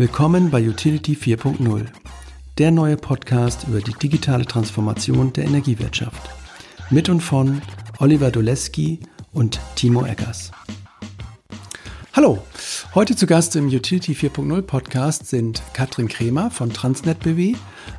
Willkommen 0.00 0.50
bei 0.50 0.66
Utility 0.66 1.12
4.0, 1.12 1.84
der 2.56 2.70
neue 2.70 2.96
Podcast 2.96 3.68
über 3.68 3.82
die 3.82 3.92
digitale 3.92 4.46
Transformation 4.46 5.30
der 5.34 5.44
Energiewirtschaft. 5.44 6.30
Mit 6.88 7.10
und 7.10 7.20
von 7.20 7.60
Oliver 7.98 8.30
Doleski 8.30 9.00
und 9.34 9.60
Timo 9.74 10.06
Eggers. 10.06 10.52
Hallo, 12.14 12.42
heute 12.94 13.14
zu 13.14 13.26
Gast 13.26 13.56
im 13.56 13.66
Utility 13.66 14.14
4.0 14.14 14.62
Podcast 14.62 15.26
sind 15.26 15.62
Katrin 15.74 16.08
Kremer 16.08 16.50
von 16.50 16.72
Transnet 16.72 17.20
BW, 17.20 17.56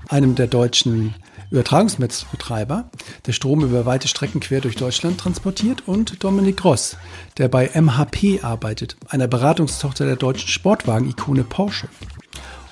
einem 0.09 0.33
der 0.33 0.47
deutschen 0.47 1.13
Übertragungsnetzbetreiber, 1.51 2.89
der 3.25 3.33
Strom 3.33 3.63
über 3.63 3.85
weite 3.85 4.07
Strecken 4.07 4.39
quer 4.39 4.61
durch 4.61 4.77
Deutschland 4.77 5.19
transportiert, 5.19 5.83
und 5.85 6.23
Dominik 6.23 6.57
Gross, 6.57 6.97
der 7.37 7.49
bei 7.49 7.69
MHP 7.73 8.43
arbeitet, 8.43 8.95
einer 9.09 9.27
Beratungstochter 9.27 10.05
der 10.05 10.15
deutschen 10.15 10.47
Sportwagen-Ikone 10.47 11.43
Porsche. 11.43 11.89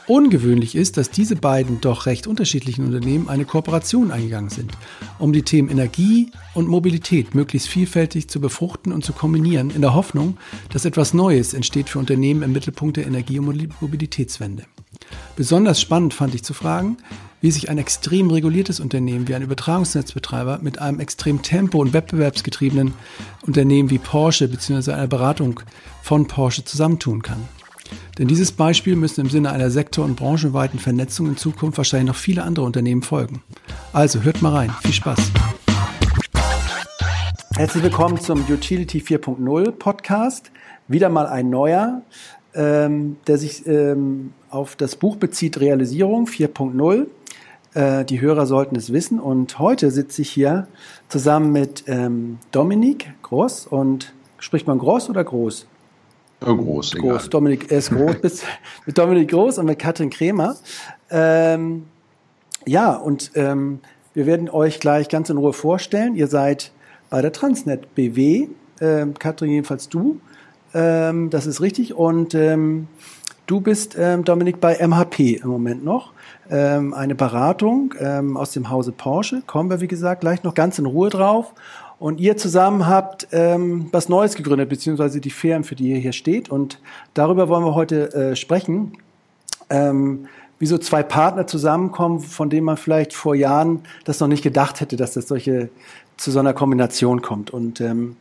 Ungewöhnlich 0.07 0.75
ist, 0.75 0.97
dass 0.97 1.11
diese 1.11 1.35
beiden 1.35 1.81
doch 1.81 2.07
recht 2.07 2.25
unterschiedlichen 2.25 2.83
Unternehmen 2.83 3.29
eine 3.29 3.45
Kooperation 3.45 4.09
eingegangen 4.09 4.49
sind, 4.49 4.71
um 5.19 5.33
die 5.33 5.43
Themen 5.43 5.69
Energie 5.69 6.31
und 6.55 6.67
Mobilität 6.67 7.35
möglichst 7.35 7.67
vielfältig 7.67 8.27
zu 8.27 8.41
befruchten 8.41 8.91
und 8.91 9.05
zu 9.05 9.13
kombinieren, 9.13 9.69
in 9.69 9.81
der 9.81 9.93
Hoffnung, 9.93 10.37
dass 10.73 10.85
etwas 10.85 11.13
Neues 11.13 11.53
entsteht 11.53 11.89
für 11.89 11.99
Unternehmen 11.99 12.41
im 12.41 12.53
Mittelpunkt 12.53 12.97
der 12.97 13.05
Energie- 13.05 13.37
und 13.37 13.81
Mobilitätswende. 13.81 14.63
Besonders 15.35 15.79
spannend 15.79 16.15
fand 16.15 16.33
ich 16.33 16.43
zu 16.43 16.55
fragen, 16.55 16.97
wie 17.41 17.51
sich 17.51 17.69
ein 17.69 17.77
extrem 17.77 18.29
reguliertes 18.29 18.79
Unternehmen 18.79 19.27
wie 19.27 19.35
ein 19.35 19.41
Übertragungsnetzbetreiber 19.41 20.59
mit 20.61 20.79
einem 20.79 20.99
extrem 20.99 21.41
tempo- 21.41 21.79
und 21.79 21.93
wettbewerbsgetriebenen 21.93 22.93
Unternehmen 23.45 23.89
wie 23.89 23.97
Porsche 23.97 24.47
bzw. 24.47 24.91
einer 24.91 25.07
Beratung 25.07 25.61
von 26.01 26.27
Porsche 26.27 26.65
zusammentun 26.65 27.21
kann. 27.21 27.47
Denn 28.17 28.27
dieses 28.27 28.51
Beispiel 28.51 28.95
müssen 28.95 29.21
im 29.21 29.29
Sinne 29.29 29.51
einer 29.51 29.71
sektor- 29.71 30.05
und 30.05 30.15
branchenweiten 30.15 30.79
Vernetzung 30.79 31.27
in 31.27 31.37
Zukunft 31.37 31.77
wahrscheinlich 31.77 32.07
noch 32.07 32.15
viele 32.15 32.43
andere 32.43 32.65
Unternehmen 32.65 33.01
folgen. 33.01 33.41
Also 33.93 34.21
hört 34.23 34.41
mal 34.41 34.53
rein. 34.53 34.75
Viel 34.81 34.93
Spaß. 34.93 35.19
Herzlich 37.55 37.83
willkommen 37.83 38.19
zum 38.19 38.43
Utility 38.49 38.99
4.0 38.99 39.71
Podcast. 39.71 40.51
Wieder 40.87 41.09
mal 41.09 41.27
ein 41.27 41.49
neuer, 41.49 42.01
ähm, 42.53 43.17
der 43.27 43.37
sich 43.37 43.65
ähm, 43.67 44.33
auf 44.49 44.75
das 44.75 44.95
Buch 44.95 45.15
bezieht 45.15 45.59
Realisierung 45.59 46.25
4.0. 46.25 47.07
Äh, 47.73 48.05
die 48.05 48.21
Hörer 48.21 48.45
sollten 48.45 48.75
es 48.75 48.91
wissen. 48.91 49.19
Und 49.19 49.59
heute 49.59 49.91
sitze 49.91 50.21
ich 50.21 50.29
hier 50.29 50.67
zusammen 51.07 51.51
mit 51.51 51.83
ähm, 51.87 52.39
Dominik 52.51 53.11
Groß. 53.23 53.67
Und 53.67 54.13
spricht 54.39 54.67
man 54.67 54.79
Groß 54.79 55.09
oder 55.09 55.23
Groß? 55.23 55.67
Groß, 56.39 56.95
groß. 56.95 56.95
Egal. 56.95 57.29
Dominik 57.29 57.71
ist 57.71 57.91
groß. 57.91 58.15
bis, 58.21 58.43
mit 58.85 58.97
Dominik 58.97 59.29
Groß 59.29 59.57
und 59.57 59.65
mit 59.65 59.77
Katrin 59.79 60.09
Kremer. 60.09 60.55
Ähm, 61.09 61.85
ja, 62.65 62.93
und 62.93 63.31
ähm, 63.35 63.79
wir 64.13 64.25
werden 64.25 64.49
euch 64.49 64.79
gleich 64.79 65.09
ganz 65.09 65.29
in 65.29 65.37
Ruhe 65.37 65.53
vorstellen. 65.53 66.15
Ihr 66.15 66.27
seid 66.27 66.71
bei 67.09 67.21
der 67.21 67.31
Transnet 67.31 67.93
BW. 67.95 68.47
Ähm, 68.81 69.13
Katrin, 69.13 69.51
jedenfalls 69.51 69.89
du. 69.89 70.19
Ähm, 70.73 71.29
das 71.29 71.45
ist 71.45 71.61
richtig. 71.61 71.93
Und 71.93 72.35
ähm, 72.35 72.87
du 73.49 73.61
bist, 73.61 73.95
ähm, 73.97 74.23
Dominik, 74.23 74.59
bei 74.59 74.75
MHP 74.75 75.41
im 75.41 75.49
Moment 75.49 75.83
noch 75.83 76.13
ähm, 76.49 76.93
eine 76.93 77.15
Beratung 77.15 77.93
ähm, 77.99 78.37
aus 78.37 78.51
dem 78.51 78.69
Hause 78.69 78.91
Porsche. 78.91 79.41
Kommen 79.47 79.69
wir, 79.69 79.81
wie 79.81 79.87
gesagt, 79.87 80.21
gleich 80.21 80.43
noch 80.43 80.53
ganz 80.53 80.77
in 80.79 80.85
Ruhe 80.85 81.09
drauf. 81.09 81.53
Und 81.97 82.21
ihr 82.21 82.37
zusammen 82.37 82.87
habt 82.87 83.27
ähm, 83.31 83.89
was 83.91 84.07
Neues 84.07 84.35
gegründet, 84.35 84.69
beziehungsweise 84.69 85.19
die 85.19 85.31
Firmen, 85.31 85.65
für 85.65 85.75
die 85.75 85.89
ihr 85.89 85.97
hier 85.97 86.13
steht. 86.13 86.49
Und 86.49 86.79
darüber 87.13 87.49
wollen 87.49 87.65
wir 87.65 87.75
heute 87.75 88.13
äh, 88.13 88.35
sprechen. 88.35 88.93
Ähm, 89.69 90.27
wie 90.59 90.65
so 90.65 90.77
zwei 90.77 91.03
Partner 91.03 91.47
zusammenkommen, 91.47 92.19
von 92.19 92.49
denen 92.49 92.65
man 92.65 92.77
vielleicht 92.77 93.13
vor 93.13 93.33
Jahren 93.33 93.81
das 94.03 94.19
noch 94.19 94.27
nicht 94.27 94.43
gedacht 94.43 94.81
hätte, 94.81 94.97
dass 94.97 95.13
das 95.13 95.27
solche 95.27 95.69
zu 96.17 96.31
so 96.31 96.39
einer 96.39 96.53
Kombination 96.53 97.21
kommt. 97.21 97.49
Und 97.51 97.81
ähm, 97.81 98.17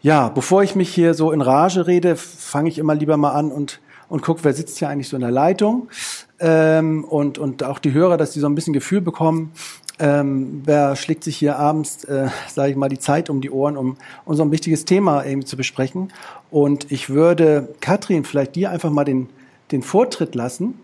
ja, 0.00 0.28
bevor 0.28 0.62
ich 0.62 0.76
mich 0.76 0.92
hier 0.94 1.14
so 1.14 1.32
in 1.32 1.40
Rage 1.40 1.86
rede, 1.86 2.16
fange 2.16 2.68
ich 2.68 2.78
immer 2.78 2.94
lieber 2.94 3.16
mal 3.16 3.32
an 3.32 3.50
und 3.50 3.80
und 4.12 4.20
gucke, 4.20 4.44
wer 4.44 4.52
sitzt 4.52 4.78
hier 4.78 4.90
eigentlich 4.90 5.08
so 5.08 5.16
in 5.16 5.22
der 5.22 5.30
Leitung 5.30 5.88
ähm, 6.38 7.02
und, 7.04 7.38
und 7.38 7.64
auch 7.64 7.78
die 7.78 7.94
Hörer, 7.94 8.18
dass 8.18 8.32
die 8.32 8.40
so 8.40 8.46
ein 8.46 8.54
bisschen 8.54 8.74
Gefühl 8.74 9.00
bekommen, 9.00 9.52
ähm, 9.98 10.60
wer 10.66 10.96
schlägt 10.96 11.24
sich 11.24 11.38
hier 11.38 11.58
abends, 11.58 12.04
äh, 12.04 12.28
sage 12.46 12.72
ich 12.72 12.76
mal, 12.76 12.90
die 12.90 12.98
Zeit 12.98 13.30
um 13.30 13.40
die 13.40 13.50
Ohren, 13.50 13.78
um, 13.78 13.96
um 14.26 14.34
so 14.34 14.52
wichtiges 14.52 14.84
Thema 14.84 15.24
irgendwie 15.24 15.46
zu 15.46 15.56
besprechen. 15.56 16.12
Und 16.50 16.92
ich 16.92 17.08
würde, 17.08 17.70
Katrin, 17.80 18.24
vielleicht 18.24 18.54
dir 18.54 18.70
einfach 18.70 18.90
mal 18.90 19.04
den, 19.04 19.30
den 19.70 19.82
Vortritt 19.82 20.34
lassen, 20.34 20.74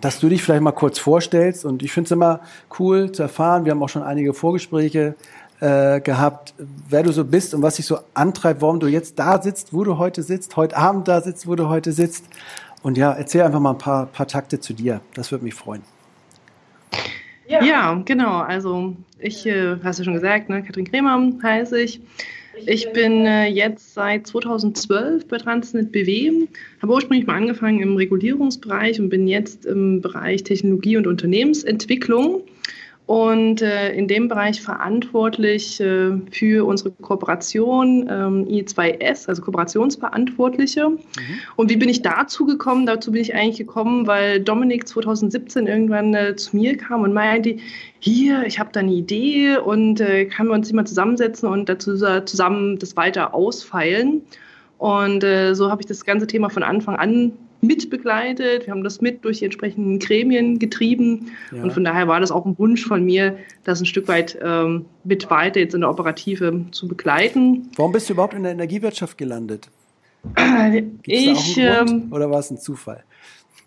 dass 0.00 0.18
du 0.18 0.28
dich 0.28 0.42
vielleicht 0.42 0.62
mal 0.62 0.72
kurz 0.72 0.98
vorstellst. 0.98 1.64
Und 1.64 1.84
ich 1.84 1.92
finde 1.92 2.06
es 2.06 2.10
immer 2.10 2.40
cool 2.80 3.12
zu 3.12 3.22
erfahren, 3.22 3.66
wir 3.66 3.70
haben 3.70 3.82
auch 3.84 3.88
schon 3.88 4.02
einige 4.02 4.34
Vorgespräche 4.34 5.14
äh, 5.60 6.00
gehabt, 6.00 6.54
wer 6.88 7.02
du 7.02 7.12
so 7.12 7.24
bist 7.24 7.54
und 7.54 7.62
was 7.62 7.76
dich 7.76 7.86
so 7.86 7.98
antreibt, 8.14 8.62
warum 8.62 8.80
du 8.80 8.86
jetzt 8.86 9.18
da 9.18 9.40
sitzt, 9.42 9.72
wo 9.72 9.84
du 9.84 9.98
heute 9.98 10.22
sitzt, 10.22 10.56
heute 10.56 10.76
Abend 10.76 11.08
da 11.08 11.20
sitzt, 11.20 11.46
wo 11.46 11.54
du 11.54 11.68
heute 11.68 11.92
sitzt. 11.92 12.24
Und 12.82 12.96
ja, 12.96 13.12
erzähl 13.12 13.42
einfach 13.42 13.60
mal 13.60 13.72
ein 13.72 13.78
paar, 13.78 14.06
paar 14.06 14.28
Takte 14.28 14.60
zu 14.60 14.72
dir. 14.72 15.00
Das 15.14 15.32
würde 15.32 15.44
mich 15.44 15.54
freuen. 15.54 15.82
Ja, 17.48 17.64
ja 17.64 18.02
genau. 18.04 18.38
Also 18.38 18.94
ich, 19.18 19.46
äh, 19.46 19.76
hast 19.82 19.98
du 19.98 20.04
schon 20.04 20.14
gesagt, 20.14 20.48
ne? 20.48 20.62
Katrin 20.62 20.84
Kremer 20.84 21.32
heiße 21.42 21.80
ich. 21.80 22.00
Ich 22.66 22.92
bin 22.92 23.24
äh, 23.24 23.46
jetzt 23.46 23.94
seit 23.94 24.26
2012 24.26 25.28
bei 25.28 25.38
Transnet 25.38 25.92
BW, 25.92 26.48
habe 26.82 26.92
ursprünglich 26.92 27.26
mal 27.26 27.36
angefangen 27.36 27.80
im 27.80 27.96
Regulierungsbereich 27.96 29.00
und 29.00 29.10
bin 29.10 29.28
jetzt 29.28 29.64
im 29.64 30.00
Bereich 30.00 30.42
Technologie 30.42 30.96
und 30.96 31.06
Unternehmensentwicklung 31.06 32.42
und 33.08 33.62
äh, 33.62 33.94
in 33.94 34.06
dem 34.06 34.28
Bereich 34.28 34.60
verantwortlich 34.60 35.80
äh, 35.80 36.10
für 36.30 36.66
unsere 36.66 36.90
Kooperation 36.90 38.02
ähm, 38.02 38.44
I2S, 38.44 39.26
also 39.26 39.40
Kooperationsverantwortliche. 39.40 40.90
Mhm. 40.90 40.98
Und 41.56 41.70
wie 41.70 41.78
bin 41.78 41.88
ich 41.88 42.02
dazu 42.02 42.44
gekommen? 42.44 42.84
Dazu 42.84 43.10
bin 43.10 43.22
ich 43.22 43.34
eigentlich 43.34 43.56
gekommen, 43.56 44.06
weil 44.06 44.40
Dominik 44.40 44.86
2017 44.86 45.66
irgendwann 45.66 46.12
äh, 46.12 46.36
zu 46.36 46.54
mir 46.54 46.76
kam 46.76 47.00
und 47.00 47.14
meinte, 47.14 47.56
hier, 47.98 48.44
ich 48.44 48.58
habe 48.58 48.68
da 48.72 48.80
eine 48.80 48.92
Idee 48.92 49.56
und 49.56 50.02
äh, 50.02 50.26
kann 50.26 50.48
wir 50.48 50.52
uns 50.52 50.70
immer 50.70 50.84
zusammensetzen 50.84 51.48
und 51.48 51.70
dazu 51.70 51.96
zusammen 52.26 52.78
das 52.78 52.94
weiter 52.94 53.32
ausfeilen. 53.32 54.20
Und 54.76 55.24
äh, 55.24 55.54
so 55.54 55.70
habe 55.70 55.80
ich 55.80 55.86
das 55.86 56.04
ganze 56.04 56.26
Thema 56.26 56.50
von 56.50 56.62
Anfang 56.62 56.96
an 56.96 57.32
mitbegleitet. 57.60 58.66
Wir 58.66 58.72
haben 58.72 58.84
das 58.84 59.00
mit 59.00 59.24
durch 59.24 59.38
die 59.38 59.46
entsprechenden 59.46 59.98
Gremien 59.98 60.58
getrieben. 60.58 61.32
Ja. 61.52 61.62
Und 61.62 61.72
von 61.72 61.84
daher 61.84 62.08
war 62.08 62.20
das 62.20 62.30
auch 62.30 62.44
ein 62.46 62.58
Wunsch 62.58 62.86
von 62.86 63.04
mir, 63.04 63.38
das 63.64 63.80
ein 63.80 63.86
Stück 63.86 64.08
weit 64.08 64.38
ähm, 64.42 64.84
mit 65.04 65.30
weiter 65.30 65.60
jetzt 65.60 65.74
in 65.74 65.80
der 65.80 65.90
Operative 65.90 66.66
zu 66.70 66.88
begleiten. 66.88 67.68
Warum 67.76 67.92
bist 67.92 68.08
du 68.08 68.14
überhaupt 68.14 68.34
in 68.34 68.42
der 68.42 68.52
Energiewirtschaft 68.52 69.18
gelandet? 69.18 69.68
Gibt's 71.02 71.06
ich, 71.06 71.58
ähm, 71.58 72.08
oder 72.10 72.30
war 72.30 72.40
es 72.40 72.50
ein 72.50 72.58
Zufall? 72.58 73.04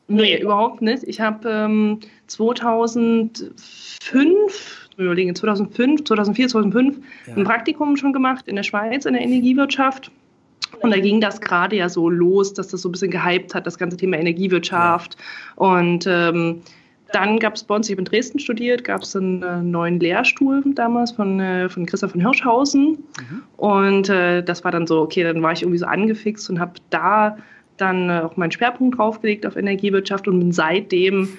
Nee, 0.07 0.41
überhaupt 0.41 0.81
nicht. 0.81 1.03
Ich 1.03 1.21
habe 1.21 1.47
ähm, 1.49 1.99
2005 2.27 4.89
überlegen, 4.97 5.35
2005, 5.35 6.03
2004, 6.03 6.47
2005 6.49 6.97
ja. 7.27 7.35
ein 7.35 7.43
Praktikum 7.43 7.95
schon 7.97 8.13
gemacht 8.13 8.47
in 8.47 8.55
der 8.55 8.63
Schweiz 8.63 9.05
in 9.05 9.13
der 9.13 9.21
Energiewirtschaft 9.21 10.11
und 10.79 10.91
da 10.91 10.99
ging 10.99 11.21
das 11.21 11.41
gerade 11.41 11.75
ja 11.75 11.89
so 11.89 12.09
los, 12.09 12.53
dass 12.53 12.69
das 12.69 12.81
so 12.81 12.89
ein 12.89 12.91
bisschen 12.91 13.11
gehypt 13.11 13.53
hat, 13.53 13.67
das 13.67 13.77
ganze 13.77 13.97
Thema 13.97 14.17
Energiewirtschaft. 14.17 15.17
Und 15.55 16.07
ähm, 16.07 16.61
dann 17.11 17.39
gab 17.39 17.55
es 17.55 17.63
bei 17.63 17.75
uns, 17.75 17.89
ich 17.89 17.93
habe 17.93 18.01
in 18.01 18.05
Dresden 18.05 18.39
studiert, 18.39 18.83
gab 18.83 19.01
es 19.01 19.15
einen 19.15 19.43
äh, 19.43 19.61
neuen 19.61 19.99
Lehrstuhl 19.99 20.63
damals 20.73 21.11
von, 21.11 21.39
äh, 21.39 21.69
von 21.69 21.85
Christoph 21.85 22.11
von 22.11 22.21
Hirschhausen. 22.21 22.89
Mhm. 22.89 23.43
Und 23.57 24.09
äh, 24.09 24.43
das 24.43 24.63
war 24.63 24.71
dann 24.71 24.87
so, 24.87 25.01
okay, 25.01 25.23
dann 25.23 25.41
war 25.43 25.51
ich 25.51 25.61
irgendwie 25.61 25.79
so 25.79 25.85
angefixt 25.85 26.49
und 26.49 26.59
habe 26.59 26.73
da 26.89 27.37
dann 27.77 28.09
äh, 28.09 28.21
auch 28.23 28.37
meinen 28.37 28.51
Schwerpunkt 28.51 28.97
draufgelegt 28.97 29.45
auf 29.45 29.55
Energiewirtschaft 29.55 30.27
und 30.27 30.39
bin 30.39 30.51
seitdem 30.51 31.37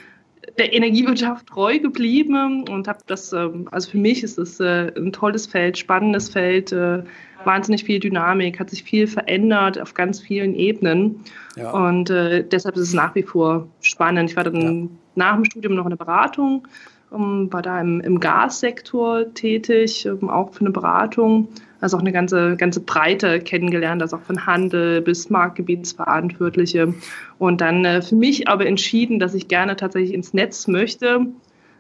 der 0.59 0.73
Energiewirtschaft 0.73 1.47
treu 1.47 1.79
geblieben 1.79 2.65
und 2.69 2.89
habe 2.89 2.99
das, 3.07 3.33
ähm, 3.33 3.69
also 3.71 3.91
für 3.91 3.99
mich 3.99 4.23
ist 4.23 4.39
das 4.39 4.61
äh, 4.61 4.93
ein 4.97 5.13
tolles 5.13 5.47
Feld, 5.47 5.79
spannendes 5.79 6.31
Feld, 6.31 6.73
äh, 6.73 7.03
wahnsinnig 7.45 7.85
viel 7.85 7.99
Dynamik, 7.99 8.61
hat 8.61 8.71
sich 8.71 8.83
viel 8.83 9.07
verändert 9.07 9.81
auf 9.81 9.95
ganz 9.95 10.21
vielen 10.21 10.55
Ebenen. 10.55 11.25
Ja. 11.57 11.71
Und 11.71 12.11
äh, 12.11 12.45
deshalb 12.47 12.77
ist 12.77 12.89
es 12.89 12.95
nach 12.95 13.15
wie 13.15 13.23
vor 13.23 13.69
spannend. 13.81 14.31
Ich 14.31 14.37
war 14.37 14.45
dann 14.45 14.83
ja. 14.83 14.89
nach 15.15 15.35
dem 15.37 15.45
Studium 15.45 15.75
noch 15.75 15.85
in 15.85 15.91
der 15.91 15.97
Beratung, 15.97 16.67
ähm, 17.13 17.53
war 17.53 17.63
da 17.63 17.81
im, 17.81 18.01
im 18.01 18.21
Gassektor 18.21 19.33
tätig, 19.35 20.09
um, 20.09 20.29
auch 20.29 20.53
für 20.53 20.61
eine 20.61 20.71
Beratung. 20.71 21.49
Also 21.83 21.97
auch 21.97 22.01
eine 22.01 22.13
ganze, 22.13 22.57
ganze 22.57 22.81
Breite 22.81 23.41
kennengelernt, 23.41 24.01
also 24.01 24.17
auch 24.17 24.23
von 24.23 24.47
Handel 24.47 25.03
bis 25.03 25.29
Marktgebietsverantwortliche. 25.29 26.95
Und 27.39 27.61
dann 27.61 27.85
äh, 27.85 28.01
für 28.01 28.15
mich 28.15 28.49
aber 28.49 28.67
entschieden, 28.67 29.19
dass 29.19 29.35
ich 29.35 29.49
gerne 29.49 29.77
tatsächlich 29.77 30.15
ins 30.15 30.33
Netz 30.33 30.69
möchte 30.69 31.27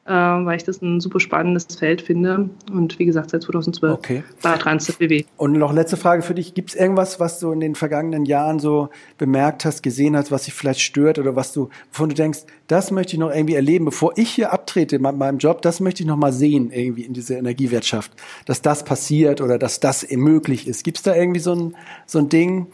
weil 0.05 0.57
ich 0.57 0.65
das 0.65 0.83
ein 0.83 1.01
super 1.01 1.21
spannendes 1.21 1.67
Feld 1.67 2.03
finde. 2.03 2.51
Und 2.73 2.99
wie 2.99 3.05
gesagt, 3.05 3.31
seit 3.31 3.43
2012 3.43 3.93
okay. 3.95 4.25
bei 4.43 4.57
Transnet 4.57 4.99
BW. 4.99 5.25
Und 5.37 5.53
noch 5.53 5.73
letzte 5.73 5.97
Frage 5.97 6.23
für 6.23 6.35
dich. 6.35 6.55
Gibt 6.55 6.71
es 6.71 6.75
irgendwas, 6.75 7.21
was 7.21 7.39
du 7.39 7.53
in 7.53 7.61
den 7.61 7.77
vergangenen 7.77 8.25
Jahren 8.25 8.59
so 8.59 8.89
bemerkt 9.17 9.65
hast, 9.65 9.83
gesehen 9.83 10.17
hast, 10.17 10.33
was 10.33 10.45
dich 10.45 10.55
vielleicht 10.55 10.81
stört 10.81 11.19
oder 11.19 11.37
was 11.37 11.53
du, 11.53 11.69
wovon 11.93 12.09
du 12.09 12.15
denkst, 12.17 12.41
das 12.67 12.91
möchte 12.91 13.13
ich 13.13 13.21
noch 13.21 13.31
irgendwie 13.31 13.55
erleben, 13.55 13.85
bevor 13.85 14.13
ich 14.17 14.31
hier 14.31 14.53
abtrete 14.53 14.99
mit 14.99 15.17
meinem 15.17 15.39
Job, 15.39 15.63
das 15.63 15.79
möchte 15.79 16.03
ich 16.03 16.09
noch 16.09 16.17
mal 16.17 16.33
sehen 16.33 16.73
irgendwie 16.73 17.03
in 17.03 17.13
dieser 17.13 17.39
Energiewirtschaft, 17.39 18.13
dass 18.47 18.61
das 18.61 18.85
passiert 18.85 19.41
oder 19.41 19.59
dass 19.59 19.79
das 19.79 20.07
möglich 20.11 20.67
ist. 20.67 20.83
Gibt 20.83 20.97
es 20.97 21.03
da 21.05 21.15
irgendwie 21.15 21.41
so 21.41 21.55
ein, 21.55 21.77
so 22.07 22.19
ein 22.19 22.29
Ding, 22.29 22.67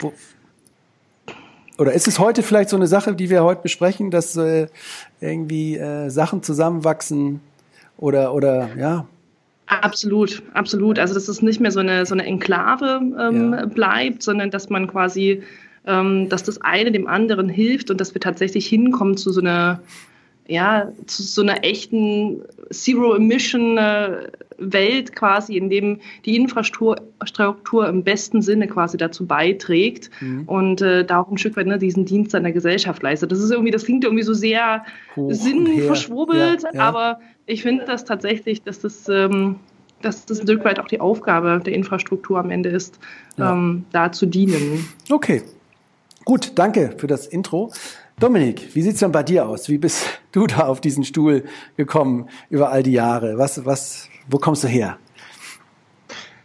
wo, 0.00 0.12
oder 1.80 1.94
ist 1.94 2.06
es 2.06 2.18
heute 2.18 2.42
vielleicht 2.42 2.68
so 2.68 2.76
eine 2.76 2.86
Sache, 2.86 3.14
die 3.14 3.30
wir 3.30 3.42
heute 3.42 3.62
besprechen, 3.62 4.10
dass 4.10 4.36
äh, 4.36 4.66
irgendwie 5.20 5.78
äh, 5.78 6.10
Sachen 6.10 6.42
zusammenwachsen 6.42 7.40
oder 7.96 8.34
oder 8.34 8.68
ja? 8.78 9.06
Absolut, 9.64 10.42
absolut. 10.52 10.98
Also 10.98 11.14
dass 11.14 11.28
es 11.28 11.40
nicht 11.40 11.58
mehr 11.58 11.70
so 11.70 11.80
eine 11.80 12.04
so 12.04 12.14
eine 12.14 12.24
Enklave 12.24 13.00
ähm, 13.18 13.52
ja. 13.54 13.64
bleibt, 13.64 14.22
sondern 14.22 14.50
dass 14.50 14.68
man 14.68 14.88
quasi, 14.88 15.42
ähm, 15.86 16.28
dass 16.28 16.42
das 16.42 16.60
eine 16.60 16.92
dem 16.92 17.06
anderen 17.06 17.48
hilft 17.48 17.90
und 17.90 17.98
dass 17.98 18.12
wir 18.12 18.20
tatsächlich 18.20 18.66
hinkommen 18.66 19.16
zu 19.16 19.32
so 19.32 19.40
einer 19.40 19.80
ja, 20.46 20.92
zu 21.06 21.22
so 21.22 21.42
einer 21.42 21.64
echten 21.64 22.42
Zero-Emission-Welt 24.60 25.14
quasi, 25.14 25.56
in 25.56 25.70
dem 25.70 26.00
die 26.24 26.36
Infrastruktur 26.36 27.88
im 27.88 28.04
besten 28.04 28.42
Sinne 28.42 28.68
quasi 28.68 28.96
dazu 28.96 29.26
beiträgt 29.26 30.10
mhm. 30.20 30.44
und 30.46 30.82
äh, 30.82 31.04
da 31.04 31.20
auch 31.20 31.30
ein 31.30 31.38
Stück 31.38 31.56
weit 31.56 31.66
ne, 31.66 31.78
diesen 31.78 32.04
Dienst 32.04 32.34
an 32.34 32.42
der 32.42 32.52
Gesellschaft 32.52 33.02
leistet. 33.02 33.32
Das 33.32 33.40
ist 33.40 33.50
irgendwie, 33.50 33.70
das 33.70 33.84
klingt 33.84 34.04
irgendwie 34.04 34.22
so 34.22 34.34
sehr 34.34 34.84
sinnverschwurbelt, 35.16 36.62
ja, 36.62 36.70
ja. 36.74 36.80
aber 36.80 37.20
ich 37.46 37.62
finde 37.62 37.84
das 37.84 38.04
tatsächlich, 38.04 38.62
dass 38.62 38.80
das, 38.80 39.08
ähm, 39.08 39.56
dass 40.02 40.26
das 40.26 40.40
ein 40.40 40.46
Stück 40.46 40.64
weit 40.64 40.78
auch 40.78 40.88
die 40.88 41.00
Aufgabe 41.00 41.60
der 41.64 41.72
Infrastruktur 41.72 42.38
am 42.38 42.50
Ende 42.50 42.70
ist, 42.70 42.98
ja. 43.36 43.52
ähm, 43.52 43.84
da 43.92 44.12
zu 44.12 44.26
dienen. 44.26 44.86
Okay. 45.10 45.42
Gut, 46.26 46.52
danke 46.56 46.94
für 46.98 47.06
das 47.06 47.26
Intro. 47.26 47.72
Dominik, 48.20 48.74
wie 48.74 48.82
sieht's 48.82 49.00
denn 49.00 49.10
bei 49.10 49.22
dir 49.22 49.48
aus? 49.48 49.70
Wie 49.70 49.78
bist 49.78 50.04
du 50.32 50.46
da 50.46 50.66
auf 50.66 50.82
diesen 50.82 51.04
Stuhl 51.04 51.44
gekommen 51.78 52.28
über 52.50 52.70
all 52.70 52.82
die 52.82 52.92
Jahre? 52.92 53.38
Was, 53.38 53.64
was, 53.64 54.09
wo 54.28 54.38
kommst 54.38 54.64
du 54.64 54.68
her? 54.68 54.98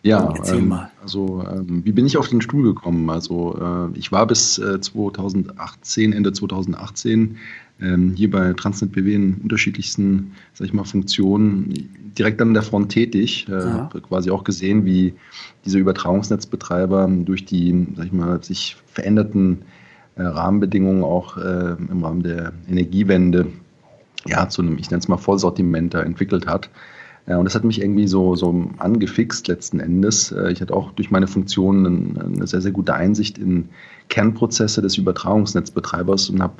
Ja, 0.06 0.36
ähm, 0.45 0.77
also 1.01 1.44
ähm, 1.50 1.83
wie 1.83 1.92
bin 1.92 2.06
ich 2.06 2.18
auf 2.18 2.27
den 2.27 2.39
Stuhl 2.39 2.63
gekommen? 2.63 3.10
Also 3.10 3.57
äh, 3.60 3.98
ich 3.98 4.12
war 4.12 4.27
bis 4.27 4.60
äh, 4.60 4.80
2018, 4.80 6.13
Ende 6.13 6.31
2018 6.31 7.38
ähm, 7.81 8.13
hier 8.16 8.30
bei 8.30 8.54
Transnet 8.54 8.92
BW 8.92 9.16
in 9.16 9.33
unterschiedlichsten, 9.42 10.33
sag 10.54 10.68
ich 10.68 10.74
mal, 10.74 10.83
Funktionen 10.83 11.74
direkt 12.18 12.39
an 12.42 12.54
der 12.54 12.62
Front 12.62 12.92
tätig. 12.92 13.48
Äh, 13.50 13.54
habe 13.54 14.01
quasi 14.01 14.30
auch 14.30 14.44
gesehen, 14.44 14.86
wie 14.86 15.16
diese 15.66 15.80
Übertragungsnetzbetreiber 15.80 17.10
durch 17.25 17.45
die, 17.45 17.88
sag 17.95 18.06
ich 18.06 18.13
mal, 18.13 18.44
sich 18.44 18.77
veränderten 18.86 19.63
äh, 20.16 20.22
Rahmenbedingungen 20.22 21.04
auch 21.04 21.38
äh, 21.38 21.75
im 21.89 22.04
Rahmen 22.04 22.22
der 22.22 22.54
Energiewende 22.69 23.48
ja, 24.25 24.48
zu 24.50 24.62
einem, 24.62 24.77
ich 24.77 24.89
nenne 24.89 25.00
es 25.00 25.07
mal, 25.07 25.18
Vollsortiment 25.18 25.94
da 25.94 26.01
entwickelt 26.01 26.48
hat. 26.48 26.69
Äh, 27.25 27.36
und 27.36 27.45
das 27.45 27.56
hat 27.56 27.63
mich 27.63 27.81
irgendwie 27.81 28.07
so, 28.07 28.36
so 28.36 28.69
angefixt 28.77 29.48
letzten 29.48 29.80
Endes. 29.80 30.33
Ich 30.51 30.62
hatte 30.62 30.74
auch 30.74 30.92
durch 30.92 31.12
meine 31.12 31.27
Funktion 31.27 32.18
eine 32.36 32.48
sehr, 32.48 32.62
sehr 32.62 32.72
gute 32.72 32.94
Einsicht 32.94 33.38
in 33.38 33.69
Kernprozesse 34.10 34.81
des 34.81 34.98
Übertragungsnetzbetreibers 34.98 36.30
und 36.30 36.42
habe 36.42 36.56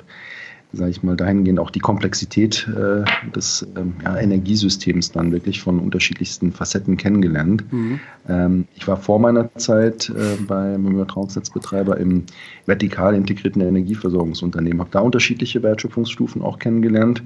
sage 0.72 0.90
ich 0.90 1.02
mal, 1.02 1.16
dahingehend 1.16 1.58
auch 1.58 1.70
die 1.70 1.80
Komplexität 1.80 2.68
äh, 2.68 3.04
des 3.30 3.66
ähm, 3.76 3.94
ja, 4.04 4.16
Energiesystems 4.16 5.12
dann 5.12 5.32
wirklich 5.32 5.60
von 5.60 5.78
unterschiedlichsten 5.78 6.52
Facetten 6.52 6.96
kennengelernt. 6.96 7.64
Mhm. 7.72 8.00
Ähm, 8.28 8.64
ich 8.74 8.86
war 8.86 8.96
vor 8.96 9.18
meiner 9.18 9.54
Zeit 9.54 10.10
äh, 10.10 10.36
beim 10.42 10.86
Übertragungsnetzbetreiber 10.86 11.96
im 11.98 12.24
vertikal 12.66 13.14
integrierten 13.14 13.62
Energieversorgungsunternehmen, 13.62 14.80
habe 14.80 14.90
da 14.90 15.00
unterschiedliche 15.00 15.62
Wertschöpfungsstufen 15.62 16.42
auch 16.42 16.58
kennengelernt 16.58 17.22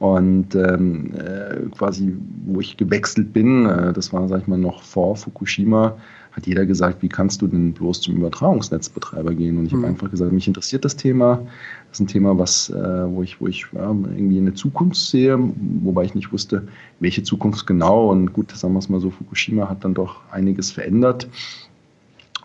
und 0.00 0.54
ähm, 0.54 1.12
äh, 1.14 1.68
quasi, 1.76 2.16
wo 2.46 2.58
ich 2.60 2.78
gewechselt 2.78 3.34
bin, 3.34 3.66
äh, 3.66 3.92
das 3.92 4.14
war, 4.14 4.26
sag 4.28 4.40
ich 4.40 4.46
mal, 4.46 4.56
noch 4.56 4.82
vor 4.82 5.14
Fukushima, 5.14 5.98
hat 6.32 6.46
jeder 6.46 6.64
gesagt, 6.64 7.02
wie 7.02 7.10
kannst 7.10 7.42
du 7.42 7.46
denn 7.46 7.74
bloß 7.74 8.00
zum 8.00 8.16
Übertragungsnetzbetreiber 8.16 9.34
gehen? 9.34 9.58
Und 9.58 9.66
ich 9.66 9.72
mhm. 9.72 9.78
habe 9.78 9.88
einfach 9.88 10.10
gesagt, 10.10 10.32
mich 10.32 10.48
interessiert 10.48 10.86
das 10.86 10.96
Thema. 10.96 11.42
Das 11.90 11.98
ist 11.98 12.00
ein 12.00 12.06
Thema, 12.06 12.38
was, 12.38 12.70
äh, 12.70 12.74
wo 13.10 13.22
ich, 13.22 13.42
wo 13.42 13.46
ich 13.46 13.66
ja, 13.72 13.90
irgendwie 13.90 14.38
eine 14.38 14.54
Zukunft 14.54 14.96
sehe, 14.96 15.38
wobei 15.82 16.04
ich 16.04 16.14
nicht 16.14 16.32
wusste, 16.32 16.66
welche 17.00 17.22
Zukunft 17.22 17.66
genau. 17.66 18.10
Und 18.10 18.32
gut, 18.32 18.52
sagen 18.52 18.72
wir 18.72 18.78
es 18.78 18.88
mal 18.88 19.02
so, 19.02 19.10
Fukushima 19.10 19.68
hat 19.68 19.84
dann 19.84 19.92
doch 19.92 20.22
einiges 20.30 20.70
verändert. 20.70 21.28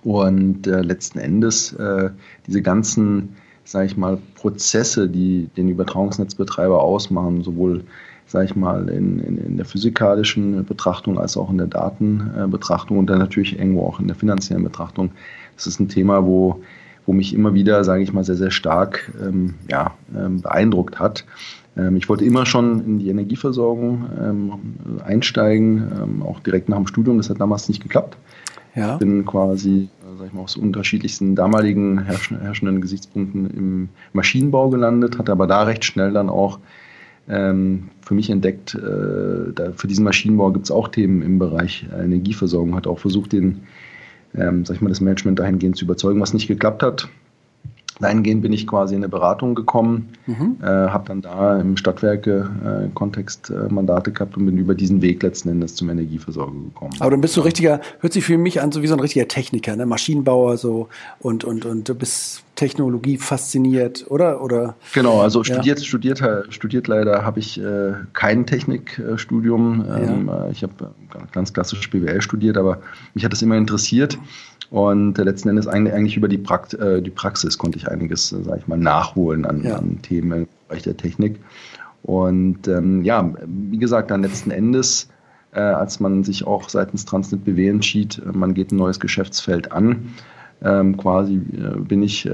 Und 0.04 0.68
äh, 0.68 0.82
letzten 0.82 1.20
Endes 1.20 1.72
äh, 1.72 2.10
diese 2.48 2.62
ganzen, 2.62 3.38
sage 3.66 3.88
ich 3.88 3.98
mal, 3.98 4.20
Prozesse, 4.36 5.10
die 5.10 5.50
den 5.58 5.68
Übertragungsnetzbetreiber 5.70 6.82
ausmachen, 6.82 7.44
sowohl 7.44 7.84
sage 8.28 8.46
ich 8.46 8.56
mal, 8.56 8.90
in, 8.90 9.20
in, 9.20 9.38
in, 9.38 9.58
der 9.58 9.66
physikalischen 9.66 10.66
Betrachtung 10.66 11.20
als 11.20 11.38
auch 11.38 11.50
in 11.50 11.58
der 11.58 11.68
Datenbetrachtung 11.68 12.98
und 12.98 13.08
dann 13.08 13.20
natürlich 13.20 13.58
irgendwo 13.58 13.86
auch 13.86 14.00
in 14.00 14.08
der 14.08 14.16
finanziellen 14.16 14.64
Betrachtung. 14.64 15.12
Das 15.56 15.68
ist 15.68 15.80
ein 15.80 15.90
Thema, 15.90 16.26
wo, 16.26 16.62
wo 17.06 17.14
mich 17.14 17.34
immer 17.34 17.54
wieder, 17.54 17.84
sage 17.84 18.04
ich 18.04 18.14
mal, 18.14 18.24
sehr, 18.24 18.36
sehr 18.36 18.52
stark 18.52 19.12
ähm, 19.22 19.54
ja, 19.70 19.94
ähm, 20.16 20.42
beeindruckt 20.42 21.00
hat. 21.00 21.24
Ähm, 21.78 21.98
ich 21.98 22.10
wollte 22.10 22.26
immer 22.26 22.46
schon 22.46 22.84
in 22.84 23.00
die 23.00 23.10
Energieversorgung 23.10 24.06
ähm, 24.20 24.54
einsteigen, 25.06 25.92
ähm, 26.02 26.24
auch 26.24 26.40
direkt 26.40 26.68
nach 26.68 26.78
dem 26.78 26.88
Studium. 26.88 27.18
Das 27.18 27.30
hat 27.30 27.40
damals 27.40 27.70
nicht 27.70 27.82
geklappt. 27.84 28.18
Ja. 28.76 28.94
Ich 28.94 29.00
bin 29.00 29.24
quasi, 29.26 29.90
sag 30.18 30.28
ich 30.28 30.34
mal, 30.34 30.42
aus 30.42 30.56
unterschiedlichsten 30.56 31.36
damaligen 31.36 32.04
herrschenden 32.04 32.82
Gesichtspunkten 32.82 33.50
im 33.50 33.90
Maschinenbau 34.14 34.70
gelandet, 34.70 35.18
hatte 35.18 35.32
aber 35.32 35.48
da 35.48 35.64
recht 35.64 35.86
schnell 35.86 36.14
dann 36.14 36.30
auch 36.30 36.60
ähm, 37.28 37.90
für 38.02 38.14
mich 38.14 38.30
entdeckt, 38.30 38.76
äh, 38.76 39.52
da, 39.54 39.72
für 39.76 39.88
diesen 39.88 40.04
Maschinenbau 40.04 40.52
gibt 40.52 40.66
es 40.66 40.72
auch 40.72 40.90
Themen 40.90 41.22
im 41.22 41.40
Bereich 41.40 41.86
Energieversorgung, 41.92 42.76
hat 42.76 42.88
auch 42.88 43.00
versucht, 43.00 43.34
den, 43.34 43.64
ähm, 44.36 44.66
sag 44.66 44.76
ich 44.76 44.82
mal, 44.82 44.90
das 44.90 45.02
Management 45.02 45.40
dahingehend 45.40 45.76
zu 45.76 45.86
überzeugen, 45.86 46.22
was 46.22 46.34
nicht 46.34 46.48
geklappt 46.48 46.84
hat. 46.84 47.10
Dahingehend 48.00 48.42
bin 48.42 48.54
ich 48.54 48.68
quasi 48.68 48.96
in 48.96 49.02
eine 49.02 49.10
Beratung 49.10 49.56
gekommen, 49.56 50.10
mhm. 50.28 50.58
äh, 50.62 50.66
habe 50.66 51.06
dann 51.08 51.22
da 51.22 51.60
im 51.60 51.78
Stadtwerke-Kontext 51.78 53.50
äh, 53.50 53.74
Mandate 53.74 54.12
gehabt 54.12 54.38
und 54.38 54.46
bin 54.46 54.58
über 54.58 54.76
diesen 54.76 55.02
Weg 55.02 55.24
letzten 55.24 55.50
Endes 55.50 55.76
zum 55.76 55.90
Energieversorger 55.90 56.52
gekommen. 56.52 56.96
Aber 57.00 57.12
dann 57.12 57.22
bist 57.22 57.38
du 57.38 57.42
richtiger, 57.42 57.82
hört 58.00 58.14
sich 58.14 58.26
für 58.26 58.38
mich 58.38 58.62
an, 58.62 58.72
so 58.72 58.82
wie 58.82 58.88
so 58.88 58.94
ein 58.94 59.00
richtiger 59.00 59.28
Techniker, 59.28 59.76
ne? 59.76 59.86
Maschinenbauer 59.86 60.58
so 60.58 60.90
und, 61.20 61.44
und, 61.44 61.66
und 61.66 61.88
du 61.88 61.96
bist 61.96 62.45
Technologie 62.56 63.18
fasziniert, 63.18 64.06
oder? 64.10 64.42
oder 64.42 64.76
genau, 64.94 65.22
also 65.22 65.44
studiert, 65.44 65.80
ja. 65.80 65.86
studiert, 65.86 66.24
studiert 66.50 66.88
leider 66.88 67.26
habe 67.26 67.40
ich 67.40 67.62
äh, 67.62 67.94
kein 68.14 68.46
Technikstudium. 68.46 69.86
Ähm, 69.88 70.28
ja. 70.28 70.48
Äh, 70.48 70.52
ich 70.52 70.64
habe 70.64 70.74
äh, 71.14 71.18
ganz 71.32 71.54
klassisch 71.54 71.90
BWL 71.90 72.22
studiert, 72.22 72.58
aber 72.58 72.80
mich 73.14 73.26
hat 73.26 73.34
das 73.34 73.42
immer 73.42 73.58
interessiert. 73.58 74.18
Und 74.70 75.20
äh, 75.20 75.24
letzten 75.24 75.50
Endes 75.50 75.68
eigentlich 75.68 76.18
über 76.18 76.28
die, 76.28 76.38
Prakt 76.38 76.74
die 76.74 77.10
Praxis 77.10 77.58
konnte 77.58 77.78
ich 77.78 77.90
einiges, 77.90 78.30
sage 78.30 78.58
ich 78.60 78.68
mal, 78.68 78.78
nachholen 78.78 79.46
an, 79.46 79.64
ja. 79.64 79.76
an, 79.76 80.02
Themen 80.02 80.32
im 80.32 80.48
Bereich 80.68 80.84
der 80.84 80.98
Technik. 80.98 81.40
Und 82.04 82.68
ähm, 82.68 83.04
ja, 83.04 83.34
wie 83.46 83.78
gesagt, 83.78 84.12
dann 84.12 84.22
letzten 84.22 84.52
Endes, 84.52 85.10
äh, 85.54 85.60
als 85.60 86.00
man 86.00 86.24
sich 86.24 86.46
auch 86.46 86.70
seitens 86.70 87.06
Transnet 87.06 87.44
BW 87.44 87.68
entschied, 87.68 88.22
man 88.32 88.54
geht 88.54 88.72
ein 88.72 88.78
neues 88.78 89.00
Geschäftsfeld 89.00 89.72
an, 89.72 90.14
ähm, 90.64 90.98
quasi 90.98 91.36
äh, 91.36 91.80
bin 91.80 92.02
ich 92.04 92.30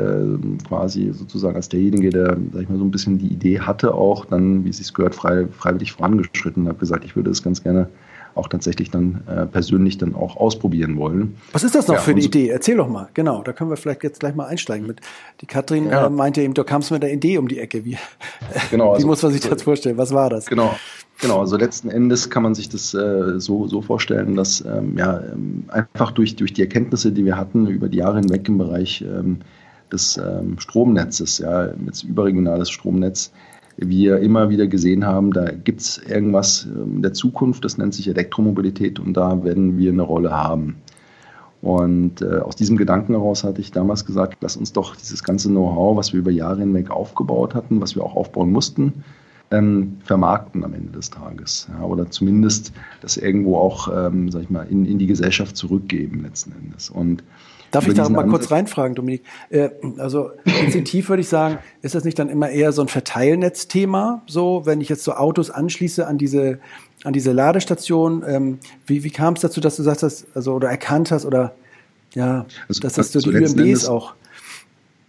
quasi 0.67 1.11
sozusagen 1.11 1.55
als 1.55 1.69
derjenige, 1.69 2.09
der, 2.09 2.37
sag 2.53 2.63
ich 2.63 2.69
mal, 2.69 2.77
so 2.77 2.85
ein 2.85 2.91
bisschen 2.91 3.17
die 3.17 3.27
Idee 3.27 3.59
hatte, 3.59 3.93
auch 3.93 4.25
dann, 4.25 4.63
wie 4.63 4.69
es 4.69 4.77
sich 4.77 4.93
gehört, 4.93 5.15
frei, 5.15 5.47
freiwillig 5.47 5.91
vorangeschritten 5.93 6.63
und 6.63 6.69
habe 6.69 6.79
gesagt, 6.79 7.03
ich 7.05 7.15
würde 7.15 7.31
es 7.31 7.43
ganz 7.43 7.63
gerne 7.63 7.87
auch 8.35 8.47
tatsächlich 8.47 8.91
dann 8.91 9.21
äh, 9.27 9.45
persönlich 9.45 9.97
dann 9.97 10.15
auch 10.15 10.37
ausprobieren 10.37 10.97
wollen. 10.97 11.35
Was 11.51 11.63
ist 11.63 11.75
das 11.75 11.87
noch 11.87 11.95
ja, 11.95 12.01
für 12.01 12.11
eine 12.11 12.21
Idee? 12.21 12.49
Erzähl 12.49 12.77
doch 12.77 12.87
mal. 12.87 13.09
Genau, 13.13 13.41
da 13.43 13.53
können 13.53 13.69
wir 13.69 13.77
vielleicht 13.77 14.03
jetzt 14.03 14.19
gleich 14.19 14.35
mal 14.35 14.45
einsteigen 14.45 14.87
mit. 14.87 15.01
Die 15.41 15.45
Katrin 15.45 15.89
ja. 15.89 16.07
äh, 16.07 16.09
meinte 16.09 16.41
eben, 16.41 16.53
du 16.53 16.63
kamst 16.63 16.91
mit 16.91 17.03
der 17.03 17.13
Idee 17.13 17.37
um 17.37 17.47
die 17.47 17.59
Ecke. 17.59 17.85
Wie, 17.85 17.97
genau, 18.69 18.91
also, 18.93 19.03
wie 19.03 19.07
muss 19.07 19.21
man 19.21 19.31
sich 19.31 19.41
das 19.41 19.63
vorstellen? 19.63 19.97
Was 19.97 20.13
war 20.13 20.29
das? 20.29 20.45
Genau. 20.45 20.75
Genau, 21.21 21.39
also 21.39 21.55
letzten 21.55 21.91
Endes 21.91 22.31
kann 22.31 22.41
man 22.41 22.55
sich 22.55 22.67
das 22.69 22.95
äh, 22.95 23.39
so, 23.39 23.67
so 23.67 23.83
vorstellen, 23.83 24.35
dass 24.35 24.65
ähm, 24.65 24.97
ja, 24.97 25.19
ähm, 25.19 25.65
einfach 25.67 26.11
durch, 26.11 26.35
durch 26.35 26.51
die 26.51 26.61
Erkenntnisse, 26.61 27.11
die 27.11 27.25
wir 27.25 27.37
hatten 27.37 27.67
über 27.67 27.89
die 27.89 27.99
Jahre 27.99 28.19
hinweg 28.19 28.47
im 28.47 28.57
Bereich 28.57 29.03
ähm, 29.03 29.37
des 29.91 30.17
ähm, 30.17 30.57
Stromnetzes, 30.57 31.37
ja, 31.37 31.69
jetzt 31.85 32.03
überregionales 32.03 32.71
Stromnetz, 32.71 33.31
wir 33.81 34.19
immer 34.19 34.49
wieder 34.49 34.67
gesehen 34.67 35.05
haben, 35.05 35.33
da 35.33 35.51
gibt 35.51 35.81
es 35.81 35.97
irgendwas 35.97 36.65
in 36.65 37.01
der 37.01 37.13
Zukunft, 37.13 37.65
das 37.65 37.77
nennt 37.77 37.93
sich 37.93 38.07
Elektromobilität 38.07 38.99
und 38.99 39.13
da 39.15 39.43
werden 39.43 39.77
wir 39.77 39.91
eine 39.91 40.03
Rolle 40.03 40.31
haben. 40.31 40.77
Und 41.61 42.21
äh, 42.21 42.39
aus 42.39 42.55
diesem 42.55 42.77
Gedanken 42.77 43.13
heraus 43.13 43.43
hatte 43.43 43.61
ich 43.61 43.71
damals 43.71 44.05
gesagt, 44.05 44.37
lass 44.41 44.57
uns 44.57 44.73
doch 44.73 44.95
dieses 44.95 45.23
ganze 45.23 45.49
Know-how, 45.49 45.95
was 45.95 46.11
wir 46.11 46.19
über 46.19 46.31
Jahre 46.31 46.59
hinweg 46.59 46.89
aufgebaut 46.89 47.53
hatten, 47.53 47.81
was 47.81 47.95
wir 47.95 48.03
auch 48.03 48.15
aufbauen 48.15 48.51
mussten, 48.51 49.03
ähm, 49.51 49.97
vermarkten 50.03 50.63
am 50.63 50.73
Ende 50.73 50.91
des 50.93 51.11
Tages. 51.11 51.67
Ja, 51.71 51.85
oder 51.85 52.09
zumindest 52.09 52.73
das 53.01 53.17
irgendwo 53.17 53.57
auch, 53.57 53.89
ähm, 53.95 54.31
sag 54.31 54.43
ich 54.43 54.49
mal, 54.49 54.65
in, 54.67 54.85
in 54.85 54.97
die 54.97 55.07
Gesellschaft 55.07 55.55
zurückgeben 55.55 56.23
letzten 56.23 56.53
Endes. 56.53 56.89
Und 56.89 57.23
Darf 57.71 57.87
ich 57.87 57.93
da 57.93 58.07
mal 58.09 58.27
kurz 58.27 58.51
reinfragen, 58.51 58.95
Dominik? 58.95 59.23
Äh, 59.49 59.69
also 59.97 60.31
instinktiv 60.45 61.09
würde 61.09 61.21
ich 61.21 61.29
sagen, 61.29 61.57
ist 61.81 61.95
das 61.95 62.03
nicht 62.03 62.19
dann 62.19 62.29
immer 62.29 62.49
eher 62.49 62.73
so 62.73 62.81
ein 62.81 62.89
Verteilnetzthema? 62.89 64.23
So, 64.27 64.65
wenn 64.65 64.81
ich 64.81 64.89
jetzt 64.89 65.03
so 65.03 65.13
Autos 65.13 65.49
anschließe 65.49 66.05
an 66.05 66.17
diese 66.17 66.59
an 67.03 67.13
diese 67.13 67.31
Ladestation, 67.31 68.23
ähm, 68.27 68.59
wie, 68.85 69.03
wie 69.03 69.09
kam 69.09 69.33
es 69.33 69.41
dazu, 69.41 69.59
dass 69.59 69.75
du 69.75 69.81
sagst, 69.81 70.03
dass, 70.03 70.25
also 70.35 70.53
oder 70.53 70.69
erkannt 70.69 71.09
hast 71.09 71.25
oder 71.25 71.55
ja, 72.13 72.45
also, 72.67 72.81
dass 72.81 72.93
das 72.93 73.11
so 73.11 73.31
die 73.31 73.37
UMBs 73.37 73.85
auch 73.85 74.13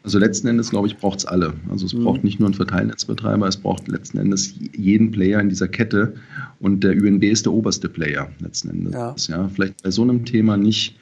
also 0.04 0.18
letzten 0.18 0.48
Endes, 0.48 0.70
glaube 0.70 0.88
ich, 0.88 0.96
braucht 0.96 1.20
es 1.20 1.26
alle. 1.26 1.52
Also 1.70 1.86
es 1.86 1.94
mhm. 1.94 2.04
braucht 2.04 2.24
nicht 2.24 2.40
nur 2.40 2.48
einen 2.48 2.54
Verteilnetzbetreiber, 2.54 3.46
es 3.46 3.56
braucht 3.56 3.86
letzten 3.88 4.18
Endes 4.18 4.54
jeden 4.76 5.12
Player 5.12 5.40
in 5.40 5.48
dieser 5.48 5.68
Kette 5.68 6.14
und 6.58 6.82
der 6.82 6.92
UNB 6.92 7.22
ist 7.24 7.46
der 7.46 7.52
oberste 7.52 7.88
Player 7.88 8.28
letzten 8.40 8.70
Endes. 8.70 8.92
Ja. 8.94 9.14
ja 9.28 9.48
vielleicht 9.48 9.82
bei 9.82 9.90
so 9.90 10.02
einem 10.02 10.24
Thema 10.24 10.56
nicht 10.56 10.96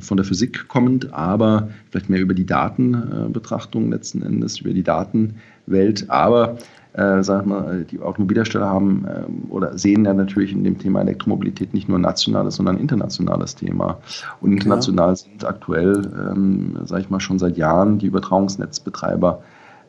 von 0.00 0.16
der 0.16 0.26
Physik 0.26 0.66
kommend, 0.66 1.12
aber 1.12 1.68
vielleicht 1.90 2.10
mehr 2.10 2.20
über 2.20 2.34
die 2.34 2.46
Datenbetrachtung 2.46 3.86
äh, 3.86 3.90
letzten 3.90 4.22
Endes, 4.22 4.58
über 4.58 4.72
die 4.72 4.82
Datenwelt. 4.82 6.10
Aber 6.10 6.58
äh, 6.92 7.22
sag 7.22 7.46
mal, 7.46 7.84
die 7.84 8.00
Automobilhersteller 8.00 8.66
haben 8.66 9.04
äh, 9.06 9.50
oder 9.50 9.78
sehen 9.78 10.04
ja 10.04 10.12
natürlich 10.12 10.52
in 10.52 10.64
dem 10.64 10.78
Thema 10.78 11.00
Elektromobilität 11.02 11.72
nicht 11.72 11.88
nur 11.88 11.98
ein 11.98 12.02
nationales, 12.02 12.56
sondern 12.56 12.76
ein 12.76 12.80
internationales 12.80 13.54
Thema. 13.54 13.98
Und 14.40 14.52
international 14.52 15.10
ja. 15.10 15.16
sind 15.16 15.44
aktuell, 15.44 16.02
ähm, 16.18 16.78
sage 16.84 17.02
ich 17.02 17.10
mal, 17.10 17.20
schon 17.20 17.38
seit 17.38 17.56
Jahren 17.56 17.98
die 17.98 18.06
Übertragungsnetzbetreiber 18.06 19.42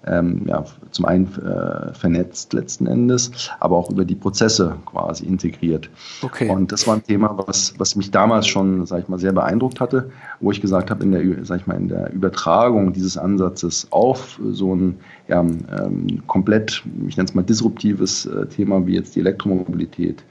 ähm, 0.05 0.43
ja, 0.48 0.65
zum 0.91 1.05
einen 1.05 1.27
äh, 1.38 1.93
vernetzt 1.93 2.53
letzten 2.53 2.88
Endes, 2.88 3.31
aber 3.60 3.77
auch 3.77 3.89
über 3.91 4.05
die 4.05 4.15
Prozesse 4.15 4.75
quasi 4.86 5.25
integriert. 5.25 5.89
Okay. 6.22 6.50
Und 6.50 6.72
das 6.72 6.88
war 6.88 6.96
ein 6.96 7.03
Thema, 7.03 7.38
was, 7.46 7.75
was 7.77 7.96
mich 7.96 8.12
damals 8.12 8.48
schon, 8.48 8.86
sag 8.86 9.03
ich 9.03 9.10
mal, 9.10 9.20
sehr 9.20 9.34
beeindruckt 9.34 9.79
hatte, 9.79 10.12
wo 10.39 10.51
ich 10.51 10.62
gesagt 10.62 10.89
habe, 10.89 11.03
in 11.03 11.12
der, 11.12 11.46
sag 11.46 11.62
ich 11.62 11.67
mal, 11.67 11.75
in 11.77 11.88
der 11.88 12.12
Übertragung 12.13 12.93
dieses 12.93 13.17
Ansatzes 13.17 13.88
auf 13.91 14.39
so 14.51 14.75
ein 14.75 15.00
ja, 15.27 15.41
ähm, 15.41 16.24
komplett, 16.27 16.84
ich 17.08 17.17
nenne 17.17 17.29
es 17.29 17.36
mal 17.36 17.43
disruptives 17.43 18.25
äh, 18.25 18.48
Thema 18.48 18.86
wie 18.88 18.96
jetzt 18.96 19.15
die 19.15 19.20
Elektromobilität, 19.20 20.24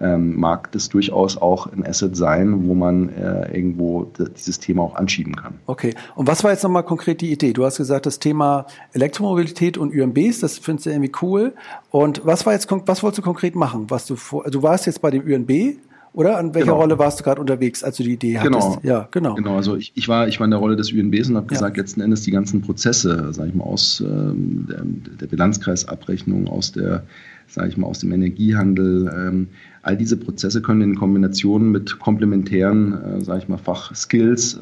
ähm, 0.00 0.38
mag 0.38 0.72
das 0.72 0.88
durchaus 0.88 1.36
auch 1.36 1.66
ein 1.66 1.86
Asset 1.86 2.16
sein, 2.16 2.66
wo 2.66 2.74
man 2.74 3.08
äh, 3.10 3.56
irgendwo 3.56 4.10
dieses 4.36 4.58
Thema 4.58 4.82
auch 4.82 4.96
anschieben 4.96 5.36
kann. 5.36 5.54
Okay. 5.66 5.94
Und 6.16 6.26
was 6.26 6.42
war 6.42 6.50
jetzt 6.50 6.64
nochmal 6.64 6.84
konkret 6.84 7.20
die 7.20 7.32
Idee? 7.32 7.52
Du 7.52 7.64
hast 7.64 7.76
gesagt, 7.76 8.06
das 8.06 8.18
Thema 8.18 8.66
Elektromobilität 8.92 9.78
und 9.78 9.94
UMBs, 9.94 10.40
das 10.40 10.58
findest 10.58 10.86
du 10.86 10.90
irgendwie 10.90 11.12
cool. 11.22 11.54
Und 11.90 12.22
was 12.24 12.44
war 12.44 12.52
jetzt, 12.52 12.68
was 12.70 13.02
wolltest 13.02 13.18
du 13.18 13.22
konkret 13.22 13.54
machen? 13.54 13.86
Was 13.88 14.06
du 14.06 14.16
vor, 14.16 14.44
du 14.50 14.62
warst 14.62 14.86
jetzt 14.86 15.00
bei 15.00 15.10
dem 15.10 15.22
UMB, 15.22 15.78
oder? 16.14 16.38
An 16.38 16.54
welcher 16.54 16.66
genau. 16.66 16.80
Rolle 16.80 16.98
warst 16.98 17.18
du 17.18 17.24
gerade 17.24 17.40
unterwegs, 17.40 17.82
als 17.82 17.96
du 17.96 18.04
die 18.04 18.12
Idee 18.12 18.38
genau. 18.40 18.60
hattest? 18.60 18.84
Ja, 18.84 19.08
genau. 19.10 19.34
Genau, 19.34 19.56
also 19.56 19.76
ich, 19.76 19.92
ich, 19.96 20.08
war, 20.08 20.28
ich 20.28 20.38
war 20.38 20.44
in 20.44 20.52
der 20.52 20.60
Rolle 20.60 20.76
des 20.76 20.92
UNBs 20.92 21.28
und 21.28 21.36
habe 21.36 21.46
ja. 21.46 21.54
gesagt, 21.54 21.76
letzten 21.76 22.00
Endes 22.00 22.22
die 22.22 22.30
ganzen 22.30 22.62
Prozesse, 22.62 23.32
sage 23.32 23.48
ich 23.50 23.54
mal, 23.54 23.64
aus 23.64 24.00
ähm, 24.00 24.66
der, 24.70 24.82
der 25.20 25.26
Bilanzkreisabrechnung, 25.26 26.46
aus 26.46 26.70
der, 26.70 27.02
sage 27.48 27.68
ich 27.68 27.76
mal, 27.76 27.88
aus 27.88 27.98
dem 27.98 28.12
Energiehandel, 28.12 29.12
ähm, 29.12 29.48
all 29.84 29.96
diese 29.96 30.16
Prozesse 30.16 30.62
können 30.62 30.80
in 30.80 30.94
Kombination 30.96 31.70
mit 31.70 31.98
komplementären, 31.98 33.18
äh, 33.18 33.20
sage 33.20 33.40
ich 33.40 33.48
mal, 33.48 33.58
Fachskills, 33.58 34.60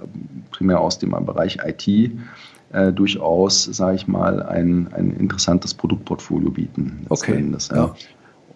primär 0.50 0.80
aus 0.80 0.98
dem 0.98 1.10
Bereich 1.10 1.58
IT, 1.64 2.10
äh, 2.72 2.92
durchaus, 2.92 3.64
sage 3.64 3.96
ich 3.96 4.08
mal, 4.08 4.42
ein, 4.42 4.88
ein 4.92 5.16
interessantes 5.16 5.74
Produktportfolio 5.74 6.50
bieten. 6.50 7.06
Okay. 7.08 7.36
Endes, 7.36 7.68
ja. 7.68 7.76
Ja. 7.76 7.94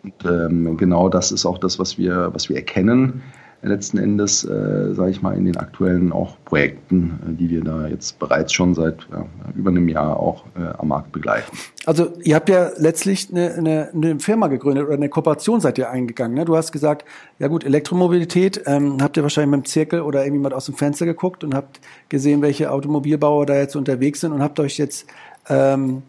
Und 0.02 0.14
ähm, 0.24 0.76
genau 0.76 1.08
das 1.08 1.32
ist 1.32 1.46
auch 1.46 1.58
das, 1.58 1.78
was 1.78 1.98
wir, 1.98 2.30
was 2.32 2.48
wir 2.48 2.56
erkennen 2.56 3.22
letzten 3.62 3.98
Endes, 3.98 4.44
äh, 4.44 4.94
sage 4.94 5.10
ich 5.10 5.22
mal, 5.22 5.36
in 5.36 5.44
den 5.44 5.56
aktuellen 5.56 6.12
auch 6.12 6.36
Projekten, 6.44 7.20
äh, 7.26 7.32
die 7.32 7.50
wir 7.50 7.64
da 7.64 7.86
jetzt 7.88 8.18
bereits 8.18 8.52
schon 8.52 8.74
seit 8.74 9.06
ja, 9.10 9.26
über 9.54 9.70
einem 9.70 9.88
Jahr 9.88 10.18
auch 10.18 10.44
äh, 10.56 10.62
am 10.78 10.88
Markt 10.88 11.12
begleiten. 11.12 11.56
Also 11.84 12.12
ihr 12.22 12.34
habt 12.34 12.48
ja 12.48 12.70
letztlich 12.76 13.28
eine, 13.30 13.54
eine, 13.54 13.90
eine 13.92 14.20
Firma 14.20 14.48
gegründet 14.48 14.84
oder 14.84 14.94
eine 14.94 15.08
Kooperation 15.08 15.60
seid 15.60 15.78
ihr 15.78 15.90
eingegangen. 15.90 16.36
Ne? 16.36 16.44
Du 16.44 16.56
hast 16.56 16.72
gesagt, 16.72 17.04
ja 17.38 17.48
gut, 17.48 17.64
Elektromobilität, 17.64 18.62
ähm, 18.66 18.98
habt 19.00 19.16
ihr 19.16 19.22
wahrscheinlich 19.22 19.50
mit 19.50 19.66
dem 19.66 19.68
Zirkel 19.68 20.00
oder 20.00 20.20
irgendjemand 20.20 20.54
aus 20.54 20.66
dem 20.66 20.74
Fenster 20.74 21.06
geguckt 21.06 21.44
und 21.44 21.54
habt 21.54 21.80
gesehen, 22.08 22.42
welche 22.42 22.70
Automobilbauer 22.70 23.46
da 23.46 23.56
jetzt 23.56 23.76
unterwegs 23.76 24.20
sind 24.20 24.32
und 24.32 24.42
habt 24.42 24.60
euch 24.60 24.78
jetzt 24.78 25.06
ähm, 25.48 26.02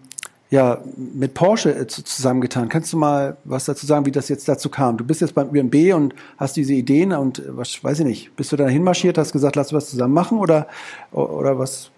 ja, 0.50 0.78
mit 0.96 1.34
Porsche 1.34 1.76
äh, 1.76 1.88
zusammengetan. 1.88 2.70
Kannst 2.70 2.94
du 2.94 2.98
mal 2.98 3.38
was 3.44 3.66
dazu 3.66 3.86
sagen, 3.86 4.06
wie 4.06 4.12
das 4.12 4.30
jetzt 4.30 4.48
dazu 4.48 4.70
kam? 4.70 4.98
Du 4.98 5.04
bist 5.04 5.22
jetzt 5.22 5.36
beim 5.36 5.50
UMB 5.50 5.94
und 5.94 6.16
hast 6.38 6.56
diese 6.56 6.74
Ideen 6.74 7.12
und 7.12 7.40
äh, 7.40 7.44
was 7.50 7.84
weiß 7.84 8.00
ich 8.00 8.06
nicht. 8.06 8.36
Bist 8.36 8.52
du 8.52 8.56
da 8.56 8.68
hinmarschiert, 8.68 9.18
hast 9.18 9.34
gesagt, 9.34 9.56
lass 9.56 9.74
was 9.74 9.90
zusammen 9.90 10.14
machen 10.14 10.38
oder, 10.38 10.68
oder 11.12 11.60
was? 11.60 11.92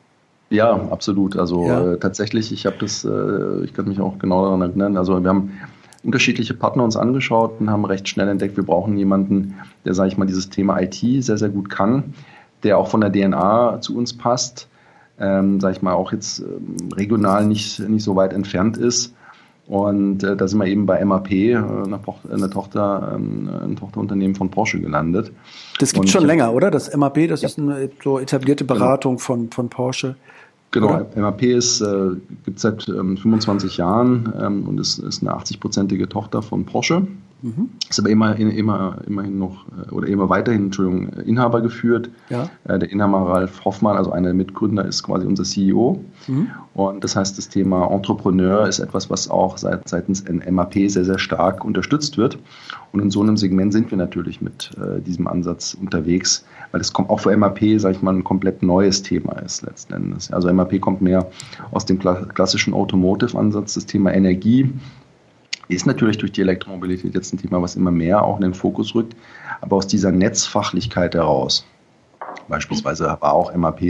Ja, 0.50 0.74
absolut. 0.90 1.38
Also 1.38 1.68
ja. 1.68 1.94
Äh, 1.94 2.00
tatsächlich, 2.00 2.52
ich 2.52 2.66
habe 2.66 2.78
das, 2.80 3.06
äh, 3.06 3.64
ich 3.64 3.74
kann 3.74 3.88
mich 3.88 4.00
auch 4.00 4.18
genau 4.18 4.46
daran 4.46 4.62
erinnern. 4.62 4.98
Also 4.98 5.22
wir 5.22 5.30
haben 5.30 5.52
unterschiedliche 6.04 6.56
Partner 6.56 6.84
uns 6.84 6.96
angeschaut 6.96 7.60
und 7.60 7.70
haben 7.70 7.86
recht 7.86 8.08
schnell 8.08 8.30
entdeckt, 8.30 8.58
wir 8.58 8.66
brauchen 8.66 8.98
jemanden, 8.98 9.56
der, 9.86 9.94
sage 9.94 10.10
ich 10.10 10.18
mal, 10.18 10.26
dieses 10.26 10.50
Thema 10.50 10.80
IT 10.82 10.96
sehr, 10.96 11.38
sehr 11.38 11.50
gut 11.50 11.70
kann, 11.70 12.16
der 12.64 12.78
auch 12.78 12.88
von 12.88 13.02
der 13.02 13.12
DNA 13.12 13.82
zu 13.82 13.96
uns 13.96 14.18
passt 14.18 14.68
ähm, 15.20 15.60
sag 15.60 15.76
ich 15.76 15.82
mal, 15.82 15.94
auch 15.94 16.12
jetzt 16.12 16.40
ähm, 16.40 16.92
regional 16.96 17.46
nicht, 17.46 17.80
nicht 17.80 18.04
so 18.04 18.16
weit 18.16 18.34
entfernt 18.34 18.78
ist. 18.78 19.14
Und 19.68 20.24
äh, 20.24 20.36
da 20.36 20.48
sind 20.48 20.58
wir 20.58 20.66
eben 20.66 20.88
bei 20.88 21.04
MAP, 21.06 21.32
äh, 21.32 21.56
einer, 21.56 22.00
eine 22.32 22.50
Tochter, 22.50 23.12
ähm, 23.16 23.50
ein 23.64 23.76
Tochterunternehmen 23.76 24.36
von 24.36 24.50
Porsche 24.50 24.80
gelandet. 24.80 25.32
Das 25.78 25.94
gibt 25.94 26.10
schon 26.10 26.26
länger, 26.26 26.54
oder? 26.54 26.72
Das 26.72 26.96
MAP, 26.96 27.28
das 27.28 27.44
ja. 27.44 27.50
ist 27.50 27.60
eine 27.60 27.90
so 28.04 28.18
etablierte 28.18 28.66
genau. 28.66 28.80
Beratung 28.80 29.18
genau. 29.18 29.26
von, 29.26 29.52
von 29.52 29.70
Porsche. 29.70 30.16
Genau, 30.72 30.88
oder? 30.88 31.08
MAP 31.16 31.44
ist, 31.44 31.82
äh, 31.82 32.10
gibt 32.46 32.58
es 32.58 32.64
seit 32.64 32.88
ähm, 32.90 33.18
25 33.18 33.78
Jahren 33.78 34.34
ähm, 34.42 34.68
und 34.68 34.80
ist, 34.80 34.98
ist 34.98 35.22
eine 35.22 35.34
80-prozentige 35.34 36.10
Tochter 36.10 36.42
von 36.42 36.66
Porsche. 36.66 37.06
Mhm. 37.42 37.70
Ist 37.90 38.00
aber 38.00 38.10
immer, 38.10 38.36
immer, 38.36 38.98
immerhin 39.08 39.40
noch, 39.40 39.66
äh, 39.68 39.92
oder 39.92 40.08
immer 40.08 40.30
weiterhin, 40.30 40.66
Entschuldigung, 40.66 41.10
Inhaber 41.26 41.62
geführt. 41.62 42.10
Ja. 42.30 42.50
Äh, 42.66 42.80
der 42.80 42.92
Inhaber 42.92 43.30
Ralf 43.30 43.64
Hoffmann, 43.64 43.96
also 43.96 44.12
einer 44.12 44.28
der 44.28 44.34
Mitgründer, 44.34 44.86
ist 44.86 45.04
quasi 45.04 45.26
unser 45.26 45.44
CEO. 45.44 46.04
Mhm. 46.28 46.48
Und 46.74 47.04
das 47.04 47.16
heißt, 47.16 47.38
das 47.38 47.48
Thema 47.50 47.90
Entrepreneur 47.92 48.68
ist 48.68 48.80
etwas, 48.80 49.10
was 49.10 49.30
auch 49.30 49.58
seit, 49.58 49.88
seitens 49.88 50.24
MAP 50.28 50.74
sehr, 50.90 51.06
sehr 51.06 51.20
stark 51.20 51.64
unterstützt 51.64 52.18
wird. 52.18 52.38
Und 52.92 53.02
in 53.02 53.12
so 53.12 53.22
einem 53.22 53.38
Segment 53.38 53.72
sind 53.72 53.90
wir 53.92 53.98
natürlich 53.98 54.42
mit 54.42 54.72
äh, 54.78 55.02
diesem 55.02 55.28
Ansatz 55.28 55.76
unterwegs, 55.80 56.46
weil 56.72 56.82
es 56.82 56.92
kommt 56.92 57.10
auch 57.10 57.22
für 57.22 57.36
MAP, 57.36 57.60
sage 57.78 57.96
ich 57.96 58.02
mal, 58.02 58.16
ein 58.16 58.24
komplett 58.24 58.64
neues 58.64 59.02
Thema 59.02 59.34
ist 59.40 59.62
letzten 59.62 59.94
Endes. 59.94 60.32
Also 60.32 60.52
MAP 60.54 60.80
kommt 60.82 61.02
mehr 61.02 61.30
aus 61.72 61.86
dem 61.86 62.00
klassischen 62.00 62.74
Automotive-Ansatz, 62.74 63.76
das 63.76 63.86
Thema 63.86 64.14
Energie 64.14 64.74
ist 65.76 65.86
natürlich 65.86 66.18
durch 66.18 66.32
die 66.32 66.42
Elektromobilität 66.42 67.14
jetzt 67.14 67.34
ein 67.34 67.38
Thema, 67.38 67.62
was 67.62 67.76
immer 67.76 67.92
mehr 67.92 68.24
auch 68.24 68.38
in 68.38 68.42
den 68.42 68.54
Fokus 68.54 68.96
rückt, 68.96 69.16
aber 69.62 69.78
aus 69.78 69.88
dieser 69.88 70.12
Netzfachlichkeit 70.12 71.16
heraus. 71.16 71.66
Beispielsweise 72.48 73.06
war 73.06 73.34
auch 73.34 73.56
MAP 73.56 73.82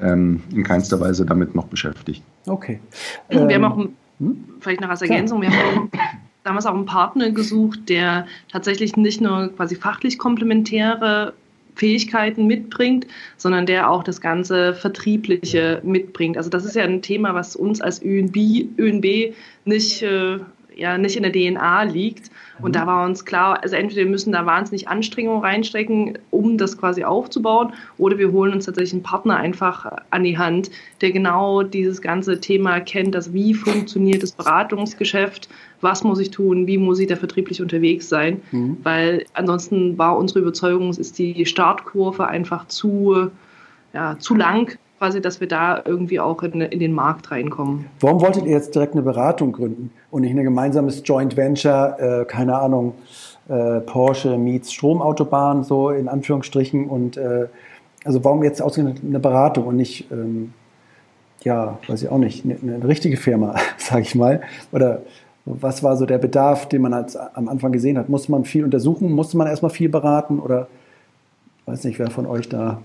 ähm, 0.00 0.42
in 0.52 0.64
keinster 0.64 1.00
Weise 1.00 1.24
damit 1.24 1.54
noch 1.54 1.66
beschäftigt. 1.66 2.22
Okay. 2.46 2.80
Wir 3.28 3.48
ähm, 3.48 3.64
haben 3.64 3.64
auch, 3.64 3.88
hm? 4.18 4.44
vielleicht 4.60 4.80
noch 4.80 4.88
als 4.88 5.02
Ergänzung, 5.02 5.42
wir 5.42 5.50
haben 5.50 5.90
damals 6.44 6.66
auch 6.66 6.74
einen 6.74 6.86
Partner 6.86 7.30
gesucht, 7.30 7.88
der 7.88 8.26
tatsächlich 8.50 8.96
nicht 8.96 9.20
nur 9.20 9.48
quasi 9.54 9.76
fachlich 9.76 10.18
komplementäre 10.18 11.34
Fähigkeiten 11.76 12.46
mitbringt, 12.46 13.06
sondern 13.36 13.66
der 13.66 13.90
auch 13.90 14.02
das 14.02 14.20
ganze 14.20 14.74
Vertriebliche 14.74 15.80
mitbringt. 15.84 16.36
Also 16.36 16.48
das 16.50 16.64
ist 16.64 16.74
ja 16.74 16.84
ein 16.84 17.02
Thema, 17.02 17.34
was 17.34 17.54
uns 17.54 17.80
als 17.80 18.02
ÖNB, 18.02 18.36
ÖNB 18.78 19.34
nicht 19.66 20.02
äh, 20.02 20.38
ja 20.76 20.98
nicht 20.98 21.16
in 21.16 21.22
der 21.22 21.32
DNA 21.32 21.84
liegt. 21.84 22.30
Und 22.60 22.70
mhm. 22.70 22.72
da 22.72 22.86
war 22.86 23.04
uns 23.04 23.24
klar, 23.24 23.62
also 23.62 23.76
entweder 23.76 24.02
wir 24.02 24.10
müssen 24.10 24.32
da 24.32 24.46
wahnsinnig 24.46 24.88
Anstrengungen 24.88 25.42
reinstecken, 25.42 26.18
um 26.30 26.58
das 26.58 26.78
quasi 26.78 27.02
aufzubauen, 27.04 27.72
oder 27.98 28.18
wir 28.18 28.30
holen 28.30 28.52
uns 28.52 28.66
tatsächlich 28.66 28.92
einen 28.92 29.02
Partner 29.02 29.36
einfach 29.36 29.90
an 30.10 30.24
die 30.24 30.38
Hand, 30.38 30.70
der 31.00 31.12
genau 31.12 31.62
dieses 31.62 32.00
ganze 32.00 32.40
Thema 32.40 32.80
kennt, 32.80 33.16
also 33.16 33.32
wie 33.32 33.54
funktioniert 33.54 34.22
das 34.22 34.32
Beratungsgeschäft, 34.32 35.48
was 35.80 36.04
muss 36.04 36.20
ich 36.20 36.30
tun, 36.30 36.66
wie 36.66 36.78
muss 36.78 36.98
ich 36.98 37.08
da 37.08 37.16
vertrieblich 37.16 37.60
unterwegs 37.60 38.08
sein, 38.08 38.40
mhm. 38.52 38.76
weil 38.82 39.24
ansonsten 39.34 39.98
war 39.98 40.16
unsere 40.16 40.40
Überzeugung, 40.40 40.90
es 40.90 40.98
ist 40.98 41.18
die 41.18 41.46
Startkurve 41.46 42.28
einfach 42.28 42.68
zu, 42.68 43.30
ja, 43.92 44.18
zu 44.18 44.34
lang 44.34 44.78
quasi, 44.98 45.20
dass 45.20 45.40
wir 45.40 45.48
da 45.48 45.82
irgendwie 45.84 46.20
auch 46.20 46.42
in, 46.42 46.60
in, 46.60 46.80
den 46.80 46.92
Markt 46.92 47.30
reinkommen. 47.30 47.86
Warum 48.00 48.20
wolltet 48.20 48.46
ihr 48.46 48.52
jetzt 48.52 48.74
direkt 48.74 48.94
eine 48.94 49.02
Beratung 49.02 49.52
gründen 49.52 49.90
und 50.10 50.22
nicht 50.22 50.32
ein 50.32 50.42
gemeinsames 50.42 51.02
Joint 51.04 51.36
Venture, 51.36 51.96
äh, 51.98 52.24
keine 52.24 52.58
Ahnung, 52.58 52.94
äh, 53.48 53.80
Porsche 53.80 54.38
meets 54.38 54.72
Stromautobahn, 54.72 55.64
so 55.64 55.90
in 55.90 56.08
Anführungsstrichen 56.08 56.86
und 56.86 57.16
äh, 57.16 57.46
also 58.04 58.24
warum 58.24 58.42
jetzt 58.42 58.62
ausgerechnet 58.62 59.02
eine 59.04 59.20
Beratung 59.20 59.66
und 59.66 59.76
nicht, 59.76 60.10
ähm, 60.10 60.52
ja, 61.42 61.78
weiß 61.88 62.02
ich 62.02 62.08
auch 62.08 62.18
nicht, 62.18 62.44
eine, 62.44 62.56
eine 62.62 62.88
richtige 62.88 63.16
Firma, 63.16 63.56
sage 63.78 64.02
ich 64.02 64.14
mal, 64.14 64.42
oder 64.72 65.02
Was 65.44 65.84
war 65.84 65.96
so 65.96 66.06
der 66.06 66.18
Bedarf, 66.18 66.68
den 66.68 66.82
man 66.82 66.92
als, 66.92 67.14
am 67.16 67.48
Anfang 67.48 67.70
gesehen 67.70 67.96
hat? 67.98 68.08
Musste 68.08 68.32
man 68.32 68.44
viel 68.44 68.64
untersuchen? 68.64 69.12
Musste 69.12 69.36
man 69.36 69.46
erstmal 69.46 69.70
viel 69.70 69.88
beraten? 69.88 70.40
Oder 70.40 70.66
weiß 71.66 71.84
nicht, 71.84 72.00
wer 72.00 72.10
von 72.10 72.26
euch 72.26 72.48
da 72.48 72.80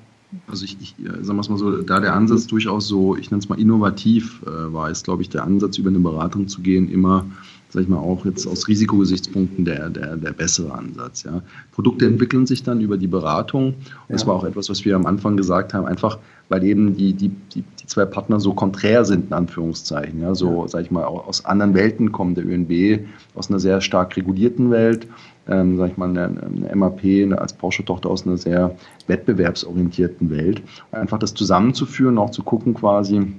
also 0.47 0.65
ich, 0.65 0.77
ich 0.79 0.95
sagen 0.97 1.35
wir 1.35 1.41
es 1.41 1.50
mal 1.50 1.57
so, 1.57 1.81
da 1.81 2.00
der 2.00 2.13
Ansatz 2.13 2.47
durchaus 2.47 2.88
so, 2.88 3.15
ich 3.15 3.31
nenne 3.31 3.39
es 3.39 3.50
mal 3.50 3.59
innovativ 3.59 4.41
äh, 4.45 4.73
war, 4.73 4.89
ist, 4.89 5.03
glaube 5.03 5.21
ich, 5.21 5.29
der 5.29 5.43
Ansatz, 5.43 5.77
über 5.77 5.89
eine 5.89 6.00
Beratung 6.00 6.47
zu 6.47 6.61
gehen, 6.61 6.89
immer 6.89 7.25
sag 7.71 7.83
ich 7.83 7.87
mal, 7.87 7.97
auch 7.97 8.25
jetzt 8.25 8.45
aus 8.47 8.67
Risikogesichtspunkten 8.67 9.65
der, 9.65 9.89
der, 9.89 10.17
der 10.17 10.31
bessere 10.31 10.73
Ansatz. 10.73 11.23
Ja. 11.23 11.41
Produkte 11.71 12.05
entwickeln 12.05 12.45
sich 12.45 12.63
dann 12.63 12.81
über 12.81 12.97
die 12.97 13.07
Beratung. 13.07 13.67
Und 13.67 13.75
ja. 14.09 14.13
das 14.13 14.27
war 14.27 14.35
auch 14.35 14.43
etwas, 14.43 14.69
was 14.69 14.83
wir 14.83 14.95
am 14.95 15.05
Anfang 15.05 15.37
gesagt 15.37 15.73
haben, 15.73 15.85
einfach 15.85 16.19
weil 16.49 16.65
eben 16.65 16.97
die, 16.97 17.13
die, 17.13 17.29
die, 17.29 17.63
die 17.79 17.87
zwei 17.87 18.03
Partner 18.03 18.41
so 18.41 18.53
konträr 18.53 19.05
sind, 19.05 19.27
in 19.27 19.33
Anführungszeichen. 19.33 20.19
Ja. 20.21 20.35
So, 20.35 20.63
ja. 20.63 20.67
sag 20.67 20.83
ich 20.83 20.91
mal, 20.91 21.05
aus 21.05 21.45
anderen 21.45 21.73
Welten 21.73 22.11
kommen. 22.11 22.35
Der 22.35 22.45
ÖNB 22.45 23.07
aus 23.35 23.49
einer 23.49 23.59
sehr 23.59 23.79
stark 23.79 24.17
regulierten 24.17 24.69
Welt, 24.69 25.07
ähm, 25.47 25.77
sag 25.77 25.91
ich 25.91 25.97
mal, 25.97 26.09
eine, 26.09 26.25
eine 26.25 26.75
MAP 26.75 27.05
eine, 27.05 27.39
als 27.39 27.53
Porsche-Tochter 27.53 28.09
aus 28.09 28.27
einer 28.27 28.35
sehr 28.35 28.75
wettbewerbsorientierten 29.07 30.29
Welt. 30.29 30.61
Einfach 30.91 31.19
das 31.19 31.33
zusammenzuführen, 31.33 32.17
auch 32.17 32.31
zu 32.31 32.43
gucken 32.43 32.73
quasi, 32.73 33.33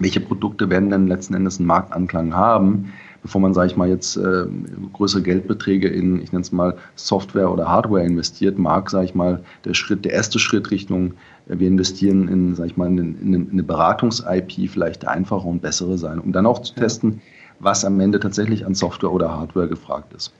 welche 0.00 0.20
Produkte 0.20 0.68
werden 0.68 0.90
denn 0.90 1.06
letzten 1.06 1.34
Endes 1.34 1.58
einen 1.58 1.68
Marktanklang 1.68 2.34
haben, 2.34 2.92
bevor 3.28 3.42
man, 3.42 3.52
sage 3.52 3.66
ich 3.66 3.76
mal, 3.76 3.90
jetzt 3.90 4.16
äh, 4.16 4.46
größere 4.94 5.20
Geldbeträge 5.20 5.86
in, 5.86 6.22
ich 6.22 6.32
nenne 6.32 6.40
es 6.40 6.50
mal, 6.50 6.78
Software 6.96 7.52
oder 7.52 7.68
Hardware 7.68 8.02
investiert, 8.02 8.58
mag, 8.58 8.88
sage 8.88 9.04
ich 9.04 9.14
mal, 9.14 9.44
der 9.66 9.74
Schritt, 9.74 10.06
der 10.06 10.12
erste 10.12 10.38
Schritt 10.38 10.70
Richtung, 10.70 11.12
äh, 11.46 11.58
wir 11.58 11.68
investieren 11.68 12.26
in, 12.26 12.54
sage 12.54 12.70
ich 12.70 12.78
mal, 12.78 12.86
in, 12.86 12.96
in, 12.98 13.34
in 13.34 13.50
eine 13.52 13.62
Beratungs-IP 13.62 14.70
vielleicht 14.70 15.06
einfacher 15.06 15.44
und 15.44 15.60
bessere 15.60 15.98
sein, 15.98 16.20
um 16.20 16.32
dann 16.32 16.46
auch 16.46 16.62
zu 16.62 16.74
testen, 16.74 17.20
was 17.58 17.84
am 17.84 18.00
Ende 18.00 18.18
tatsächlich 18.18 18.64
an 18.64 18.74
Software 18.74 19.12
oder 19.12 19.36
Hardware 19.36 19.68
gefragt 19.68 20.14
ist. 20.14 20.32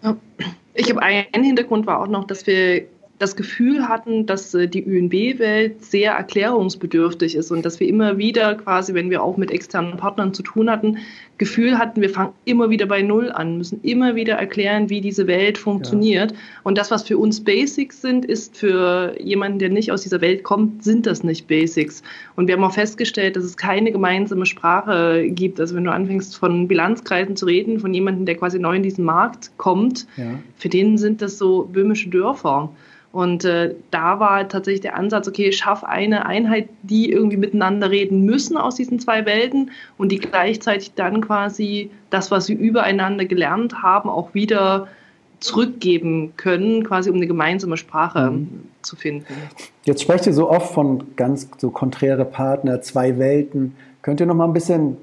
Ich 0.72 0.88
habe 0.88 1.02
einen 1.02 1.44
Hintergrund 1.44 1.86
war 1.86 2.00
auch 2.00 2.08
noch, 2.08 2.24
dass 2.24 2.46
wir 2.46 2.86
das 3.18 3.36
Gefühl 3.36 3.88
hatten, 3.88 4.26
dass 4.26 4.54
äh, 4.54 4.68
die 4.68 4.84
ÖNB-Welt 4.84 5.84
sehr 5.84 6.12
erklärungsbedürftig 6.12 7.34
ist 7.34 7.50
und 7.50 7.64
dass 7.64 7.80
wir 7.80 7.88
immer 7.88 8.18
wieder 8.18 8.54
quasi, 8.54 8.94
wenn 8.94 9.10
wir 9.10 9.22
auch 9.22 9.36
mit 9.36 9.50
externen 9.50 9.96
Partnern 9.96 10.32
zu 10.32 10.42
tun 10.42 10.70
hatten, 10.70 10.98
Gefühl 11.38 11.78
hatten, 11.78 12.00
wir 12.00 12.10
fangen 12.10 12.32
immer 12.44 12.68
wieder 12.68 12.86
bei 12.86 13.00
Null 13.00 13.30
an, 13.30 13.58
müssen 13.58 13.80
immer 13.82 14.16
wieder 14.16 14.34
erklären, 14.34 14.90
wie 14.90 15.00
diese 15.00 15.28
Welt 15.28 15.56
funktioniert. 15.56 16.32
Ja. 16.32 16.36
Und 16.64 16.76
das, 16.76 16.90
was 16.90 17.04
für 17.04 17.16
uns 17.16 17.42
Basics 17.42 18.02
sind, 18.02 18.24
ist 18.24 18.56
für 18.56 19.14
jemanden, 19.20 19.60
der 19.60 19.68
nicht 19.68 19.92
aus 19.92 20.02
dieser 20.02 20.20
Welt 20.20 20.42
kommt, 20.42 20.82
sind 20.82 21.06
das 21.06 21.22
nicht 21.22 21.46
Basics. 21.46 22.02
Und 22.34 22.48
wir 22.48 22.56
haben 22.56 22.64
auch 22.64 22.74
festgestellt, 22.74 23.36
dass 23.36 23.44
es 23.44 23.56
keine 23.56 23.92
gemeinsame 23.92 24.46
Sprache 24.46 25.28
gibt. 25.30 25.60
Also 25.60 25.76
wenn 25.76 25.84
du 25.84 25.92
anfängst 25.92 26.36
von 26.36 26.66
Bilanzkreisen 26.66 27.36
zu 27.36 27.46
reden, 27.46 27.78
von 27.78 27.94
jemandem, 27.94 28.26
der 28.26 28.34
quasi 28.34 28.58
neu 28.58 28.74
in 28.74 28.82
diesen 28.82 29.04
Markt 29.04 29.52
kommt, 29.58 30.06
ja. 30.16 30.24
für 30.56 30.68
den 30.68 30.98
sind 30.98 31.22
das 31.22 31.38
so 31.38 31.68
böhmische 31.72 32.08
Dörfer. 32.08 32.70
Und 33.10 33.44
äh, 33.44 33.74
da 33.90 34.20
war 34.20 34.48
tatsächlich 34.48 34.82
der 34.82 34.96
Ansatz, 34.96 35.26
okay, 35.28 35.50
schaff 35.50 35.82
eine 35.82 36.26
Einheit, 36.26 36.68
die 36.82 37.10
irgendwie 37.10 37.38
miteinander 37.38 37.90
reden 37.90 38.24
müssen 38.24 38.56
aus 38.56 38.76
diesen 38.76 39.00
zwei 39.00 39.24
Welten 39.24 39.70
und 39.96 40.12
die 40.12 40.18
gleichzeitig 40.18 40.92
dann 40.94 41.22
quasi 41.28 41.90
das, 42.08 42.30
was 42.30 42.46
sie 42.46 42.54
übereinander 42.54 43.26
gelernt 43.26 43.82
haben, 43.82 44.08
auch 44.08 44.32
wieder 44.32 44.88
zurückgeben 45.40 46.32
können, 46.36 46.82
quasi 46.84 47.10
um 47.10 47.16
eine 47.16 47.26
gemeinsame 47.26 47.76
Sprache 47.76 48.30
mhm. 48.30 48.64
zu 48.82 48.96
finden. 48.96 49.34
Jetzt 49.84 50.02
sprecht 50.02 50.26
ihr 50.26 50.32
so 50.32 50.50
oft 50.50 50.72
von 50.72 51.14
ganz 51.16 51.48
so 51.58 51.70
konträre 51.70 52.24
Partner, 52.24 52.80
zwei 52.80 53.18
Welten. 53.18 53.76
Könnt 54.02 54.20
ihr 54.20 54.26
noch 54.26 54.34
mal 54.34 54.46
ein 54.46 54.54
bisschen 54.54 54.96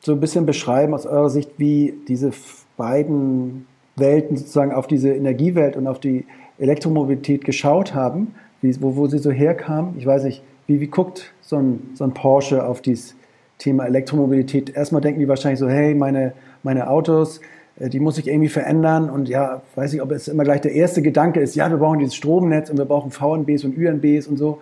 so 0.00 0.12
ein 0.12 0.20
bisschen 0.20 0.46
beschreiben 0.46 0.94
aus 0.94 1.04
eurer 1.04 1.30
Sicht, 1.30 1.50
wie 1.58 1.94
diese 2.08 2.32
beiden 2.76 3.66
Welten 3.96 4.36
sozusagen 4.36 4.72
auf 4.72 4.86
diese 4.86 5.12
Energiewelt 5.12 5.76
und 5.76 5.86
auf 5.86 6.00
die 6.00 6.24
Elektromobilität 6.58 7.44
geschaut 7.44 7.94
haben, 7.94 8.34
wie, 8.62 8.80
wo, 8.80 8.96
wo 8.96 9.08
sie 9.08 9.18
so 9.18 9.30
herkam. 9.30 9.94
Ich 9.98 10.06
weiß 10.06 10.24
nicht, 10.24 10.42
wie, 10.66 10.80
wie 10.80 10.86
guckt 10.86 11.34
so 11.42 11.56
ein, 11.56 11.90
so 11.94 12.04
ein 12.04 12.14
Porsche 12.14 12.66
auf 12.66 12.80
dieses 12.80 13.14
Thema 13.58 13.86
Elektromobilität? 13.86 14.74
Erstmal 14.74 15.00
denken 15.00 15.20
die 15.20 15.28
wahrscheinlich 15.28 15.60
so, 15.60 15.68
hey, 15.68 15.94
meine, 15.94 16.32
meine 16.62 16.88
Autos, 16.88 17.40
äh, 17.78 17.88
die 17.88 18.00
muss 18.00 18.18
ich 18.18 18.26
irgendwie 18.26 18.48
verändern 18.48 19.10
und 19.10 19.28
ja, 19.28 19.62
weiß 19.74 19.94
ich, 19.94 20.02
ob 20.02 20.12
es 20.12 20.28
immer 20.28 20.44
gleich 20.44 20.60
der 20.60 20.72
erste 20.72 21.02
Gedanke 21.02 21.40
ist, 21.40 21.54
ja, 21.54 21.70
wir 21.70 21.78
brauchen 21.78 21.98
dieses 21.98 22.14
Stromnetz 22.14 22.70
und 22.70 22.78
wir 22.78 22.84
brauchen 22.84 23.10
VNBs 23.10 23.64
und 23.64 23.76
UNBs 23.76 24.26
und 24.26 24.36
so. 24.36 24.60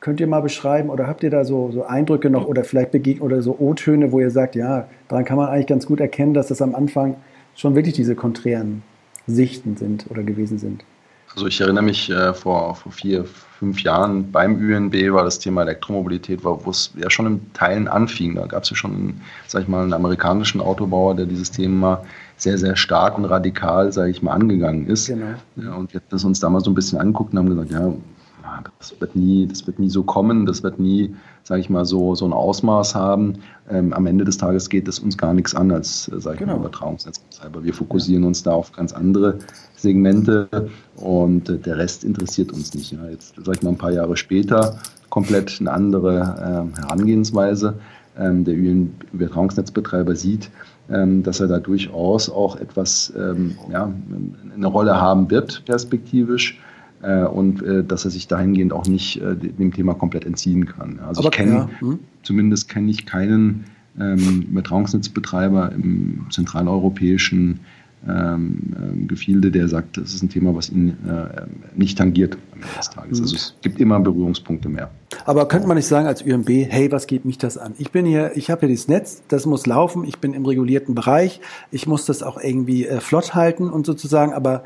Könnt 0.00 0.20
ihr 0.20 0.26
mal 0.26 0.40
beschreiben 0.40 0.90
oder 0.90 1.06
habt 1.06 1.22
ihr 1.22 1.30
da 1.30 1.44
so, 1.44 1.70
so 1.72 1.84
Eindrücke 1.84 2.30
noch 2.30 2.46
oder 2.46 2.64
vielleicht 2.64 2.92
begegnen 2.92 3.22
oder 3.22 3.42
so 3.42 3.56
O-Töne, 3.58 4.12
wo 4.12 4.20
ihr 4.20 4.30
sagt, 4.30 4.54
ja, 4.54 4.88
daran 5.08 5.24
kann 5.24 5.36
man 5.36 5.48
eigentlich 5.48 5.66
ganz 5.66 5.86
gut 5.86 6.00
erkennen, 6.00 6.34
dass 6.34 6.48
das 6.48 6.62
am 6.62 6.74
Anfang 6.74 7.16
schon 7.56 7.74
wirklich 7.74 7.94
diese 7.94 8.14
konträren 8.14 8.82
Sichten 9.26 9.76
sind 9.76 10.06
oder 10.10 10.22
gewesen 10.22 10.58
sind. 10.58 10.84
Also 11.34 11.48
ich 11.48 11.60
erinnere 11.60 11.82
mich 11.82 12.08
äh, 12.10 12.32
vor, 12.32 12.76
vor 12.76 12.92
vier, 12.92 13.26
fünf 13.58 13.82
Jahren 13.82 14.30
beim 14.30 14.58
ÜNB 14.60 14.94
war 15.12 15.24
das 15.24 15.38
Thema 15.38 15.62
Elektromobilität, 15.62 16.44
wo 16.44 16.60
es 16.68 16.92
ja 16.96 17.08
schon 17.10 17.26
in 17.26 17.52
Teilen 17.54 17.88
anfing. 17.88 18.34
Da 18.34 18.46
gab 18.46 18.64
es 18.64 18.70
ja 18.70 18.76
schon, 18.76 19.20
sag 19.46 19.62
ich 19.62 19.68
mal, 19.68 19.82
einen 19.82 19.94
amerikanischen 19.94 20.60
Autobauer, 20.60 21.14
der 21.14 21.26
dieses 21.26 21.50
Thema 21.50 22.02
sehr, 22.36 22.58
sehr 22.58 22.76
stark 22.76 23.16
und 23.16 23.24
radikal, 23.24 23.92
sage 23.92 24.10
ich 24.10 24.22
mal, 24.22 24.32
angegangen 24.32 24.86
ist. 24.86 25.06
Genau. 25.06 25.34
Ja, 25.56 25.74
und 25.74 25.92
wir 25.94 26.00
haben 26.10 26.24
uns 26.24 26.40
damals 26.40 26.64
so 26.64 26.70
ein 26.70 26.74
bisschen 26.74 26.98
angeguckt 26.98 27.32
und 27.32 27.38
haben 27.38 27.48
gesagt, 27.48 27.70
ja, 27.70 27.92
das 28.78 29.00
wird 29.00 29.16
nie, 29.16 29.46
das 29.46 29.66
wird 29.66 29.78
nie 29.78 29.90
so 29.90 30.02
kommen, 30.02 30.46
das 30.46 30.62
wird 30.62 30.78
nie, 30.78 31.14
sage 31.42 31.60
ich 31.60 31.70
mal, 31.70 31.84
so, 31.84 32.14
so 32.14 32.24
ein 32.24 32.32
Ausmaß 32.32 32.94
haben. 32.94 33.38
Ähm, 33.70 33.92
am 33.92 34.06
Ende 34.06 34.24
des 34.24 34.38
Tages 34.38 34.68
geht 34.68 34.88
es 34.88 34.98
uns 34.98 35.16
gar 35.16 35.34
nichts 35.34 35.54
an 35.54 35.70
als, 35.70 36.08
äh, 36.08 36.20
sage 36.20 36.36
ich 36.36 36.40
genau. 36.40 36.54
mal, 36.54 36.60
Übertragungsnetzbetreiber. 36.60 37.64
Wir 37.64 37.74
fokussieren 37.74 38.22
ja. 38.22 38.28
uns 38.28 38.42
da 38.42 38.52
auf 38.52 38.72
ganz 38.72 38.92
andere 38.92 39.38
Segmente 39.76 40.48
und 40.96 41.48
äh, 41.48 41.58
der 41.58 41.78
Rest 41.78 42.04
interessiert 42.04 42.52
uns 42.52 42.74
nicht. 42.74 42.92
Ja. 42.92 43.08
Jetzt, 43.08 43.36
sage 43.36 43.58
ich 43.58 43.62
mal, 43.62 43.70
ein 43.70 43.78
paar 43.78 43.92
Jahre 43.92 44.16
später 44.16 44.78
komplett 45.10 45.56
eine 45.60 45.72
andere 45.72 46.66
äh, 46.74 46.80
Herangehensweise. 46.80 47.74
Ähm, 48.18 48.44
der 48.44 48.54
Übertragungsnetzbetreiber 49.12 50.16
sieht, 50.16 50.50
ähm, 50.88 51.22
dass 51.22 51.40
er 51.40 51.48
da 51.48 51.58
durchaus 51.58 52.30
auch 52.30 52.56
etwas, 52.56 53.12
ähm, 53.16 53.58
ja, 53.70 53.92
eine 54.54 54.66
Rolle 54.66 54.98
haben 54.98 55.30
wird, 55.30 55.64
perspektivisch 55.66 56.58
äh, 57.06 57.24
und 57.24 57.62
äh, 57.62 57.84
dass 57.84 58.04
er 58.04 58.10
sich 58.10 58.26
dahingehend 58.26 58.72
auch 58.72 58.86
nicht 58.86 59.20
äh, 59.20 59.36
dem 59.36 59.72
Thema 59.72 59.94
komplett 59.94 60.24
entziehen 60.24 60.66
kann. 60.66 60.98
Also 60.98 61.20
Aber, 61.20 61.28
ich 61.28 61.36
kenne, 61.36 61.52
ja. 61.52 61.70
hm? 61.78 62.00
zumindest 62.22 62.68
kenne 62.68 62.90
ich 62.90 63.06
keinen 63.06 63.64
ähm, 63.98 64.46
Übertragungsnetzbetreiber 64.50 65.72
im 65.72 66.26
zentraleuropäischen 66.30 67.60
ähm, 68.08 68.58
ähm, 68.78 69.08
Gefilde, 69.08 69.50
der 69.50 69.68
sagt, 69.68 69.96
das 69.96 70.14
ist 70.14 70.22
ein 70.22 70.28
Thema, 70.28 70.54
was 70.54 70.70
ihn 70.70 70.96
äh, 71.08 71.46
nicht 71.74 71.98
tangiert 71.98 72.36
am 72.52 72.60
Ende 72.60 72.74
des 72.78 72.90
Tages. 72.90 73.20
Also 73.20 73.34
es 73.34 73.54
gibt 73.62 73.80
immer 73.80 73.98
Berührungspunkte 73.98 74.68
mehr. 74.68 74.90
Aber 75.24 75.48
könnte 75.48 75.66
man 75.66 75.76
nicht 75.76 75.86
sagen 75.86 76.06
als 76.06 76.24
ÜMB, 76.24 76.48
hey, 76.68 76.92
was 76.92 77.06
geht 77.06 77.24
mich 77.24 77.38
das 77.38 77.58
an? 77.58 77.74
Ich 77.78 77.90
bin 77.90 78.06
hier, 78.06 78.36
ich 78.36 78.50
habe 78.50 78.60
hier 78.60 78.68
dieses 78.68 78.86
Netz, 78.86 79.22
das 79.28 79.46
muss 79.46 79.66
laufen, 79.66 80.04
ich 80.04 80.18
bin 80.18 80.34
im 80.34 80.46
regulierten 80.46 80.94
Bereich, 80.94 81.40
ich 81.72 81.86
muss 81.86 82.04
das 82.06 82.22
auch 82.22 82.40
irgendwie 82.40 82.86
äh, 82.86 83.00
flott 83.00 83.34
halten 83.34 83.70
und 83.70 83.86
sozusagen, 83.86 84.32
aber 84.32 84.64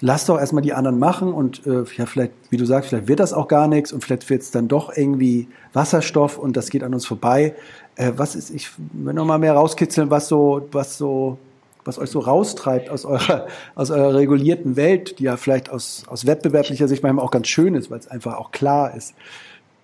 lass 0.00 0.26
doch 0.26 0.38
erstmal 0.38 0.62
die 0.62 0.72
anderen 0.72 0.98
machen 0.98 1.32
und 1.32 1.66
äh, 1.66 1.84
ja, 1.96 2.06
vielleicht, 2.06 2.32
wie 2.50 2.56
du 2.56 2.64
sagst, 2.64 2.88
vielleicht 2.88 3.08
wird 3.08 3.20
das 3.20 3.32
auch 3.32 3.46
gar 3.46 3.68
nichts 3.68 3.92
und 3.92 4.02
vielleicht 4.02 4.28
wird 4.30 4.42
es 4.42 4.50
dann 4.50 4.66
doch 4.66 4.96
irgendwie 4.96 5.48
Wasserstoff 5.74 6.38
und 6.38 6.56
das 6.56 6.70
geht 6.70 6.82
an 6.82 6.92
uns 6.92 7.06
vorbei. 7.06 7.54
Äh, 7.94 8.12
was 8.16 8.34
ist, 8.34 8.50
ich 8.50 8.70
will 8.92 9.14
noch 9.14 9.26
mal 9.26 9.38
mehr 9.38 9.52
rauskitzeln, 9.52 10.10
was 10.10 10.26
so, 10.26 10.66
was 10.72 10.98
so 10.98 11.38
was 11.84 11.98
euch 11.98 12.10
so 12.10 12.20
raustreibt 12.20 12.90
aus 12.90 13.04
eurer, 13.04 13.46
aus 13.74 13.90
eurer 13.90 14.14
regulierten 14.14 14.76
Welt, 14.76 15.18
die 15.18 15.24
ja 15.24 15.36
vielleicht 15.36 15.70
aus, 15.70 16.04
aus 16.06 16.26
wettbewerblicher 16.26 16.88
Sicht 16.88 17.02
manchmal 17.02 17.24
auch 17.24 17.30
ganz 17.30 17.48
schön 17.48 17.74
ist, 17.74 17.90
weil 17.90 17.98
es 17.98 18.08
einfach 18.08 18.36
auch 18.36 18.50
klar 18.50 18.94
ist. 18.94 19.14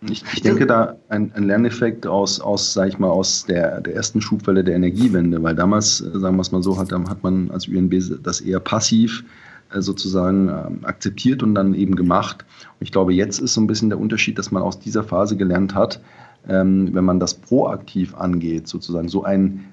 Ich, 0.02 0.22
ich 0.34 0.42
denke 0.42 0.66
da 0.66 0.96
ein, 1.08 1.32
ein 1.34 1.44
Lerneffekt 1.44 2.06
aus, 2.06 2.40
aus, 2.40 2.74
sag 2.74 2.88
ich 2.88 2.98
mal, 2.98 3.08
aus 3.08 3.46
der, 3.46 3.80
der 3.80 3.94
ersten 3.94 4.20
Schubwelle 4.20 4.62
der 4.62 4.74
Energiewende, 4.74 5.42
weil 5.42 5.54
damals, 5.54 6.00
äh, 6.00 6.18
sagen 6.18 6.36
wir 6.36 6.42
es 6.42 6.52
mal 6.52 6.62
so, 6.62 6.78
hat, 6.78 6.92
hat 6.92 7.22
man 7.22 7.50
als 7.50 7.66
UNB 7.66 7.94
das 8.22 8.42
eher 8.42 8.60
passiv 8.60 9.24
äh, 9.72 9.80
sozusagen 9.80 10.48
ähm, 10.48 10.80
akzeptiert 10.84 11.42
und 11.42 11.54
dann 11.54 11.74
eben 11.74 11.96
gemacht. 11.96 12.44
Und 12.78 12.84
ich 12.84 12.92
glaube, 12.92 13.14
jetzt 13.14 13.40
ist 13.40 13.54
so 13.54 13.60
ein 13.60 13.66
bisschen 13.66 13.88
der 13.88 13.98
Unterschied, 13.98 14.38
dass 14.38 14.50
man 14.50 14.62
aus 14.62 14.78
dieser 14.78 15.02
Phase 15.02 15.36
gelernt 15.36 15.74
hat, 15.74 16.00
ähm, 16.46 16.94
wenn 16.94 17.04
man 17.04 17.18
das 17.18 17.34
proaktiv 17.34 18.14
angeht, 18.14 18.68
sozusagen 18.68 19.08
so 19.08 19.24
ein 19.24 19.64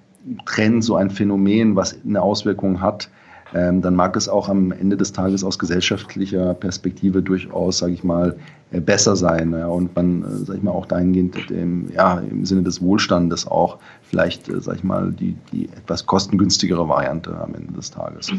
Trend, 0.45 0.83
so 0.83 0.95
ein 0.95 1.09
Phänomen, 1.09 1.75
was 1.75 1.97
eine 2.05 2.21
Auswirkung 2.21 2.81
hat, 2.81 3.09
ähm, 3.53 3.81
dann 3.81 3.95
mag 3.95 4.15
es 4.15 4.27
auch 4.27 4.49
am 4.49 4.71
Ende 4.71 4.97
des 4.97 5.11
Tages 5.11 5.43
aus 5.43 5.59
gesellschaftlicher 5.59 6.55
Perspektive 6.55 7.21
durchaus, 7.21 7.77
sage 7.77 7.93
ich 7.93 8.03
mal, 8.03 8.35
äh, 8.71 8.79
besser 8.79 9.15
sein 9.15 9.53
und 9.53 9.95
man, 9.95 10.23
äh, 10.23 10.45
sage 10.45 10.57
ich 10.57 10.63
mal, 10.63 10.71
auch 10.71 10.87
dahingehend 10.87 11.51
im, 11.51 11.91
ja, 11.91 12.19
im 12.19 12.45
Sinne 12.45 12.63
des 12.63 12.81
Wohlstandes 12.81 13.45
auch 13.45 13.77
vielleicht, 14.01 14.49
äh, 14.49 14.59
sage 14.59 14.77
ich 14.79 14.83
mal, 14.83 15.11
die, 15.11 15.35
die 15.51 15.69
etwas 15.69 16.05
kostengünstigere 16.05 16.87
Variante 16.87 17.37
am 17.39 17.53
Ende 17.53 17.73
des 17.73 17.91
Tages. 17.91 18.31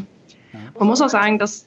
Man 0.77 0.87
muss 0.87 1.01
auch 1.01 1.09
sagen, 1.09 1.39
dass 1.39 1.65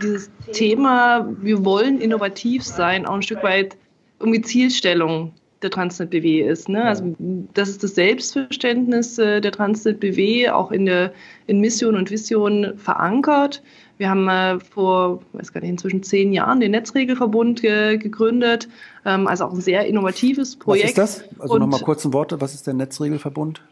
dieses 0.00 0.30
Thema, 0.52 1.28
wir 1.40 1.64
wollen 1.64 2.00
innovativ 2.00 2.62
sein, 2.64 3.06
auch 3.06 3.14
ein 3.14 3.22
Stück 3.22 3.42
weit 3.42 3.76
irgendwie 4.20 4.42
Zielstellung 4.42 5.32
der 5.64 5.70
Transnet 5.70 6.10
BW 6.10 6.42
ist. 6.42 6.68
Ne? 6.68 6.84
Also 6.84 7.16
das 7.18 7.70
ist 7.70 7.82
das 7.82 7.94
Selbstverständnis 7.94 9.18
äh, 9.18 9.40
der 9.40 9.50
Transnet 9.50 9.98
BW 9.98 10.50
auch 10.50 10.70
in 10.70 10.86
der 10.86 11.12
in 11.46 11.60
Mission 11.60 11.96
und 11.96 12.10
Vision 12.10 12.74
verankert. 12.76 13.62
Wir 13.96 14.10
haben 14.10 14.28
äh, 14.28 14.58
vor, 14.60 15.22
weiß 15.32 15.52
gar 15.52 15.60
nicht, 15.60 15.70
inzwischen 15.70 16.02
zehn 16.02 16.32
Jahren 16.32 16.60
den 16.60 16.72
Netzregelverbund 16.72 17.62
ge 17.62 17.96
gegründet, 17.96 18.68
ähm, 19.04 19.26
also 19.26 19.44
auch 19.44 19.52
ein 19.52 19.60
sehr 19.60 19.86
innovatives 19.86 20.56
Projekt. 20.56 20.98
Was 20.98 21.16
ist 21.16 21.22
das? 21.22 21.40
Also 21.40 21.58
nochmal 21.58 21.80
kurz 21.80 22.04
ein 22.04 22.12
Wort, 22.12 22.34
was 22.40 22.54
ist 22.54 22.66
der 22.66 22.74
Netzregelverbund? 22.74 23.62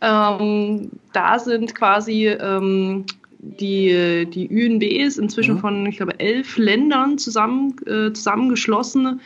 Ähm, 0.00 0.90
da 1.12 1.38
sind 1.38 1.74
quasi 1.74 2.28
ähm, 2.28 3.04
die, 3.38 4.26
die 4.26 4.48
UNBs 4.48 5.18
inzwischen 5.18 5.56
mhm. 5.56 5.60
von, 5.60 5.86
ich 5.86 5.96
glaube, 5.96 6.18
elf 6.18 6.56
Ländern 6.56 7.18
zusammen, 7.18 7.74
äh, 7.86 8.12
zusammengeschlossen, 8.12 9.20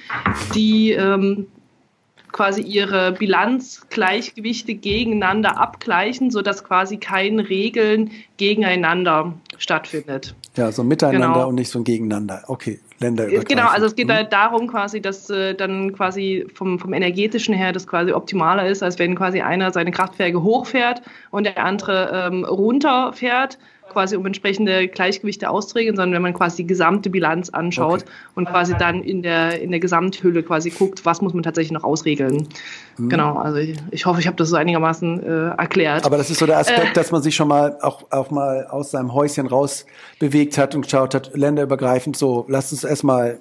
die 0.54 0.92
ähm, 0.92 1.46
quasi 2.32 2.62
ihre 2.62 3.12
Bilanzgleichgewichte 3.12 4.74
gegeneinander 4.74 5.58
abgleichen, 5.58 6.30
sodass 6.30 6.64
quasi 6.64 6.96
kein 6.96 7.38
Regeln 7.38 8.10
gegeneinander 8.38 9.34
stattfindet. 9.58 10.34
Ja, 10.56 10.72
so 10.72 10.82
miteinander 10.82 11.28
genau. 11.28 11.48
und 11.48 11.54
nicht 11.54 11.70
so 11.70 11.78
ein 11.78 11.84
Gegeneinander. 11.84 12.44
Okay, 12.48 12.80
Länder 13.02 13.26
Genau, 13.26 13.66
also 13.66 13.86
es 13.86 13.94
geht 13.94 14.08
mhm. 14.08 14.12
halt 14.12 14.32
darum 14.32 14.68
quasi, 14.68 15.00
dass 15.00 15.28
äh, 15.28 15.54
dann 15.54 15.92
quasi 15.92 16.46
vom, 16.54 16.78
vom 16.78 16.92
energetischen 16.92 17.54
her 17.54 17.72
das 17.72 17.86
quasi 17.86 18.12
optimaler 18.12 18.66
ist, 18.66 18.82
als 18.82 18.98
wenn 18.98 19.14
quasi 19.14 19.40
einer 19.40 19.72
seine 19.72 19.90
Kraftwerke 19.90 20.42
hochfährt 20.42 21.02
und 21.30 21.44
der 21.44 21.64
andere 21.64 22.28
ähm, 22.30 22.44
runterfährt 22.44 23.58
quasi 23.92 24.16
um 24.16 24.26
entsprechende 24.26 24.88
Gleichgewichte 24.88 25.50
auszuregeln, 25.50 25.96
sondern 25.96 26.14
wenn 26.14 26.22
man 26.22 26.34
quasi 26.34 26.58
die 26.58 26.66
gesamte 26.66 27.10
Bilanz 27.10 27.50
anschaut 27.50 28.02
okay. 28.02 28.10
und 28.34 28.48
quasi 28.48 28.74
dann 28.78 29.02
in 29.02 29.22
der, 29.22 29.60
in 29.60 29.70
der 29.70 29.80
Gesamthülle 29.80 30.42
quasi 30.42 30.70
guckt, 30.70 31.04
was 31.04 31.22
muss 31.22 31.34
man 31.34 31.42
tatsächlich 31.42 31.72
noch 31.72 31.84
ausregeln. 31.84 32.48
Mhm. 32.98 33.08
Genau, 33.08 33.36
also 33.36 33.58
ich, 33.58 33.76
ich, 33.90 34.06
hoffe, 34.06 34.20
ich 34.20 34.26
habe 34.26 34.36
das 34.36 34.48
so 34.48 34.56
einigermaßen 34.56 35.22
äh, 35.22 35.48
erklärt. 35.56 36.04
Aber 36.04 36.16
das 36.16 36.30
ist 36.30 36.38
so 36.38 36.46
der 36.46 36.58
Aspekt, 36.58 36.90
äh, 36.90 36.94
dass 36.94 37.10
man 37.12 37.22
sich 37.22 37.34
schon 37.34 37.48
mal 37.48 37.78
auch, 37.82 38.10
auch 38.10 38.30
mal 38.30 38.66
aus 38.66 38.90
seinem 38.90 39.12
Häuschen 39.14 39.46
raus 39.46 39.86
bewegt 40.18 40.58
hat 40.58 40.74
und 40.74 40.82
geschaut 40.82 41.14
hat, 41.14 41.30
länderübergreifend, 41.34 42.16
so, 42.16 42.46
lasst 42.48 42.72
uns 42.72 42.84
erstmal 42.84 43.40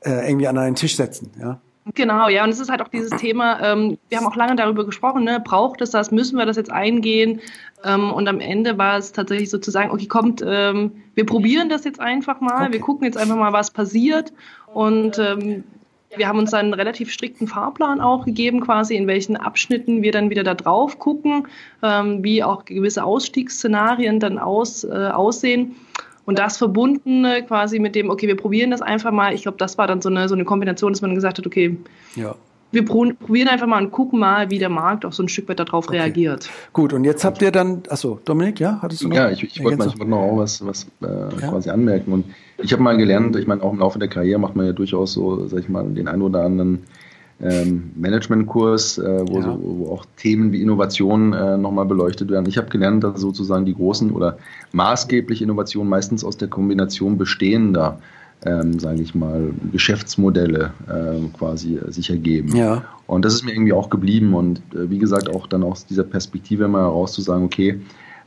äh, 0.00 0.28
irgendwie 0.28 0.48
an 0.48 0.58
einen 0.58 0.74
Tisch 0.74 0.96
setzen, 0.96 1.30
ja. 1.40 1.60
Genau, 1.94 2.28
ja, 2.28 2.44
und 2.44 2.50
es 2.50 2.60
ist 2.60 2.70
halt 2.70 2.82
auch 2.82 2.88
dieses 2.88 3.10
Thema, 3.18 3.60
ähm, 3.62 3.98
wir 4.08 4.18
haben 4.18 4.26
auch 4.26 4.36
lange 4.36 4.56
darüber 4.56 4.84
gesprochen, 4.84 5.24
ne, 5.24 5.40
braucht 5.42 5.80
es 5.80 5.90
das, 5.90 6.10
müssen 6.10 6.36
wir 6.36 6.44
das 6.44 6.56
jetzt 6.56 6.70
eingehen? 6.70 7.40
Ähm, 7.84 8.12
und 8.12 8.28
am 8.28 8.40
Ende 8.40 8.76
war 8.78 8.98
es 8.98 9.12
tatsächlich 9.12 9.48
so 9.50 9.58
zu 9.58 9.70
sagen, 9.70 9.90
okay, 9.90 10.06
kommt, 10.06 10.42
ähm, 10.46 10.92
wir 11.14 11.24
probieren 11.24 11.68
das 11.68 11.84
jetzt 11.84 12.00
einfach 12.00 12.40
mal, 12.40 12.64
okay. 12.64 12.72
wir 12.72 12.80
gucken 12.80 13.04
jetzt 13.04 13.16
einfach 13.16 13.36
mal, 13.36 13.52
was 13.52 13.70
passiert. 13.70 14.32
Und 14.72 15.18
ähm, 15.18 15.64
wir 16.16 16.26
haben 16.26 16.38
uns 16.38 16.50
dann 16.50 16.66
einen 16.66 16.74
relativ 16.74 17.10
strikten 17.10 17.46
Fahrplan 17.46 18.00
auch 18.00 18.24
gegeben, 18.24 18.60
quasi 18.60 18.96
in 18.96 19.06
welchen 19.06 19.36
Abschnitten 19.36 20.02
wir 20.02 20.12
dann 20.12 20.30
wieder 20.30 20.42
da 20.42 20.54
drauf 20.54 20.98
gucken, 20.98 21.46
ähm, 21.82 22.24
wie 22.24 22.42
auch 22.42 22.64
gewisse 22.64 23.04
Ausstiegsszenarien 23.04 24.18
dann 24.20 24.38
aus, 24.38 24.84
äh, 24.84 25.08
aussehen. 25.08 25.76
Und 26.28 26.38
das 26.38 26.58
verbunden 26.58 27.24
quasi 27.46 27.78
mit 27.78 27.94
dem, 27.94 28.10
okay, 28.10 28.28
wir 28.28 28.36
probieren 28.36 28.70
das 28.70 28.82
einfach 28.82 29.12
mal. 29.12 29.32
Ich 29.32 29.44
glaube, 29.44 29.56
das 29.56 29.78
war 29.78 29.86
dann 29.86 30.02
so 30.02 30.10
eine, 30.10 30.28
so 30.28 30.34
eine 30.34 30.44
Kombination, 30.44 30.92
dass 30.92 31.00
man 31.00 31.14
gesagt 31.14 31.38
hat, 31.38 31.46
okay, 31.46 31.78
ja. 32.16 32.34
wir 32.70 32.84
probieren 32.84 33.48
einfach 33.48 33.66
mal 33.66 33.82
und 33.82 33.92
gucken 33.92 34.18
mal, 34.18 34.50
wie 34.50 34.58
der 34.58 34.68
Markt 34.68 35.06
auch 35.06 35.14
so 35.14 35.22
ein 35.22 35.30
Stück 35.30 35.48
weit 35.48 35.58
darauf 35.58 35.88
okay. 35.88 35.96
reagiert. 35.96 36.50
Gut, 36.74 36.92
und 36.92 37.04
jetzt 37.04 37.24
habt 37.24 37.40
ihr 37.40 37.50
dann, 37.50 37.82
achso, 37.88 38.20
Dominik, 38.26 38.60
ja, 38.60 38.78
hattest 38.82 39.04
du 39.04 39.08
noch? 39.08 39.16
Ja, 39.16 39.30
ich, 39.30 39.42
ich 39.42 39.64
wollte 39.64 39.78
wollt 39.78 40.06
noch 40.06 40.18
auch 40.18 40.36
was, 40.36 40.66
was 40.66 40.86
äh, 41.00 41.06
ja. 41.06 41.48
quasi 41.48 41.70
anmerken. 41.70 42.12
Und 42.12 42.26
ich 42.58 42.74
habe 42.74 42.82
mal 42.82 42.98
gelernt, 42.98 43.34
ich 43.36 43.46
meine, 43.46 43.62
auch 43.62 43.72
im 43.72 43.78
Laufe 43.78 43.98
der 43.98 44.08
Karriere 44.08 44.38
macht 44.38 44.54
man 44.54 44.66
ja 44.66 44.72
durchaus 44.72 45.14
so, 45.14 45.46
sag 45.46 45.60
ich 45.60 45.70
mal, 45.70 45.88
den 45.88 46.08
einen 46.08 46.20
oder 46.20 46.42
anderen 46.42 46.80
ähm, 47.40 47.92
Managementkurs, 47.94 48.98
äh, 48.98 49.24
wo, 49.28 49.36
ja. 49.36 49.42
so, 49.42 49.60
wo 49.62 49.92
auch 49.92 50.04
Themen 50.16 50.52
wie 50.52 50.60
Innovation 50.60 51.32
äh, 51.32 51.56
nochmal 51.56 51.86
beleuchtet 51.86 52.30
werden. 52.30 52.46
Ich 52.46 52.58
habe 52.58 52.68
gelernt, 52.68 53.04
dass 53.04 53.20
sozusagen 53.20 53.64
die 53.64 53.74
großen 53.74 54.10
oder 54.10 54.38
maßgebliche 54.72 55.44
Innovationen 55.44 55.88
meistens 55.88 56.24
aus 56.24 56.36
der 56.36 56.48
Kombination 56.48 57.16
bestehender, 57.16 58.00
ähm, 58.44 58.78
sage 58.80 59.02
ich 59.02 59.14
mal, 59.14 59.52
Geschäftsmodelle 59.72 60.72
äh, 60.88 61.36
quasi 61.36 61.76
äh, 61.76 61.92
sich 61.92 62.10
ergeben. 62.10 62.56
Ja. 62.56 62.82
Und 63.06 63.24
das 63.24 63.34
ist 63.34 63.44
mir 63.44 63.52
irgendwie 63.52 63.72
auch 63.72 63.88
geblieben 63.88 64.34
und 64.34 64.58
äh, 64.74 64.90
wie 64.90 64.98
gesagt 64.98 65.28
auch 65.28 65.46
dann 65.46 65.62
aus 65.62 65.86
dieser 65.86 66.04
Perspektive 66.04 66.66
mal 66.66 66.82
heraus 66.82 67.12
zu 67.12 67.22
sagen, 67.22 67.44
okay, 67.44 67.80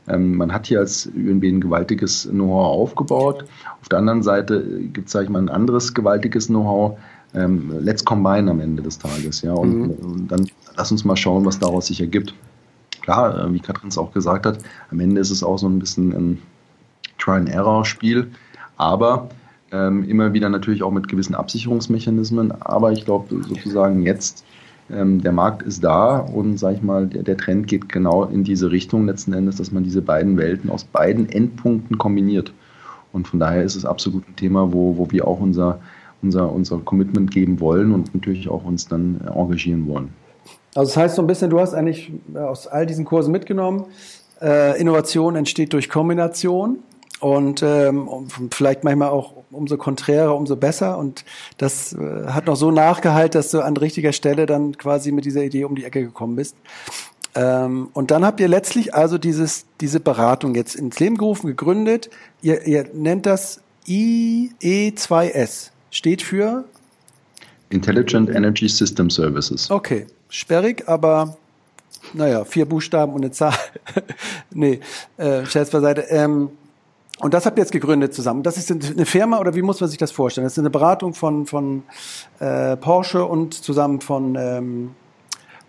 ähm, 0.08 0.36
man 0.36 0.52
hat 0.52 0.66
hier 0.66 0.80
als 0.80 1.06
UNB 1.06 1.44
ein 1.44 1.60
gewaltiges 1.60 2.28
Know-how 2.30 2.66
aufgebaut. 2.66 3.44
Auf 3.80 3.88
der 3.88 3.98
anderen 3.98 4.22
Seite 4.22 4.64
gibt 4.92 5.06
es, 5.06 5.12
sage 5.12 5.26
ich 5.26 5.30
mal, 5.30 5.40
ein 5.40 5.48
anderes 5.48 5.94
gewaltiges 5.94 6.48
Know-how, 6.48 6.98
ähm, 7.34 7.72
let's 7.80 8.04
combine 8.04 8.50
am 8.50 8.60
Ende 8.60 8.82
des 8.82 8.98
Tages. 8.98 9.42
Ja, 9.42 9.54
und, 9.54 9.78
mhm. 9.78 9.90
und, 9.90 10.28
dann 10.28 10.46
lass 10.76 10.92
uns 10.92 11.04
mal 11.04 11.16
schauen, 11.16 11.44
was 11.44 11.58
daraus 11.58 11.86
sich 11.86 12.00
ergibt. 12.00 12.34
Klar, 13.00 13.46
äh, 13.46 13.52
wie 13.52 13.60
Katrin 13.60 13.88
es 13.88 13.98
auch 13.98 14.12
gesagt 14.12 14.46
hat, 14.46 14.58
am 14.90 15.00
Ende 15.00 15.20
ist 15.20 15.30
es 15.30 15.42
auch 15.42 15.58
so 15.58 15.68
ein 15.68 15.78
bisschen 15.78 16.12
ein 16.12 16.42
Try-and-Error-Spiel, 17.18 18.30
aber 18.76 19.28
ähm, 19.70 20.04
immer 20.04 20.32
wieder 20.32 20.48
natürlich 20.48 20.82
auch 20.82 20.90
mit 20.90 21.08
gewissen 21.08 21.34
Absicherungsmechanismen. 21.34 22.52
Aber 22.62 22.92
ich 22.92 23.04
glaube 23.04 23.42
sozusagen 23.42 24.02
jetzt, 24.02 24.44
ähm, 24.90 25.22
der 25.22 25.32
Markt 25.32 25.62
ist 25.62 25.82
da 25.82 26.18
und 26.18 26.58
sag 26.58 26.74
ich 26.74 26.82
mal, 26.82 27.06
der, 27.06 27.22
der 27.22 27.36
Trend 27.36 27.66
geht 27.66 27.88
genau 27.88 28.24
in 28.24 28.44
diese 28.44 28.70
Richtung 28.70 29.06
letzten 29.06 29.32
Endes, 29.32 29.56
dass 29.56 29.72
man 29.72 29.84
diese 29.84 30.02
beiden 30.02 30.36
Welten 30.36 30.68
aus 30.68 30.84
beiden 30.84 31.28
Endpunkten 31.28 31.96
kombiniert. 31.96 32.52
Und 33.12 33.28
von 33.28 33.40
daher 33.40 33.62
ist 33.62 33.76
es 33.76 33.84
absolut 33.84 34.28
ein 34.28 34.36
Thema, 34.36 34.72
wo, 34.72 34.96
wo 34.96 35.10
wir 35.10 35.26
auch 35.26 35.40
unser 35.40 35.80
unser, 36.22 36.50
unser 36.52 36.78
Commitment 36.78 37.30
geben 37.30 37.60
wollen 37.60 37.92
und 37.92 38.14
natürlich 38.14 38.48
auch 38.48 38.64
uns 38.64 38.88
dann 38.88 39.20
engagieren 39.26 39.86
wollen. 39.88 40.10
Also 40.74 40.90
das 40.90 40.96
heißt 40.96 41.16
so 41.16 41.22
ein 41.22 41.26
bisschen, 41.26 41.50
du 41.50 41.60
hast 41.60 41.74
eigentlich 41.74 42.12
äh, 42.34 42.38
aus 42.38 42.66
all 42.66 42.86
diesen 42.86 43.04
Kursen 43.04 43.32
mitgenommen, 43.32 43.84
äh, 44.40 44.80
Innovation 44.80 45.36
entsteht 45.36 45.72
durch 45.72 45.88
Kombination 45.88 46.78
und 47.20 47.62
ähm, 47.62 48.08
vielleicht 48.50 48.82
manchmal 48.82 49.10
auch 49.10 49.34
umso 49.50 49.76
konträrer, 49.76 50.34
umso 50.34 50.56
besser. 50.56 50.98
Und 50.98 51.24
das 51.58 51.92
äh, 51.92 52.26
hat 52.26 52.46
noch 52.46 52.56
so 52.56 52.70
nachgehalten, 52.70 53.38
dass 53.38 53.50
du 53.50 53.60
an 53.60 53.76
richtiger 53.76 54.12
Stelle 54.12 54.46
dann 54.46 54.76
quasi 54.76 55.12
mit 55.12 55.24
dieser 55.24 55.44
Idee 55.44 55.64
um 55.64 55.76
die 55.76 55.84
Ecke 55.84 56.02
gekommen 56.02 56.36
bist. 56.36 56.56
Ähm, 57.34 57.90
und 57.92 58.10
dann 58.10 58.24
habt 58.24 58.40
ihr 58.40 58.48
letztlich 58.48 58.94
also 58.94 59.18
dieses, 59.18 59.66
diese 59.80 60.00
Beratung 60.00 60.54
jetzt 60.54 60.74
ins 60.74 60.98
Leben 60.98 61.16
gerufen, 61.16 61.46
gegründet. 61.46 62.10
Ihr, 62.40 62.66
ihr 62.66 62.86
nennt 62.92 63.26
das 63.26 63.60
IE2S 63.86 65.70
steht 65.92 66.22
für? 66.22 66.64
Intelligent 67.68 68.28
Energy 68.28 68.68
System 68.68 69.08
Services. 69.08 69.70
Okay, 69.70 70.06
sperrig, 70.28 70.88
aber 70.88 71.36
naja, 72.12 72.44
vier 72.44 72.66
Buchstaben 72.66 73.12
und 73.12 73.22
eine 73.22 73.30
Zahl. 73.30 73.54
nee, 74.50 74.80
äh, 75.16 75.46
Scherz 75.46 75.70
beiseite. 75.70 76.02
Ähm, 76.08 76.50
und 77.20 77.34
das 77.34 77.46
habt 77.46 77.56
ihr 77.56 77.62
jetzt 77.62 77.70
gegründet 77.70 78.12
zusammen. 78.14 78.42
Das 78.42 78.56
ist 78.56 78.70
eine 78.70 79.06
Firma 79.06 79.38
oder 79.38 79.54
wie 79.54 79.62
muss 79.62 79.80
man 79.80 79.88
sich 79.88 79.98
das 79.98 80.10
vorstellen? 80.10 80.44
Das 80.44 80.54
ist 80.54 80.58
eine 80.58 80.70
Beratung 80.70 81.14
von, 81.14 81.46
von 81.46 81.84
äh, 82.40 82.76
Porsche 82.76 83.24
und 83.24 83.54
zusammen 83.54 84.00
von, 84.00 84.34
ähm, 84.34 84.94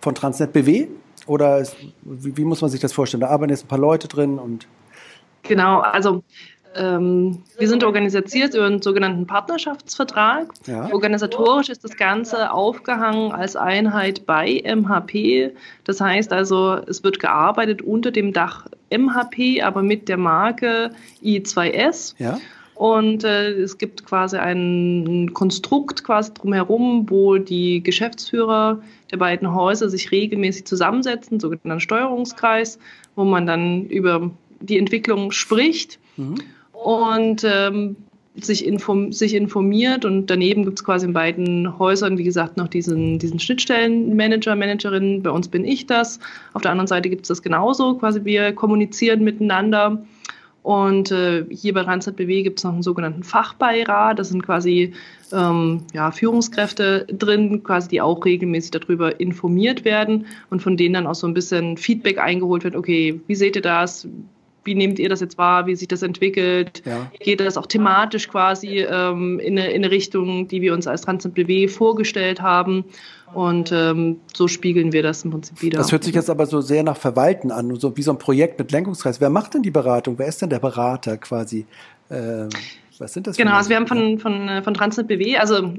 von 0.02 0.16
Transnet 0.16 0.52
BW? 0.52 0.88
Oder 1.28 1.60
ist, 1.60 1.76
wie, 2.02 2.36
wie 2.36 2.44
muss 2.44 2.62
man 2.62 2.72
sich 2.72 2.80
das 2.80 2.92
vorstellen? 2.92 3.22
Da 3.22 3.28
arbeiten 3.28 3.52
jetzt 3.52 3.66
ein 3.66 3.68
paar 3.68 3.80
Leute 3.80 4.08
drin 4.08 4.40
und. 4.40 4.68
Genau, 5.44 5.80
also 5.82 6.24
ähm, 6.76 7.40
wir 7.58 7.68
sind 7.68 7.84
organisiert 7.84 8.54
über 8.54 8.66
einen 8.66 8.82
sogenannten 8.82 9.28
Partnerschaftsvertrag. 9.28 10.52
Ja. 10.66 10.92
Organisatorisch 10.92 11.70
ist 11.70 11.84
das 11.84 11.96
Ganze 11.98 12.52
aufgehangen 12.52 13.32
als 13.32 13.56
Einheit 13.56 14.26
bei 14.26 14.62
MHP. 14.64 15.52
Das 15.84 16.02
heißt 16.02 16.34
also, 16.34 16.76
es 16.88 17.04
wird 17.04 17.20
gearbeitet 17.20 17.82
unter 17.82 18.12
dem 18.12 18.34
Dach 18.34 18.68
MHP, 18.90 19.62
aber 19.62 19.84
mit 19.84 20.10
der 20.10 20.18
Marke 20.18 20.92
I2S. 21.24 22.16
Ja. 22.18 22.40
Und 22.76 23.24
äh, 23.24 23.52
es 23.52 23.78
gibt 23.78 24.06
quasi 24.06 24.38
ein 24.38 25.32
Konstrukt 25.34 26.04
quasi 26.04 26.34
drumherum, 26.34 27.10
wo 27.10 27.38
die 27.38 27.84
Geschäftsführer 27.84 28.82
der 29.12 29.18
beiden 29.18 29.54
Häuser 29.54 29.90
sich 29.90 30.12
regelmäßig 30.12 30.66
zusammensetzen, 30.66 31.40
sogenannten 31.40 31.80
Steuerungskreis, 31.80 32.80
wo 33.16 33.26
man 33.26 33.46
dann 33.46 33.86
über 33.86 34.32
die 34.60 34.80
Entwicklung 34.80 35.32
spricht. 35.32 36.00
Mhm 36.18 36.38
und 36.84 37.44
ähm, 37.44 37.96
sich, 38.36 38.66
inform 38.66 39.12
sich 39.12 39.36
informiert 39.36 40.06
und 40.06 40.28
daneben 40.28 40.66
gibt 40.66 40.80
es 40.80 40.84
quasi 40.84 41.06
in 41.06 41.14
beiden 41.14 41.78
Häusern, 41.78 42.18
wie 42.18 42.24
gesagt, 42.24 42.58
noch 42.58 42.68
diesen, 42.68 43.20
diesen 43.20 43.40
Schnittstellenmanager, 43.40 44.56
Managerin. 44.56 45.22
Bei 45.22 45.30
uns 45.30 45.48
bin 45.48 45.66
ich 45.66 45.86
das. 45.86 46.20
Auf 46.54 46.64
der 46.64 46.72
anderen 46.72 46.88
Seite 46.88 47.10
gibt 47.10 47.24
es 47.24 47.28
das 47.28 47.42
genauso. 47.44 47.96
Quasi 47.96 48.26
wir 48.26 48.54
kommunizieren 48.54 49.24
miteinander. 49.24 50.04
Und 50.64 51.12
äh, 51.12 51.46
hier 51.50 51.74
bei 51.74 51.82
Randstad 51.82 52.16
BW 52.16 52.42
gibt 52.42 52.60
es 52.60 52.64
noch 52.64 52.72
einen 52.74 52.84
sogenannten 52.84 53.24
Fachbeirat. 53.24 54.18
Das 54.18 54.30
sind 54.30 54.44
quasi 54.44 54.94
ähm, 55.34 55.82
ja, 55.94 56.10
Führungskräfte 56.10 57.06
drin, 57.12 57.64
quasi 57.64 57.90
die 57.90 58.02
auch 58.02 58.24
regelmäßig 58.24 58.72
darüber 58.72 59.20
informiert 59.20 59.84
werden 59.84 60.26
und 60.50 60.62
von 60.62 60.78
denen 60.78 60.94
dann 60.94 61.08
auch 61.08 61.16
so 61.16 61.28
ein 61.28 61.34
bisschen 61.34 61.76
Feedback 61.76 62.18
eingeholt 62.18 62.64
wird. 62.64 62.78
Okay, 62.78 63.20
wie 63.28 63.36
seht 63.36 63.58
ihr 63.58 63.62
das? 63.62 64.08
Wie 64.64 64.76
nehmt 64.76 65.00
ihr 65.00 65.10
das 65.10 65.20
jetzt 65.20 65.38
wahr, 65.38 65.66
wie 65.66 65.76
sich 65.76 65.88
das 65.88 66.02
entwickelt? 66.02 66.84
Ja. 66.86 67.12
Geht 67.20 67.40
das 67.40 67.58
auch 67.58 67.68
thematisch 67.68 68.28
quasi 68.30 68.80
ähm, 68.80 69.40
in, 69.40 69.58
eine, 69.58 69.72
in 69.72 69.84
eine 69.84 69.92
Richtung, 69.92 70.48
die 70.48 70.62
wir 70.62 70.74
uns 70.74 70.88
als 70.88 71.02
Transnet 71.02 71.34
BW 71.34 71.68
vorgestellt 71.68 72.42
haben? 72.42 72.86
Und 73.34 73.72
ähm, 73.72 74.20
so 74.34 74.48
spiegeln 74.48 74.92
wir 74.92 75.02
das 75.02 75.24
im 75.24 75.32
Prinzip 75.32 75.62
wieder. 75.62 75.80
Das 75.80 75.92
hört 75.92 76.04
sich 76.04 76.14
jetzt 76.14 76.30
aber 76.30 76.46
so 76.46 76.62
sehr 76.62 76.84
nach 76.84 76.98
Verwalten 76.98 77.52
an, 77.52 77.76
so 77.76 77.98
wie 77.98 78.04
so 78.04 78.12
ein 78.12 78.20
Projekt 78.20 78.60
mit 78.60 78.72
Lenkungskreis. 78.72 79.20
Wer 79.20 79.32
macht 79.32 79.56
denn 79.56 79.64
die 79.64 79.72
Beratung? 79.72 80.20
Wer 80.20 80.28
ist 80.28 80.42
denn 80.42 80.50
der 80.50 80.60
Berater 80.60 81.18
quasi? 81.18 81.66
Äh, 82.10 82.48
was 83.00 83.14
sind 83.14 83.28
das? 83.28 83.38
Genau, 83.38 83.54
also 83.54 83.70
wir 83.70 83.78
haben 83.78 83.88
von, 83.88 84.20
von, 84.20 84.50
äh, 84.50 84.62
von 84.62 84.74
Transnet 84.74 85.08
BW, 85.08 85.38
also 85.38 85.74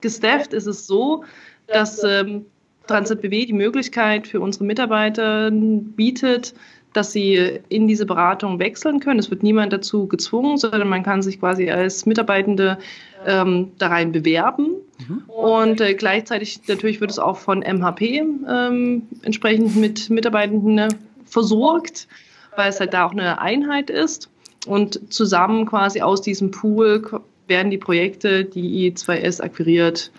gestafft 0.00 0.52
ist 0.52 0.66
es 0.66 0.86
so, 0.86 1.24
dass 1.66 2.02
ähm, 2.04 2.46
Transnet 2.86 3.20
BW 3.20 3.46
die 3.46 3.52
Möglichkeit 3.52 4.28
für 4.28 4.40
unsere 4.40 4.64
Mitarbeiter 4.64 5.50
bietet, 5.50 6.54
dass 6.96 7.12
sie 7.12 7.60
in 7.68 7.86
diese 7.86 8.06
Beratung 8.06 8.58
wechseln 8.58 9.00
können. 9.00 9.20
Es 9.20 9.30
wird 9.30 9.42
niemand 9.42 9.72
dazu 9.72 10.06
gezwungen, 10.06 10.56
sondern 10.56 10.88
man 10.88 11.02
kann 11.02 11.22
sich 11.22 11.40
quasi 11.40 11.70
als 11.70 12.06
Mitarbeitende 12.06 12.78
ähm, 13.26 13.72
da 13.78 13.88
rein 13.88 14.12
bewerben. 14.12 14.70
Mhm. 15.06 15.22
Und 15.26 15.80
äh, 15.80 15.94
gleichzeitig 15.94 16.60
natürlich 16.66 17.00
wird 17.00 17.10
es 17.10 17.18
auch 17.18 17.36
von 17.36 17.60
MHP 17.60 18.22
ähm, 18.48 19.02
entsprechend 19.22 19.76
mit 19.76 20.08
Mitarbeitenden 20.10 20.78
äh, 20.78 20.88
versorgt, 21.26 22.08
weil 22.56 22.70
es 22.70 22.80
halt 22.80 22.94
da 22.94 23.04
auch 23.04 23.12
eine 23.12 23.40
Einheit 23.40 23.90
ist. 23.90 24.30
Und 24.66 25.12
zusammen 25.12 25.66
quasi 25.66 26.00
aus 26.00 26.22
diesem 26.22 26.50
Pool 26.50 27.02
werden 27.46 27.70
die 27.70 27.78
Projekte, 27.78 28.44
die 28.44 28.92
I2S 28.92 29.40
akquiriert, 29.40 30.10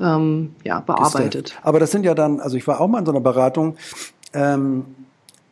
ähm, 0.00 0.54
ja, 0.64 0.80
bearbeitet. 0.80 1.58
Aber 1.62 1.78
das 1.78 1.92
sind 1.92 2.04
ja 2.04 2.14
dann, 2.14 2.40
also 2.40 2.56
ich 2.56 2.66
war 2.66 2.80
auch 2.80 2.88
mal 2.88 2.98
in 2.98 3.06
so 3.06 3.12
einer 3.12 3.20
Beratung, 3.20 3.76
ähm, 4.32 4.84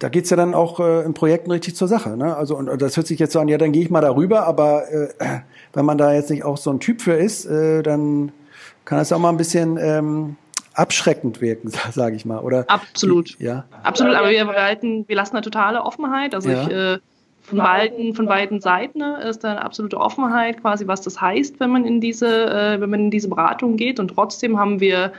da 0.00 0.08
geht's 0.08 0.30
ja 0.30 0.36
dann 0.36 0.54
auch 0.54 0.80
äh, 0.80 1.02
in 1.04 1.14
Projekten 1.14 1.50
richtig 1.50 1.76
zur 1.76 1.86
Sache. 1.86 2.16
Ne? 2.16 2.34
Also 2.34 2.56
und, 2.56 2.68
und 2.68 2.82
das 2.82 2.96
hört 2.96 3.06
sich 3.06 3.20
jetzt 3.20 3.34
so 3.34 3.38
an, 3.38 3.48
ja, 3.48 3.58
dann 3.58 3.70
gehe 3.70 3.82
ich 3.82 3.90
mal 3.90 4.00
darüber, 4.00 4.46
aber 4.46 4.90
äh, 4.90 5.08
wenn 5.74 5.84
man 5.84 5.98
da 5.98 6.12
jetzt 6.12 6.30
nicht 6.30 6.42
auch 6.42 6.56
so 6.56 6.70
ein 6.70 6.80
Typ 6.80 7.02
für 7.02 7.12
ist, 7.12 7.44
äh, 7.44 7.82
dann 7.82 8.32
kann 8.86 8.98
das 8.98 9.12
auch 9.12 9.18
mal 9.18 9.28
ein 9.28 9.36
bisschen 9.36 9.76
ähm, 9.76 10.36
abschreckend 10.72 11.42
wirken, 11.42 11.70
sage 11.92 12.16
ich 12.16 12.24
mal. 12.24 12.40
Oder 12.40 12.64
absolut. 12.68 13.38
Ja. 13.38 13.66
Absolut, 13.82 14.14
aber 14.14 14.30
wir 14.30 14.46
halten, 14.46 15.06
wir 15.06 15.16
lassen 15.16 15.36
eine 15.36 15.44
totale 15.44 15.82
Offenheit. 15.82 16.34
Also 16.34 16.48
ja. 16.48 16.62
ich 16.62 16.70
äh, 16.70 16.98
von 17.42 17.58
beiden, 17.58 18.14
von 18.14 18.26
beiden 18.26 18.60
Seiten 18.60 19.00
ne, 19.00 19.22
ist 19.28 19.44
da 19.44 19.50
eine 19.50 19.62
absolute 19.62 19.98
Offenheit, 19.98 20.62
quasi, 20.62 20.86
was 20.86 21.02
das 21.02 21.20
heißt, 21.20 21.60
wenn 21.60 21.70
man 21.70 21.84
in 21.84 22.00
diese, 22.00 22.26
äh, 22.26 22.80
wenn 22.80 22.88
man 22.88 23.00
in 23.00 23.10
diese 23.10 23.28
Beratung 23.28 23.76
geht. 23.76 24.00
Und 24.00 24.08
trotzdem 24.08 24.58
haben 24.58 24.80
wir 24.80 25.12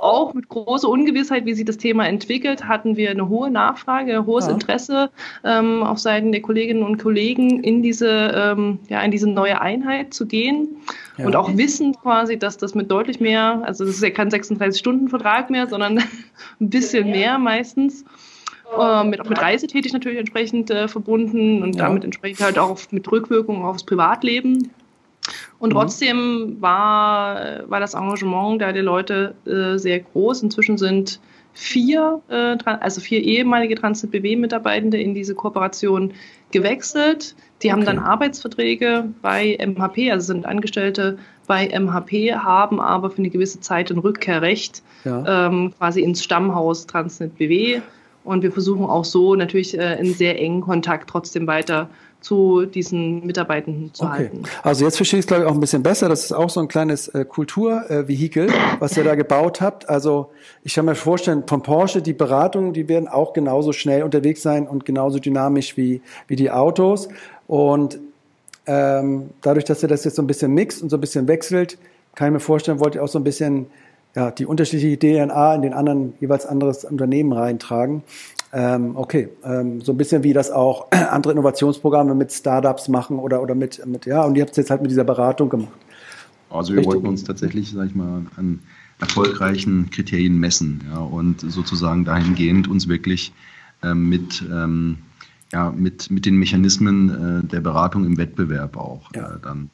auch 0.00 0.34
mit 0.34 0.48
großer 0.48 0.88
Ungewissheit, 0.88 1.44
wie 1.44 1.54
sich 1.54 1.64
das 1.64 1.76
Thema 1.76 2.06
entwickelt, 2.06 2.66
hatten 2.66 2.96
wir 2.96 3.10
eine 3.10 3.28
hohe 3.28 3.50
Nachfrage, 3.50 4.16
ein 4.16 4.26
hohes 4.26 4.46
ja. 4.46 4.52
Interesse 4.52 5.10
ähm, 5.44 5.82
auf 5.82 5.98
Seiten 5.98 6.32
der 6.32 6.42
Kolleginnen 6.42 6.82
und 6.82 6.98
Kollegen 6.98 7.62
in 7.62 7.82
diese, 7.82 8.08
ähm, 8.08 8.78
ja, 8.88 9.02
in 9.02 9.10
diese 9.10 9.28
neue 9.28 9.60
Einheit 9.60 10.14
zu 10.14 10.26
gehen 10.26 10.68
ja. 11.16 11.26
und 11.26 11.36
auch 11.36 11.56
wissen 11.56 11.94
quasi, 11.94 12.38
dass 12.38 12.56
das 12.56 12.74
mit 12.74 12.90
deutlich 12.90 13.20
mehr, 13.20 13.62
also 13.64 13.84
das 13.84 13.96
ist 13.96 14.02
ja 14.02 14.10
kein 14.10 14.30
36-Stunden-Vertrag 14.30 15.50
mehr, 15.50 15.68
sondern 15.68 15.98
ein 16.60 16.70
bisschen 16.70 17.10
mehr 17.10 17.38
meistens. 17.38 18.04
Äh, 18.78 19.04
mit, 19.04 19.20
auch 19.20 19.28
mit 19.28 19.40
Reisetätig 19.40 19.92
natürlich 19.92 20.18
entsprechend 20.18 20.70
äh, 20.70 20.88
verbunden 20.88 21.62
und 21.62 21.76
ja. 21.76 21.86
damit 21.86 22.04
entsprechend 22.04 22.40
halt 22.40 22.58
auch 22.58 22.78
mit 22.90 23.10
Rückwirkungen 23.10 23.62
aufs 23.62 23.84
Privatleben. 23.84 24.70
Und 25.58 25.70
mhm. 25.70 25.74
trotzdem 25.74 26.56
war, 26.60 27.68
war 27.68 27.80
das 27.80 27.94
Engagement 27.94 28.60
der 28.60 28.82
Leute 28.82 29.34
äh, 29.46 29.78
sehr 29.78 30.00
groß. 30.00 30.42
Inzwischen 30.42 30.78
sind 30.78 31.20
vier, 31.58 32.20
äh, 32.28 32.56
also 32.64 33.00
vier 33.00 33.22
ehemalige 33.22 33.74
Transnet 33.74 34.12
BW-Mitarbeitende 34.12 35.00
in 35.00 35.14
diese 35.14 35.34
Kooperation 35.34 36.12
gewechselt. 36.52 37.34
Die 37.62 37.72
haben 37.72 37.84
dann 37.84 37.98
Arbeitsverträge 37.98 39.08
bei 39.22 39.58
MHP, 39.60 40.12
also 40.12 40.26
sind 40.26 40.46
Angestellte 40.46 41.18
bei 41.48 41.66
MHP, 41.68 42.34
haben 42.34 42.80
aber 42.80 43.10
für 43.10 43.18
eine 43.18 43.30
gewisse 43.30 43.58
Zeit 43.60 43.90
ein 43.90 43.98
Rückkehrrecht 43.98 44.82
ja. 45.04 45.46
ähm, 45.48 45.72
quasi 45.76 46.02
ins 46.02 46.22
Stammhaus 46.22 46.86
Transnet 46.86 47.36
BW. 47.36 47.80
Und 48.22 48.42
wir 48.42 48.52
versuchen 48.52 48.84
auch 48.84 49.04
so 49.04 49.34
natürlich 49.34 49.76
äh, 49.76 49.98
in 49.98 50.14
sehr 50.14 50.40
engen 50.40 50.60
Kontakt 50.60 51.10
trotzdem 51.10 51.46
weiter 51.46 51.88
zu 52.20 52.66
diesen 52.66 53.24
Mitarbeitenden 53.24 53.94
zu 53.94 54.04
okay. 54.04 54.12
halten. 54.12 54.42
Also 54.62 54.84
jetzt 54.84 54.96
verstehe 54.96 55.20
ich 55.20 55.24
es, 55.24 55.26
glaube 55.28 55.44
ich, 55.44 55.48
auch 55.48 55.54
ein 55.54 55.60
bisschen 55.60 55.82
besser. 55.82 56.08
Das 56.08 56.24
ist 56.24 56.32
auch 56.32 56.50
so 56.50 56.60
ein 56.60 56.68
kleines 56.68 57.08
äh, 57.08 57.24
Kulturvehikel, 57.24 58.48
äh, 58.48 58.52
was 58.80 58.96
ihr 58.96 59.04
da 59.04 59.14
gebaut 59.14 59.60
habt. 59.60 59.88
Also 59.88 60.30
ich 60.64 60.74
kann 60.74 60.84
mir 60.84 60.94
vorstellen, 60.94 61.44
von 61.46 61.62
Porsche, 61.62 62.02
die 62.02 62.12
Beratungen, 62.12 62.72
die 62.72 62.88
werden 62.88 63.08
auch 63.08 63.32
genauso 63.32 63.72
schnell 63.72 64.02
unterwegs 64.02 64.42
sein 64.42 64.66
und 64.66 64.84
genauso 64.84 65.18
dynamisch 65.18 65.76
wie, 65.76 66.02
wie 66.26 66.36
die 66.36 66.50
Autos. 66.50 67.08
Und 67.46 67.98
ähm, 68.66 69.30
dadurch, 69.40 69.64
dass 69.64 69.82
ihr 69.82 69.88
das 69.88 70.04
jetzt 70.04 70.16
so 70.16 70.22
ein 70.22 70.26
bisschen 70.26 70.52
mixt 70.52 70.82
und 70.82 70.90
so 70.90 70.96
ein 70.96 71.00
bisschen 71.00 71.28
wechselt, 71.28 71.78
kann 72.14 72.28
ich 72.28 72.32
mir 72.32 72.40
vorstellen, 72.40 72.80
wollt 72.80 72.96
ihr 72.96 73.04
auch 73.04 73.08
so 73.08 73.18
ein 73.18 73.24
bisschen 73.24 73.66
ja, 74.14 74.30
die 74.30 74.46
unterschiedliche 74.46 74.98
DNA 74.98 75.54
in 75.54 75.62
den 75.62 75.72
anderen 75.72 76.14
jeweils 76.20 76.46
anderes 76.46 76.84
Unternehmen 76.84 77.32
reintragen. 77.32 78.02
Ähm, 78.52 78.96
okay, 78.96 79.28
ähm, 79.44 79.82
so 79.82 79.92
ein 79.92 79.98
bisschen 79.98 80.22
wie 80.22 80.32
das 80.32 80.50
auch 80.50 80.90
andere 81.10 81.32
Innovationsprogramme 81.32 82.14
mit 82.14 82.32
Startups 82.32 82.88
machen 82.88 83.18
oder, 83.18 83.42
oder 83.42 83.54
mit, 83.54 83.84
mit, 83.86 84.06
ja, 84.06 84.24
und 84.24 84.36
ihr 84.36 84.42
habt 84.42 84.52
es 84.52 84.56
jetzt 84.56 84.70
halt 84.70 84.80
mit 84.80 84.90
dieser 84.90 85.04
Beratung 85.04 85.48
gemacht. 85.48 85.72
Also 86.50 86.72
wir 86.72 86.78
Richtig. 86.78 86.94
wollten 86.94 87.06
uns 87.08 87.24
tatsächlich, 87.24 87.72
sag 87.72 87.88
ich 87.88 87.94
mal, 87.94 88.22
an 88.36 88.60
erfolgreichen 89.00 89.90
Kriterien 89.90 90.38
messen 90.38 90.82
ja, 90.90 90.98
und 90.98 91.40
sozusagen 91.40 92.04
dahingehend 92.04 92.68
uns 92.68 92.88
wirklich 92.88 93.32
ähm, 93.82 94.08
mit, 94.08 94.42
ähm, 94.50 94.98
ja, 95.52 95.70
mit, 95.70 96.10
mit 96.10 96.26
den 96.26 96.36
Mechanismen 96.36 97.44
äh, 97.44 97.46
der 97.46 97.60
Beratung 97.60 98.04
im 98.04 98.16
Wettbewerb 98.16 98.76
auch 98.76 99.10
ja. 99.14 99.34
äh, 99.34 99.38
dann 99.42 99.70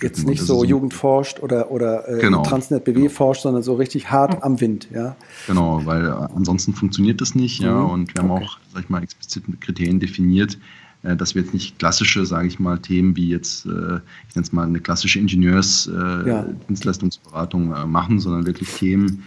Jetzt 0.00 0.24
nicht 0.24 0.42
so 0.42 0.64
Jugend 0.64 0.94
forscht 0.94 1.40
oder, 1.40 1.70
oder 1.70 2.08
äh, 2.08 2.20
genau, 2.20 2.42
Transnet 2.42 2.84
BW 2.84 3.00
genau. 3.00 3.10
forscht, 3.10 3.42
sondern 3.42 3.62
so 3.62 3.74
richtig 3.74 4.10
hart 4.10 4.42
am 4.42 4.60
Wind, 4.60 4.88
ja. 4.92 5.16
Genau, 5.46 5.84
weil 5.84 6.06
äh, 6.06 6.10
ansonsten 6.10 6.74
funktioniert 6.74 7.20
das 7.20 7.34
nicht, 7.34 7.60
ja. 7.60 7.74
Mhm. 7.74 7.90
Und 7.90 8.14
wir 8.14 8.22
haben 8.22 8.30
okay. 8.30 8.44
auch, 8.44 8.58
sag 8.72 8.84
ich 8.84 8.88
mal, 8.88 9.02
explizite 9.02 9.50
Kriterien 9.58 9.98
definiert, 9.98 10.58
dass 11.02 11.34
wir 11.34 11.40
jetzt 11.42 11.54
nicht 11.54 11.78
klassische, 11.78 12.26
sage 12.26 12.48
ich 12.48 12.58
mal, 12.58 12.78
Themen 12.78 13.16
wie 13.16 13.28
jetzt, 13.28 13.64
äh, 13.66 14.00
ich 14.28 14.36
nenne 14.36 14.42
es 14.42 14.52
mal 14.52 14.66
eine 14.66 14.80
klassische 14.80 15.18
Ingenieursdienstleistungsberatung 15.18 17.70
ja. 17.70 17.86
machen, 17.86 18.20
sondern 18.20 18.44
wirklich 18.46 18.68
Themen, 18.74 19.24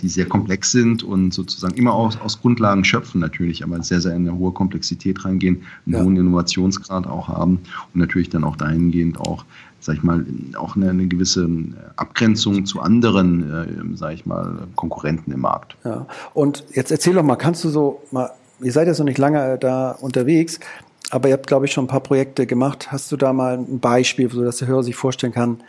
die 0.00 0.08
sehr 0.08 0.26
komplex 0.26 0.70
sind 0.72 1.02
und 1.02 1.34
sozusagen 1.34 1.74
immer 1.74 1.92
aus, 1.94 2.18
aus 2.20 2.40
Grundlagen 2.40 2.84
schöpfen 2.84 3.20
natürlich, 3.20 3.64
aber 3.64 3.82
sehr, 3.82 4.00
sehr 4.00 4.14
in 4.14 4.28
eine 4.28 4.38
hohe 4.38 4.52
Komplexität 4.52 5.24
reingehen, 5.24 5.62
einen 5.86 5.94
ja. 5.94 6.02
hohen 6.02 6.16
Innovationsgrad 6.16 7.06
auch 7.06 7.28
haben 7.28 7.60
und 7.92 8.00
natürlich 8.00 8.30
dann 8.30 8.44
auch 8.44 8.56
dahingehend 8.56 9.18
auch 9.18 9.44
sag 9.82 9.96
ich 9.96 10.02
mal, 10.02 10.24
auch 10.56 10.76
eine, 10.76 10.90
eine 10.90 11.08
gewisse 11.08 11.48
Abgrenzung 11.96 12.66
zu 12.66 12.80
anderen, 12.80 13.50
äh, 13.50 13.96
sag 13.96 14.14
ich 14.14 14.26
mal, 14.26 14.68
Konkurrenten 14.76 15.32
im 15.32 15.40
Markt. 15.40 15.76
Ja. 15.84 16.06
Und 16.34 16.64
jetzt 16.72 16.92
erzähl 16.92 17.14
doch 17.14 17.24
mal, 17.24 17.36
kannst 17.36 17.64
du 17.64 17.68
so 17.68 18.00
mal, 18.12 18.30
ihr 18.60 18.72
seid 18.72 18.86
ja 18.86 18.94
so 18.94 19.02
nicht 19.02 19.18
lange 19.18 19.58
da 19.58 19.90
unterwegs, 19.90 20.60
aber 21.12 21.28
ihr 21.28 21.34
habt, 21.34 21.46
glaube 21.46 21.66
ich, 21.66 21.72
schon 21.72 21.84
ein 21.84 21.88
paar 21.88 22.00
Projekte 22.00 22.46
gemacht. 22.46 22.90
Hast 22.90 23.12
du 23.12 23.18
da 23.18 23.34
mal 23.34 23.58
ein 23.58 23.80
Beispiel, 23.80 24.30
sodass 24.30 24.56
der 24.56 24.68
Hörer 24.68 24.82
sich 24.82 24.96
vorstellen 24.96 25.34
kann, 25.34 25.62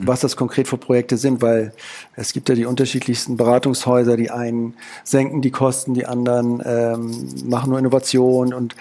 was 0.00 0.18
das 0.18 0.36
konkret 0.36 0.66
für 0.66 0.78
Projekte 0.78 1.16
sind, 1.16 1.42
weil 1.42 1.72
es 2.16 2.32
gibt 2.32 2.48
ja 2.48 2.56
die 2.56 2.66
unterschiedlichsten 2.66 3.36
Beratungshäuser, 3.36 4.16
die 4.16 4.32
einen 4.32 4.74
senken 5.04 5.42
die 5.42 5.52
Kosten, 5.52 5.94
die 5.94 6.06
anderen 6.06 6.60
ähm, 6.64 7.28
machen 7.44 7.70
nur 7.70 7.78
Innovation 7.78 8.52
und 8.52 8.74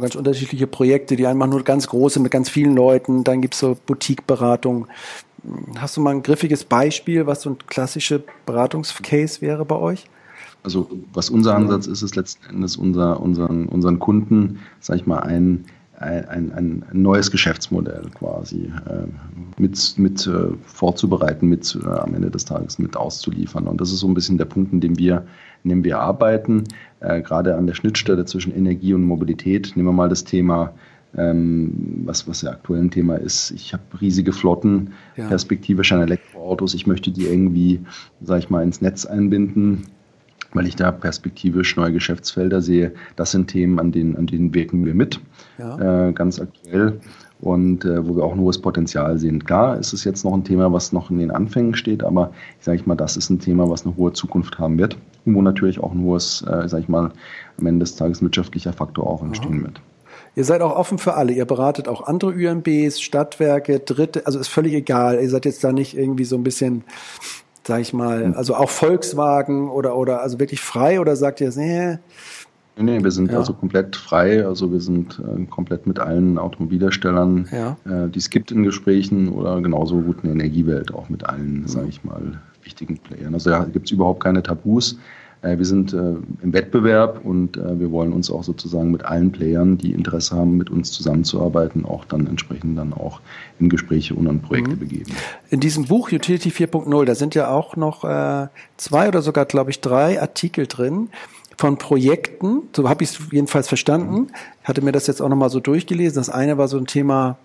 ganz 0.00 0.14
unterschiedliche 0.14 0.66
Projekte. 0.66 1.16
Die 1.16 1.26
einen 1.26 1.38
machen 1.38 1.50
nur 1.50 1.64
ganz 1.64 1.86
große 1.86 2.18
mit 2.18 2.32
ganz 2.32 2.48
vielen 2.48 2.74
Leuten, 2.74 3.22
dann 3.22 3.42
gibt's 3.42 3.58
so 3.58 3.76
Boutique-Beratung. 3.86 4.86
Hast 5.76 5.98
du 5.98 6.00
mal 6.00 6.14
ein 6.14 6.22
griffiges 6.22 6.64
Beispiel, 6.64 7.26
was 7.26 7.42
so 7.42 7.50
ein 7.50 7.58
klassischer 7.66 8.20
Beratungscase 8.46 9.42
wäre 9.42 9.66
bei 9.66 9.76
euch? 9.76 10.06
Also 10.66 10.90
was 11.12 11.30
unser 11.30 11.54
Ansatz 11.54 11.86
ist, 11.86 12.02
ist 12.02 12.16
letzten 12.16 12.56
Endes 12.56 12.76
unser, 12.76 13.20
unseren, 13.20 13.66
unseren 13.66 14.00
Kunden, 14.00 14.58
sag 14.80 14.96
ich 14.96 15.06
mal, 15.06 15.20
ein, 15.20 15.64
ein, 15.96 16.50
ein, 16.52 16.84
neues 16.90 17.30
Geschäftsmodell 17.30 18.02
quasi 18.18 18.72
äh, 18.90 19.06
mit, 19.58 19.94
mit 19.96 20.26
äh, 20.26 20.48
vorzubereiten, 20.64 21.46
mit 21.46 21.78
äh, 21.80 21.88
am 21.88 22.14
Ende 22.14 22.32
des 22.32 22.46
Tages 22.46 22.80
mit 22.80 22.96
auszuliefern. 22.96 23.68
Und 23.68 23.80
das 23.80 23.92
ist 23.92 24.00
so 24.00 24.08
ein 24.08 24.14
bisschen 24.14 24.38
der 24.38 24.46
Punkt, 24.46 24.72
in 24.72 24.80
dem 24.80 24.98
wir, 24.98 25.24
in 25.62 25.70
dem 25.70 25.84
wir 25.84 26.00
arbeiten, 26.00 26.64
äh, 26.98 27.22
gerade 27.22 27.54
an 27.54 27.68
der 27.68 27.74
Schnittstelle 27.74 28.24
zwischen 28.24 28.52
Energie 28.52 28.92
und 28.92 29.04
Mobilität. 29.04 29.72
Nehmen 29.76 29.86
wir 29.86 29.92
mal 29.92 30.08
das 30.08 30.24
Thema 30.24 30.74
ähm, 31.16 32.02
was, 32.04 32.26
was 32.26 32.42
ja 32.42 32.50
aktuell 32.50 32.80
ein 32.80 32.90
Thema 32.90 33.14
ist. 33.14 33.52
Ich 33.52 33.72
habe 33.72 33.84
riesige 34.00 34.32
Flotten, 34.32 34.94
ja. 35.16 35.28
perspektivisch 35.28 35.92
an 35.92 36.00
Elektroautos. 36.00 36.74
Ich 36.74 36.88
möchte 36.88 37.12
die 37.12 37.26
irgendwie, 37.26 37.80
sage 38.20 38.40
ich 38.40 38.50
mal, 38.50 38.64
ins 38.64 38.80
Netz 38.80 39.06
einbinden 39.06 39.86
weil 40.52 40.66
ich 40.66 40.76
da 40.76 40.92
perspektivisch 40.92 41.76
neue 41.76 41.92
Geschäftsfelder 41.92 42.60
sehe. 42.60 42.92
Das 43.16 43.30
sind 43.30 43.48
Themen, 43.48 43.78
an 43.78 43.92
denen, 43.92 44.16
an 44.16 44.26
denen 44.26 44.54
wirken 44.54 44.84
wir 44.84 44.94
mit, 44.94 45.20
ja. 45.58 46.08
äh, 46.08 46.12
ganz 46.12 46.40
aktuell. 46.40 47.00
und 47.40 47.84
äh, 47.84 48.06
wo 48.06 48.16
wir 48.16 48.24
auch 48.24 48.32
ein 48.32 48.40
hohes 48.40 48.60
Potenzial 48.60 49.18
sehen. 49.18 49.44
Klar 49.44 49.78
ist 49.78 49.92
es 49.92 50.04
jetzt 50.04 50.24
noch 50.24 50.32
ein 50.32 50.44
Thema, 50.44 50.72
was 50.72 50.92
noch 50.92 51.10
in 51.10 51.18
den 51.18 51.30
Anfängen 51.30 51.74
steht, 51.74 52.02
aber 52.02 52.32
ich 52.58 52.64
sage 52.64 52.78
ich 52.78 52.86
mal, 52.86 52.94
das 52.94 53.16
ist 53.16 53.28
ein 53.28 53.40
Thema, 53.40 53.68
was 53.68 53.84
eine 53.84 53.96
hohe 53.96 54.12
Zukunft 54.14 54.58
haben 54.58 54.78
wird 54.78 54.96
und 55.26 55.34
wo 55.34 55.42
natürlich 55.42 55.78
auch 55.78 55.92
ein 55.92 56.00
hohes, 56.00 56.42
äh, 56.42 56.66
sage 56.68 56.84
ich 56.84 56.88
mal, 56.88 57.12
am 57.58 57.66
Ende 57.66 57.80
des 57.80 57.96
Tages 57.96 58.22
wirtschaftlicher 58.22 58.72
Faktor 58.72 59.06
auch 59.06 59.22
entstehen 59.22 59.62
wird. 59.62 59.80
Ihr 60.36 60.44
seid 60.44 60.60
auch 60.60 60.76
offen 60.76 60.98
für 60.98 61.14
alle. 61.14 61.32
Ihr 61.32 61.46
beratet 61.46 61.88
auch 61.88 62.06
andere 62.06 62.32
UMBs, 62.32 63.00
Stadtwerke, 63.00 63.80
Dritte, 63.80 64.26
also 64.26 64.38
ist 64.38 64.48
völlig 64.48 64.74
egal. 64.74 65.18
Ihr 65.20 65.30
seid 65.30 65.46
jetzt 65.46 65.64
da 65.64 65.72
nicht 65.72 65.96
irgendwie 65.96 66.24
so 66.24 66.36
ein 66.36 66.44
bisschen, 66.44 66.84
sag 67.66 67.80
ich 67.80 67.92
mal, 67.92 68.34
also 68.36 68.54
auch 68.54 68.70
Volkswagen 68.70 69.68
oder, 69.68 69.96
oder 69.96 70.22
also 70.22 70.38
wirklich 70.38 70.60
frei 70.60 71.00
oder 71.00 71.16
sagt 71.16 71.40
ihr, 71.40 71.52
nee, 71.56 71.98
Nee, 72.78 73.02
wir 73.02 73.10
sind 73.10 73.32
ja. 73.32 73.38
also 73.38 73.54
komplett 73.54 73.96
frei. 73.96 74.46
Also 74.46 74.70
wir 74.70 74.80
sind 74.80 75.18
äh, 75.18 75.46
komplett 75.46 75.86
mit 75.86 75.98
allen 75.98 76.36
Automobilherstellern, 76.36 77.48
ja. 77.50 77.76
äh, 77.86 78.10
die 78.10 78.18
es 78.18 78.28
gibt 78.28 78.50
in 78.50 78.64
Gesprächen 78.64 79.30
oder 79.30 79.62
genauso 79.62 79.98
gut 80.00 80.16
in 80.22 80.24
der 80.24 80.32
Energiewelt 80.32 80.92
auch 80.92 81.08
mit 81.08 81.26
allen, 81.26 81.62
mhm. 81.62 81.68
sage 81.68 81.88
ich 81.88 82.04
mal, 82.04 82.38
wichtigen 82.62 82.98
Playern. 82.98 83.32
Also 83.32 83.48
da 83.48 83.64
gibt 83.64 83.86
es 83.86 83.92
überhaupt 83.92 84.22
keine 84.22 84.42
Tabus. 84.42 84.98
Äh, 85.42 85.58
wir 85.58 85.64
sind 85.64 85.92
äh, 85.92 86.14
im 86.42 86.52
Wettbewerb 86.52 87.24
und 87.24 87.56
äh, 87.56 87.78
wir 87.78 87.90
wollen 87.90 88.12
uns 88.12 88.30
auch 88.30 88.42
sozusagen 88.42 88.90
mit 88.90 89.04
allen 89.04 89.32
Playern, 89.32 89.78
die 89.78 89.92
Interesse 89.92 90.36
haben, 90.36 90.56
mit 90.56 90.70
uns 90.70 90.92
zusammenzuarbeiten, 90.92 91.84
auch 91.84 92.04
dann 92.04 92.26
entsprechend 92.26 92.78
dann 92.78 92.92
auch 92.92 93.20
in 93.58 93.68
Gespräche 93.68 94.14
und 94.14 94.26
an 94.28 94.40
Projekte 94.40 94.72
mhm. 94.72 94.78
begeben. 94.78 95.12
In 95.50 95.60
diesem 95.60 95.86
Buch 95.86 96.10
Utility 96.12 96.50
4.0, 96.50 97.04
da 97.04 97.14
sind 97.14 97.34
ja 97.34 97.50
auch 97.50 97.76
noch 97.76 98.02
zwei 98.76 99.08
oder 99.08 99.22
sogar, 99.22 99.46
glaube 99.46 99.70
ich, 99.70 99.80
drei 99.80 100.20
Artikel 100.20 100.66
drin 100.66 101.08
von 101.56 101.78
Projekten, 101.78 102.62
so 102.74 102.88
habe 102.88 103.02
ich 103.02 103.10
es 103.10 103.18
jedenfalls 103.32 103.68
verstanden. 103.68 104.28
Ich 104.62 104.68
hatte 104.68 104.82
mir 104.82 104.92
das 104.92 105.06
jetzt 105.06 105.22
auch 105.22 105.28
nochmal 105.28 105.50
so 105.50 105.60
durchgelesen. 105.60 106.16
Das 106.16 106.28
eine 106.28 106.58
war 106.58 106.68
so 106.68 106.76
ein 106.76 106.86
Thema 106.86 107.38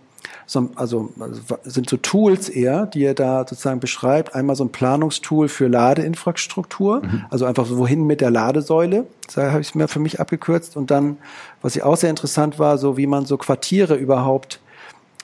also, 0.76 1.12
also 1.20 1.42
sind 1.64 1.90
so 1.90 1.98
Tools 1.98 2.50
eher, 2.50 2.86
die 2.86 3.04
er 3.04 3.14
da 3.14 3.40
sozusagen 3.40 3.80
beschreibt. 3.80 4.36
Einmal 4.36 4.56
so 4.56 4.64
ein 4.64 4.72
Planungstool 4.72 5.48
für 5.48 5.68
Ladeinfrastruktur, 5.68 7.02
mhm. 7.04 7.26
also 7.30 7.46
einfach 7.46 7.66
so 7.66 7.78
wohin 7.78 8.06
mit 8.06 8.22
der 8.22 8.32
Ladesäule. 8.32 9.08
Da 9.34 9.52
habe 9.52 9.62
ich 9.62 9.70
es 9.70 9.76
mir 9.76 9.88
für 9.88 10.00
mich 10.00 10.20
abgekürzt. 10.20 10.76
Und 10.76 10.92
dann, 10.92 11.18
was 11.62 11.76
ich 11.76 11.84
auch 11.84 11.98
sehr 11.98 12.10
interessant 12.10 12.60
war, 12.60 12.78
so 12.78 12.98
wie 12.98 13.08
man 13.08 13.26
so 13.26 13.38
Quartiere 13.38 13.96
überhaupt 13.96 14.60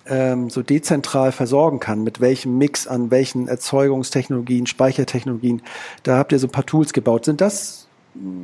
ähm, 0.10 0.49
so 0.49 0.62
dezentral 0.62 1.31
versorgen 1.31 1.79
kann, 1.79 2.03
mit 2.03 2.21
welchem 2.21 2.57
Mix 2.57 2.88
an 2.88 3.12
welchen 3.12 3.47
Erzeugungstechnologien, 3.47 4.67
Speichertechnologien. 4.67 5.62
Da 6.03 6.17
habt 6.17 6.31
ihr 6.31 6.39
so 6.39 6.47
ein 6.47 6.51
paar 6.51 6.65
Tools 6.65 6.93
gebaut. 6.93 7.25
Sind 7.25 7.41
das 7.41 7.88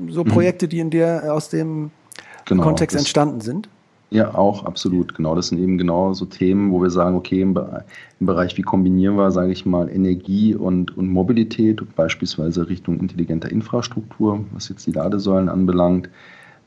so 0.09 0.23
mhm. 0.23 0.29
Projekte, 0.29 0.67
die 0.67 0.79
in 0.79 0.89
dir 0.89 1.33
aus 1.33 1.49
dem 1.49 1.91
genau, 2.45 2.63
Kontext 2.63 2.95
entstanden 2.95 3.41
sind? 3.41 3.69
Ja, 4.13 4.35
auch 4.35 4.63
absolut. 4.63 5.15
Genau, 5.15 5.33
das 5.33 5.47
sind 5.47 5.57
eben 5.57 5.79
genau 5.79 6.13
so 6.13 6.25
Themen, 6.25 6.71
wo 6.71 6.79
wir 6.83 6.91
sagen, 6.91 7.15
okay, 7.15 7.41
im, 7.41 7.57
im 8.19 8.25
Bereich, 8.27 8.55
wie 8.57 8.61
kombinieren 8.61 9.15
wir, 9.15 9.31
sage 9.31 9.51
ich 9.51 9.65
mal, 9.65 9.89
Energie 9.89 10.53
und, 10.53 10.95
und 10.95 11.09
Mobilität, 11.09 11.81
beispielsweise 11.95 12.69
Richtung 12.69 12.99
intelligenter 12.99 13.51
Infrastruktur, 13.51 14.45
was 14.51 14.69
jetzt 14.69 14.85
die 14.85 14.91
Ladesäulen 14.91 15.49
anbelangt. 15.49 16.11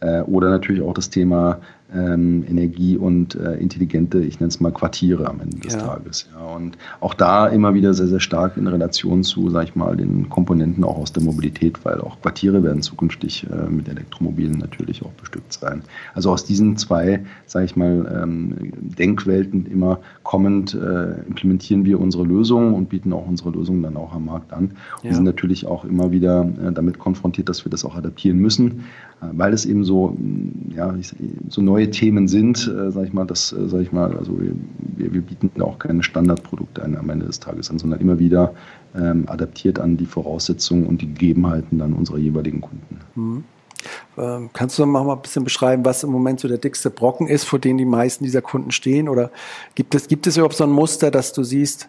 Äh, 0.01 0.23
oder 0.23 0.51
natürlich 0.51 0.83
auch 0.83 0.93
das 0.93 1.09
Thema 1.09 1.61
ähm, 1.95 2.45
Energie 2.49 2.97
und 2.97 3.35
äh, 3.37 3.55
intelligente, 3.55 4.19
ich 4.19 4.41
nenne 4.41 4.49
es 4.49 4.61
mal 4.61 4.73
Quartiere 4.73 5.29
am 5.29 5.41
Ende 5.41 5.59
des 5.59 5.75
ja. 5.75 5.81
Tages. 5.81 6.29
Ja. 6.35 6.57
Und 6.57 6.77
auch 7.01 7.15
da 7.15 7.47
immer 7.47 7.75
wieder 7.75 7.95
sehr, 7.95 8.09
sehr 8.09 8.21
stark 8.21 8.57
in 8.57 8.67
Relation 8.67 9.23
zu, 9.23 9.51
sage 9.51 9.67
ich 9.67 9.77
mal, 9.77 9.97
den 9.97 10.29
Komponenten 10.29 10.83
auch 10.85 10.99
aus 10.99 11.13
der 11.13 11.23
Mobilität, 11.23 11.85
weil 11.85 12.01
auch 12.01 12.21
Quartiere 12.21 12.63
werden 12.63 12.83
zukünftig 12.83 13.47
äh, 13.51 13.71
mit 13.71 13.89
Elektromobilen 13.89 14.59
natürlich 14.59 15.05
auch 15.05 15.13
bestückt 15.13 15.53
sein. 15.53 15.83
Also 16.15 16.33
aus 16.33 16.45
diesen 16.45 16.77
zwei, 16.77 17.25
sage 17.47 17.67
ich 17.67 17.77
mal, 17.77 18.21
ähm, 18.23 18.73
Denkwelten 18.81 19.67
immer 19.67 20.01
kommend 20.23 20.75
äh, 20.75 21.21
implementieren 21.29 21.85
wir 21.85 22.01
unsere 22.01 22.25
Lösungen 22.25 22.75
und 22.75 22.89
bieten 22.89 23.13
auch 23.13 23.27
unsere 23.27 23.51
Lösungen 23.51 23.83
dann 23.83 23.97
auch 23.97 24.13
am 24.13 24.25
Markt 24.25 24.53
an. 24.53 24.73
Ja. 25.03 25.11
Wir 25.11 25.15
sind 25.15 25.25
natürlich 25.25 25.67
auch 25.67 25.85
immer 25.85 26.11
wieder 26.11 26.49
äh, 26.65 26.73
damit 26.73 26.99
konfrontiert, 26.99 27.49
dass 27.49 27.65
wir 27.65 27.71
das 27.71 27.85
auch 27.85 27.97
adaptieren 27.97 28.39
müssen, 28.39 28.85
weil 29.21 29.53
es 29.53 29.65
eben 29.65 29.85
so, 29.85 30.17
ja, 30.75 30.95
so 31.49 31.63
neu 31.63 31.77
neue 31.77 31.91
Themen 31.91 32.29
sind, 32.29 32.59
äh, 32.69 32.91
sage 32.91 33.07
ich 33.07 33.13
mal, 33.13 33.27
das, 33.27 33.53
äh, 33.53 33.69
sage 33.69 33.83
ich 33.83 33.93
mal, 33.93 34.17
also 34.17 34.39
wir, 34.41 34.55
wir 35.13 35.21
bieten 35.23 35.61
auch 35.61 35.79
keine 35.79 36.03
Standardprodukte 36.03 36.83
ein 36.83 36.97
am 36.97 37.11
Ende 37.11 37.27
des 37.27 37.41
Tages 37.41 37.71
an, 37.71 37.79
sondern 37.79 38.01
immer 38.01 38.19
wieder 38.19 38.55
ähm, 38.95 39.25
adaptiert 39.27 39.79
an 39.79 39.97
die 39.97 40.07
Voraussetzungen 40.07 40.87
und 40.87 41.03
die 41.03 41.07
Gegebenheiten 41.07 41.79
dann 41.79 41.93
unserer 41.93 42.19
jeweiligen 42.19 42.61
Kunden. 42.61 42.99
Mhm. 43.15 43.45
Ähm, 44.19 44.51
kannst 44.53 44.79
du 44.79 44.87
noch 44.87 45.05
mal 45.05 45.13
ein 45.13 45.23
bisschen 45.23 45.45
beschreiben, 45.45 45.85
was 45.85 46.03
im 46.03 46.11
Moment 46.11 46.41
so 46.41 46.49
der 46.49 46.59
dickste 46.59 46.91
Brocken 46.91 47.29
ist, 47.29 47.45
vor 47.45 47.59
dem 47.59 47.79
die 47.79 47.85
meisten 47.85 48.25
dieser 48.25 48.43
Kunden 48.43 48.71
stehen? 48.71 49.09
Oder 49.09 49.31
gibt 49.75 49.95
es, 49.95 50.09
gibt 50.09 50.27
es 50.27 50.37
überhaupt 50.37 50.57
so 50.57 50.65
ein 50.65 50.71
Muster, 50.71 51.11
dass 51.11 51.33
du 51.33 51.45
siehst, 51.45 51.89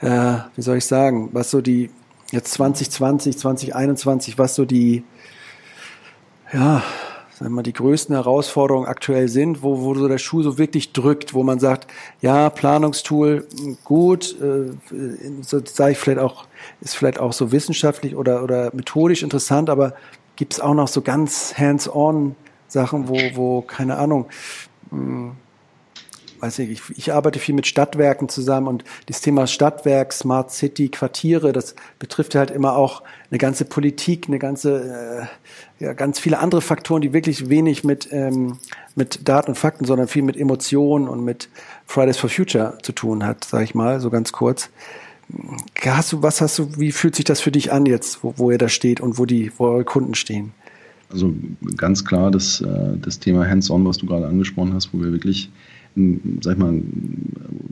äh, 0.00 0.34
wie 0.56 0.62
soll 0.62 0.78
ich 0.78 0.86
sagen, 0.86 1.30
was 1.32 1.50
so 1.50 1.60
die 1.60 1.90
jetzt 2.32 2.52
2020, 2.52 3.38
2021, 3.38 4.38
was 4.38 4.54
so 4.54 4.64
die, 4.64 5.04
ja, 6.52 6.82
sagen 7.30 7.54
wir, 7.54 7.62
die 7.62 7.72
größten 7.72 8.14
Herausforderungen 8.14 8.86
aktuell 8.86 9.28
sind, 9.28 9.62
wo, 9.62 9.80
wo 9.82 9.94
so 9.94 10.06
der 10.08 10.18
Schuh 10.18 10.42
so 10.42 10.58
wirklich 10.58 10.92
drückt, 10.92 11.34
wo 11.34 11.42
man 11.42 11.58
sagt, 11.58 11.90
ja, 12.20 12.50
Planungstool, 12.50 13.46
gut, 13.84 14.36
äh, 14.40 14.70
so 15.42 15.60
sage 15.64 15.92
ich 15.92 15.98
vielleicht 15.98 16.20
auch, 16.20 16.46
ist 16.80 16.94
vielleicht 16.94 17.18
auch 17.18 17.32
so 17.32 17.52
wissenschaftlich 17.52 18.14
oder, 18.16 18.42
oder 18.42 18.70
methodisch 18.74 19.22
interessant, 19.22 19.70
aber 19.70 19.94
gibt 20.36 20.54
es 20.54 20.60
auch 20.60 20.74
noch 20.74 20.88
so 20.88 21.02
ganz 21.02 21.54
hands-on 21.56 22.36
Sachen, 22.68 23.08
wo, 23.08 23.18
wo, 23.34 23.62
keine 23.62 23.96
Ahnung, 23.96 24.26
mh, 24.90 24.98
hm, 24.98 25.32
weiß 26.42 26.58
ich, 26.58 26.70
ich, 26.70 26.82
ich 26.98 27.12
arbeite 27.12 27.38
viel 27.38 27.54
mit 27.54 27.68
Stadtwerken 27.68 28.28
zusammen 28.28 28.66
und 28.66 28.84
das 29.06 29.20
Thema 29.20 29.46
Stadtwerk, 29.46 30.12
Smart 30.12 30.50
City, 30.50 30.88
Quartiere, 30.88 31.52
das 31.52 31.76
betrifft 32.00 32.34
halt 32.34 32.50
immer 32.50 32.74
auch 32.74 33.02
eine 33.30 33.38
ganze 33.38 33.64
Politik, 33.64 34.26
eine 34.26 34.40
ganze, 34.40 35.28
äh, 35.78 35.84
ja, 35.84 35.92
ganz 35.92 36.18
viele 36.18 36.40
andere 36.40 36.60
Faktoren, 36.60 37.00
die 37.00 37.12
wirklich 37.12 37.48
wenig 37.48 37.84
mit, 37.84 38.08
ähm, 38.10 38.58
mit 38.96 39.28
Daten 39.28 39.52
und 39.52 39.54
Fakten, 39.54 39.84
sondern 39.84 40.08
viel 40.08 40.22
mit 40.22 40.36
Emotionen 40.36 41.06
und 41.06 41.24
mit 41.24 41.48
Fridays 41.86 42.18
for 42.18 42.28
Future 42.28 42.76
zu 42.82 42.90
tun 42.90 43.24
hat, 43.24 43.44
sage 43.44 43.62
ich 43.62 43.76
mal, 43.76 44.00
so 44.00 44.10
ganz 44.10 44.32
kurz. 44.32 44.68
Hast 45.80 46.12
du, 46.12 46.22
was 46.22 46.40
hast 46.40 46.58
du, 46.58 46.76
wie 46.76 46.90
fühlt 46.90 47.14
sich 47.14 47.24
das 47.24 47.40
für 47.40 47.52
dich 47.52 47.70
an 47.72 47.86
jetzt, 47.86 48.24
wo, 48.24 48.34
wo 48.36 48.50
ihr 48.50 48.58
da 48.58 48.68
steht 48.68 49.00
und 49.00 49.16
wo 49.16 49.26
die, 49.26 49.52
wo 49.58 49.66
eure 49.66 49.84
Kunden 49.84 50.16
stehen? 50.16 50.50
Also 51.08 51.32
ganz 51.76 52.04
klar 52.04 52.32
das, 52.32 52.60
äh, 52.62 52.96
das 53.00 53.20
Thema 53.20 53.48
Hands-on, 53.48 53.86
was 53.86 53.98
du 53.98 54.06
gerade 54.06 54.26
angesprochen 54.26 54.74
hast, 54.74 54.92
wo 54.92 55.00
wir 55.00 55.12
wirklich 55.12 55.50
sag 55.94 56.54
ich 56.54 56.58
mal, 56.58 56.80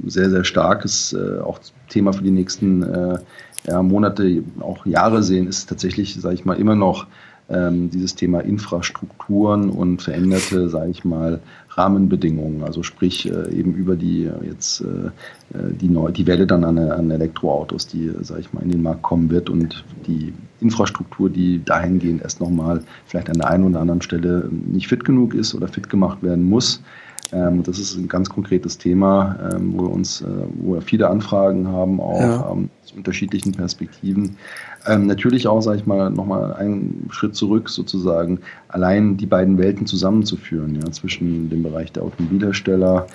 sehr, 0.07 0.31
sehr 0.31 0.45
starkes 0.45 1.13
äh, 1.13 1.41
auch 1.41 1.59
Thema 1.89 2.13
für 2.13 2.23
die 2.23 2.31
nächsten 2.31 2.83
äh, 2.83 3.19
ja, 3.67 3.83
Monate, 3.83 4.43
auch 4.61 4.87
Jahre 4.87 5.23
sehen, 5.23 5.47
ist 5.47 5.69
tatsächlich, 5.69 6.15
sage 6.15 6.35
ich 6.35 6.45
mal, 6.45 6.59
immer 6.59 6.75
noch 6.75 7.07
ähm, 7.51 7.91
dieses 7.91 8.15
Thema 8.15 8.41
Infrastrukturen 8.41 9.71
und 9.71 10.03
veränderte, 10.03 10.69
sage 10.69 10.91
ich 10.91 11.05
mal, 11.05 11.41
Rahmenbedingungen. 11.71 12.63
Also 12.63 12.83
sprich 12.83 13.31
äh, 13.31 13.53
eben 13.53 13.75
über 13.75 13.97
die 13.97 14.25
äh, 14.25 14.47
jetzt 14.47 14.83
äh, 14.83 15.57
äh, 15.57 15.73
die, 15.73 15.89
neu, 15.89 16.11
die 16.11 16.27
Welle 16.27 16.47
dann 16.47 16.65
an, 16.65 16.79
an 16.79 17.11
Elektroautos, 17.11 17.87
die, 17.87 18.13
sage 18.21 18.41
ich 18.41 18.53
mal, 18.53 18.63
in 18.63 18.71
den 18.71 18.83
Markt 18.83 19.03
kommen 19.03 19.31
wird 19.31 19.51
und 19.51 19.85
die 20.07 20.33
Infrastruktur, 20.61 21.29
die 21.29 21.63
dahingehend 21.65 22.23
erst 22.23 22.41
nochmal 22.41 22.83
vielleicht 23.07 23.31
an 23.31 23.39
der 23.39 23.49
einen 23.49 23.65
oder 23.65 23.81
anderen 23.81 24.03
Stelle 24.03 24.49
nicht 24.51 24.89
fit 24.89 25.05
genug 25.05 25.35
ist 25.35 25.55
oder 25.55 25.69
fit 25.69 25.91
gemacht 25.91 26.23
werden 26.23 26.49
muss 26.49 26.83
ähm, 27.33 27.63
das 27.63 27.79
ist 27.79 27.97
ein 27.97 28.09
ganz 28.09 28.29
konkretes 28.29 28.79
Thema, 28.79 29.37
ähm, 29.53 29.75
wo 29.77 29.85
wir 29.85 29.93
uns, 29.93 30.21
äh, 30.21 30.27
wo 30.55 30.75
wir 30.75 30.83
viele 30.83 31.09
Anfragen 31.09 31.69
haben, 31.69 32.01
auch 32.01 32.21
ja. 32.21 32.51
ähm, 32.51 32.71
zu 32.85 32.97
unterschiedlichen 32.97 33.53
Perspektiven. 33.53 34.37
Ähm, 34.87 35.07
natürlich 35.07 35.47
auch, 35.47 35.61
sage 35.61 35.79
ich 35.79 35.87
mal, 35.87 36.11
nochmal 36.11 36.55
einen 36.55 37.07
Schritt 37.11 37.37
zurück 37.37 37.69
sozusagen, 37.69 38.41
allein 38.69 39.17
die 39.17 39.27
beiden 39.27 39.59
Welten 39.59 39.87
zusammenzuführen, 39.87 40.75
ja, 40.75 40.91
zwischen 40.91 41.51
dem 41.51 41.63
Bereich 41.63 41.93
der 41.93 42.03
Automobilhersteller, 42.03 43.07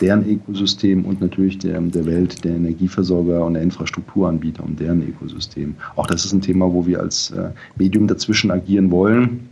deren 0.00 0.28
Ökosystem 0.28 1.04
und 1.04 1.20
natürlich 1.20 1.58
der, 1.58 1.80
der 1.80 2.06
Welt 2.06 2.44
der 2.44 2.54
Energieversorger 2.54 3.44
und 3.44 3.54
der 3.54 3.62
Infrastrukturanbieter 3.62 4.62
und 4.62 4.78
deren 4.78 5.02
Ökosystem. 5.02 5.74
Auch 5.96 6.06
das 6.06 6.24
ist 6.24 6.32
ein 6.32 6.42
Thema, 6.42 6.72
wo 6.72 6.86
wir 6.86 7.00
als 7.00 7.30
äh, 7.30 7.50
Medium 7.76 8.06
dazwischen 8.06 8.50
agieren 8.50 8.90
wollen 8.90 9.48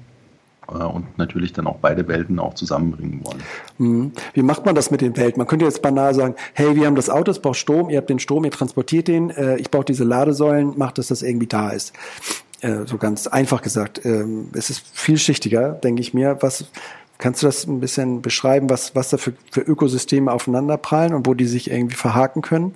und 0.66 1.18
natürlich 1.18 1.52
dann 1.52 1.66
auch 1.66 1.76
beide 1.80 2.08
Welten 2.08 2.38
auch 2.38 2.54
zusammenbringen 2.54 3.20
wollen. 3.24 3.42
Mhm. 3.78 4.12
Wie 4.34 4.42
macht 4.42 4.66
man 4.66 4.74
das 4.74 4.90
mit 4.90 5.00
den 5.00 5.16
Welten? 5.16 5.38
Man 5.38 5.46
könnte 5.46 5.64
jetzt 5.64 5.82
banal 5.82 6.14
sagen, 6.14 6.34
hey, 6.54 6.74
wir 6.74 6.86
haben 6.86 6.96
das 6.96 7.10
Auto, 7.10 7.30
es 7.30 7.38
braucht 7.38 7.56
Strom, 7.56 7.90
ihr 7.90 7.98
habt 7.98 8.10
den 8.10 8.18
Strom, 8.18 8.44
ihr 8.44 8.50
transportiert 8.50 9.08
den, 9.08 9.30
äh, 9.30 9.56
ich 9.56 9.70
brauche 9.70 9.84
diese 9.84 10.04
Ladesäulen, 10.04 10.76
macht, 10.76 10.98
dass 10.98 11.08
das 11.08 11.22
irgendwie 11.22 11.46
da 11.46 11.70
ist. 11.70 11.92
Äh, 12.60 12.86
so 12.86 12.98
ganz 12.98 13.26
einfach 13.26 13.62
gesagt. 13.62 14.04
Ähm, 14.04 14.48
es 14.54 14.70
ist 14.70 14.84
vielschichtiger, 14.92 15.72
denke 15.72 16.00
ich 16.00 16.14
mir. 16.14 16.38
Was 16.40 16.66
Kannst 17.18 17.42
du 17.42 17.46
das 17.46 17.66
ein 17.66 17.80
bisschen 17.80 18.20
beschreiben, 18.20 18.68
was, 18.68 18.94
was 18.94 19.08
da 19.08 19.16
für, 19.16 19.32
für 19.50 19.62
Ökosysteme 19.62 20.30
aufeinanderprallen 20.30 21.14
und 21.14 21.26
wo 21.26 21.32
die 21.32 21.46
sich 21.46 21.70
irgendwie 21.70 21.96
verhaken 21.96 22.42
können? 22.42 22.74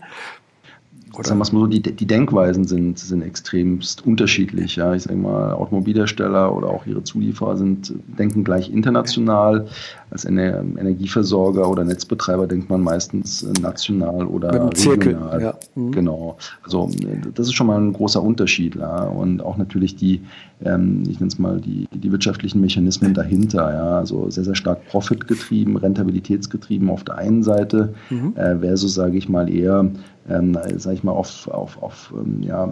Oder? 1.14 1.28
Sagen 1.28 1.40
wir 1.40 1.52
mal 1.52 1.60
so, 1.62 1.66
die, 1.66 1.82
die 1.82 2.06
Denkweisen 2.06 2.64
sind, 2.64 2.98
sind 2.98 3.22
extremst 3.22 4.06
unterschiedlich. 4.06 4.76
Ja. 4.76 4.94
Ich 4.94 5.02
sage 5.02 5.16
mal, 5.16 5.52
Automobilhersteller 5.52 6.54
oder 6.54 6.68
auch 6.68 6.86
ihre 6.86 7.02
Zulieferer 7.02 7.56
sind, 7.56 7.92
denken 8.18 8.44
gleich 8.44 8.70
international. 8.70 9.66
Als 10.10 10.24
Energieversorger 10.24 11.68
oder 11.68 11.84
Netzbetreiber 11.84 12.46
denkt 12.46 12.68
man 12.68 12.80
meistens 12.80 13.46
national 13.60 14.26
oder 14.26 14.48
regional. 14.48 14.74
Zirkel, 14.74 15.18
ja. 15.40 15.54
Mhm. 15.74 15.92
Genau. 15.92 16.36
Also 16.64 16.90
das 17.34 17.46
ist 17.46 17.54
schon 17.54 17.66
mal 17.66 17.80
ein 17.80 17.92
großer 17.92 18.22
Unterschied. 18.22 18.76
Ja. 18.76 19.04
Und 19.04 19.40
auch 19.42 19.56
natürlich 19.56 19.96
die, 19.96 20.20
ähm, 20.64 21.02
ich 21.08 21.20
nenne 21.20 21.28
es 21.28 21.38
mal, 21.38 21.60
die, 21.60 21.88
die 21.92 22.10
wirtschaftlichen 22.10 22.60
Mechanismen 22.60 23.14
dahinter. 23.14 23.72
Ja. 23.72 23.98
Also 23.98 24.30
sehr, 24.30 24.44
sehr 24.44 24.54
stark 24.54 24.86
profitgetrieben, 24.88 25.76
rentabilitätsgetrieben 25.76 26.88
auf 26.88 27.04
der 27.04 27.16
einen 27.18 27.42
Seite, 27.42 27.94
mhm. 28.10 28.34
äh, 28.36 28.58
versus, 28.58 28.94
sage 28.94 29.16
ich 29.16 29.28
mal, 29.28 29.48
eher 29.48 29.90
ähm, 30.30 30.56
sage 30.76 30.94
ich 30.94 31.04
mal, 31.04 31.12
auf, 31.12 31.48
auf, 31.48 31.82
auf 31.82 32.14
ähm, 32.16 32.42
ja, 32.42 32.70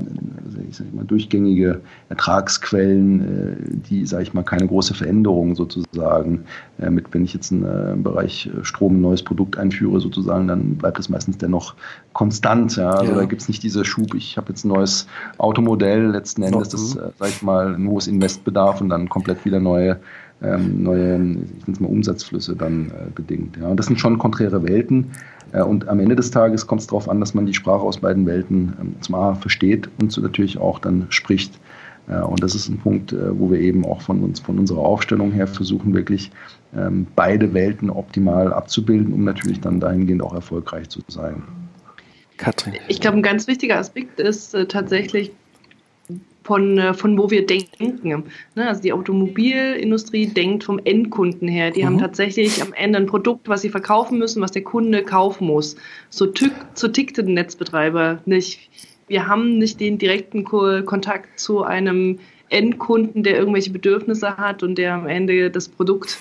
ich 0.68 0.76
sag 0.76 0.94
mal, 0.94 1.04
durchgängige 1.04 1.80
Ertragsquellen, 2.08 3.20
äh, 3.20 3.56
die, 3.88 4.06
sage 4.06 4.22
ich 4.22 4.34
mal, 4.34 4.44
keine 4.44 4.66
große 4.66 4.94
Veränderung 4.94 5.54
sozusagen. 5.54 6.44
Äh, 6.78 6.90
mit, 6.90 7.12
wenn 7.12 7.24
ich 7.24 7.34
jetzt 7.34 7.50
in, 7.50 7.64
äh, 7.64 7.92
im 7.92 8.02
Bereich 8.02 8.50
Strom 8.62 8.98
ein 8.98 9.00
neues 9.00 9.22
Produkt 9.22 9.58
einführe, 9.58 10.00
sozusagen, 10.00 10.46
dann 10.46 10.76
bleibt 10.76 10.98
es 10.98 11.08
meistens 11.08 11.38
dennoch 11.38 11.74
konstant. 12.12 12.76
Ja? 12.76 12.90
Also 12.90 13.12
ja. 13.12 13.18
da 13.18 13.24
gibt 13.24 13.42
es 13.42 13.48
nicht 13.48 13.62
diese 13.62 13.84
Schub, 13.84 14.14
ich 14.14 14.36
habe 14.36 14.50
jetzt 14.50 14.64
ein 14.64 14.68
neues 14.68 15.06
Automodell, 15.38 16.06
letzten 16.06 16.42
Endes, 16.42 16.68
das, 16.68 16.94
äh, 16.94 17.10
sage 17.18 17.30
ich 17.30 17.42
mal, 17.42 17.74
ein 17.74 17.88
hohes 17.88 18.06
Investbedarf 18.06 18.80
und 18.80 18.88
dann 18.88 19.08
komplett 19.08 19.44
wieder 19.44 19.58
neue 19.58 19.98
ähm, 20.42 20.82
neue, 20.82 21.14
ich 21.14 21.18
nenne 21.18 21.72
es 21.72 21.80
mal 21.80 21.88
Umsatzflüsse 21.88 22.54
dann 22.54 22.90
äh, 22.90 23.10
bedingt. 23.14 23.56
Ja. 23.56 23.68
Und 23.68 23.76
das 23.76 23.86
sind 23.86 23.98
schon 23.98 24.18
konträre 24.18 24.62
Welten. 24.62 25.10
Äh, 25.52 25.62
und 25.62 25.88
am 25.88 26.00
Ende 26.00 26.16
des 26.16 26.30
Tages 26.30 26.66
kommt 26.66 26.80
es 26.80 26.86
darauf 26.86 27.08
an, 27.08 27.20
dass 27.20 27.34
man 27.34 27.46
die 27.46 27.54
Sprache 27.54 27.82
aus 27.82 27.98
beiden 27.98 28.26
Welten 28.26 28.74
ähm, 28.80 28.94
zum 29.00 29.14
A 29.14 29.34
versteht 29.34 29.88
und 30.00 30.12
so 30.12 30.20
natürlich 30.20 30.58
auch 30.58 30.78
dann 30.78 31.06
spricht. 31.10 31.58
Äh, 32.08 32.20
und 32.20 32.42
das 32.42 32.54
ist 32.54 32.68
ein 32.68 32.78
Punkt, 32.78 33.12
äh, 33.12 33.38
wo 33.38 33.50
wir 33.50 33.60
eben 33.60 33.84
auch 33.84 34.02
von 34.02 34.22
uns, 34.22 34.40
von 34.40 34.58
unserer 34.58 34.80
Aufstellung 34.80 35.32
her 35.32 35.46
versuchen, 35.46 35.94
wirklich 35.94 36.30
ähm, 36.76 37.06
beide 37.16 37.54
Welten 37.54 37.90
optimal 37.90 38.52
abzubilden, 38.52 39.12
um 39.12 39.24
natürlich 39.24 39.60
dann 39.60 39.80
dahingehend 39.80 40.22
auch 40.22 40.34
erfolgreich 40.34 40.88
zu 40.88 41.00
sein. 41.08 41.42
Katrin. 42.36 42.74
Ich 42.86 43.00
glaube, 43.00 43.16
ein 43.16 43.22
ganz 43.22 43.48
wichtiger 43.48 43.78
Aspekt 43.78 44.20
ist 44.20 44.56
tatsächlich 44.68 45.32
von, 46.48 46.78
äh, 46.78 46.94
von 46.94 47.18
wo 47.18 47.30
wir 47.30 47.44
denken. 47.44 48.24
Ne? 48.54 48.66
Also 48.66 48.80
die 48.80 48.94
Automobilindustrie 48.94 50.28
denkt 50.28 50.64
vom 50.64 50.80
Endkunden 50.82 51.46
her. 51.46 51.70
Die 51.70 51.82
mhm. 51.82 51.86
haben 51.86 51.98
tatsächlich 51.98 52.62
am 52.62 52.72
Ende 52.72 52.98
ein 52.98 53.06
Produkt, 53.06 53.50
was 53.50 53.60
sie 53.60 53.68
verkaufen 53.68 54.18
müssen, 54.18 54.40
was 54.40 54.50
der 54.50 54.62
Kunde 54.62 55.02
kaufen 55.02 55.46
muss. 55.46 55.76
So, 56.08 56.24
tück, 56.24 56.52
so 56.72 56.88
tickt 56.88 57.18
ein 57.18 57.34
Netzbetreiber 57.34 58.20
nicht. 58.24 58.70
Wir 59.08 59.26
haben 59.26 59.58
nicht 59.58 59.78
den 59.78 59.98
direkten 59.98 60.44
Kontakt 60.44 61.38
zu 61.38 61.64
einem 61.64 62.18
Endkunden, 62.48 63.22
der 63.22 63.36
irgendwelche 63.36 63.70
Bedürfnisse 63.70 64.38
hat 64.38 64.62
und 64.62 64.78
der 64.78 64.94
am 64.94 65.06
Ende 65.06 65.50
das 65.50 65.68
Produkt 65.68 66.18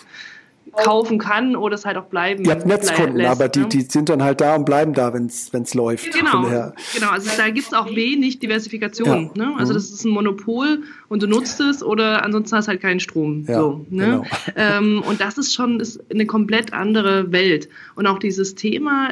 kaufen 0.78 1.18
kann 1.18 1.56
oder 1.56 1.76
es 1.76 1.86
halt 1.86 1.98
auch 1.98 2.06
bleiben. 2.06 2.46
Ihr 2.46 2.52
habt 2.52 2.66
Netzkunden, 2.66 3.18
lässt, 3.18 3.32
aber 3.32 3.50
die, 3.50 3.60
ne? 3.62 3.68
die 3.68 3.82
sind 3.82 4.10
dann 4.10 4.24
halt 4.24 4.42
da 4.42 4.56
und 4.56 4.66
bleiben 4.66 4.94
da, 4.94 5.14
wenn 5.14 5.26
es 5.26 5.74
läuft. 5.74 6.12
Genau, 6.14 6.44
genau. 6.44 7.10
Also 7.12 7.30
da 7.38 7.50
gibt 7.50 7.68
es 7.68 7.74
auch 7.74 7.94
wenig 7.96 8.40
Diversifikation. 8.40 9.32
Ja. 9.36 9.46
Ne? 9.46 9.56
Also 9.58 9.74
das 9.74 9.90
ist 9.90 10.06
ein 10.06 10.12
Monopol 10.12 10.84
und 11.10 11.24
du 11.24 11.28
nutzt 11.28 11.60
es 11.60 11.84
oder 11.84 12.24
ansonsten 12.24 12.56
hast 12.56 12.66
du 12.66 12.70
halt 12.70 12.82
keinen 12.82 13.00
Strom. 13.00 13.46
Ja, 13.48 13.60
so, 13.60 13.86
ne? 13.90 14.06
genau. 14.06 14.24
ähm, 14.56 15.04
und 15.08 15.22
das 15.22 15.38
ist 15.38 15.54
schon 15.54 15.80
ist 15.80 16.00
eine 16.12 16.26
komplett 16.26 16.74
andere 16.74 17.32
Welt. 17.32 17.70
Und 17.96 18.08
auch 18.08 18.20
dieses 18.20 18.56
Thema, 18.56 19.10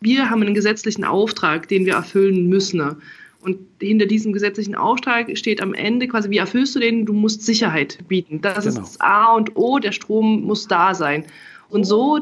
wir 0.00 0.30
haben 0.30 0.42
einen 0.42 0.54
gesetzlichen 0.54 1.04
Auftrag, 1.04 1.68
den 1.68 1.86
wir 1.86 1.94
erfüllen 1.94 2.48
müssen. 2.48 2.96
Und 3.44 3.58
hinter 3.80 4.06
diesem 4.06 4.32
gesetzlichen 4.32 4.74
Auftrag 4.74 5.36
steht 5.36 5.62
am 5.62 5.74
Ende 5.74 6.08
quasi, 6.08 6.30
wie 6.30 6.38
erfüllst 6.38 6.74
du 6.74 6.80
den? 6.80 7.04
Du 7.04 7.12
musst 7.12 7.42
Sicherheit 7.42 7.98
bieten. 8.08 8.40
Das 8.40 8.64
genau. 8.64 8.68
ist 8.68 8.78
das 8.78 9.00
A 9.00 9.34
und 9.34 9.56
O, 9.56 9.78
der 9.78 9.92
Strom 9.92 10.42
muss 10.42 10.66
da 10.66 10.94
sein. 10.94 11.24
Und 11.68 11.84
so 11.84 12.20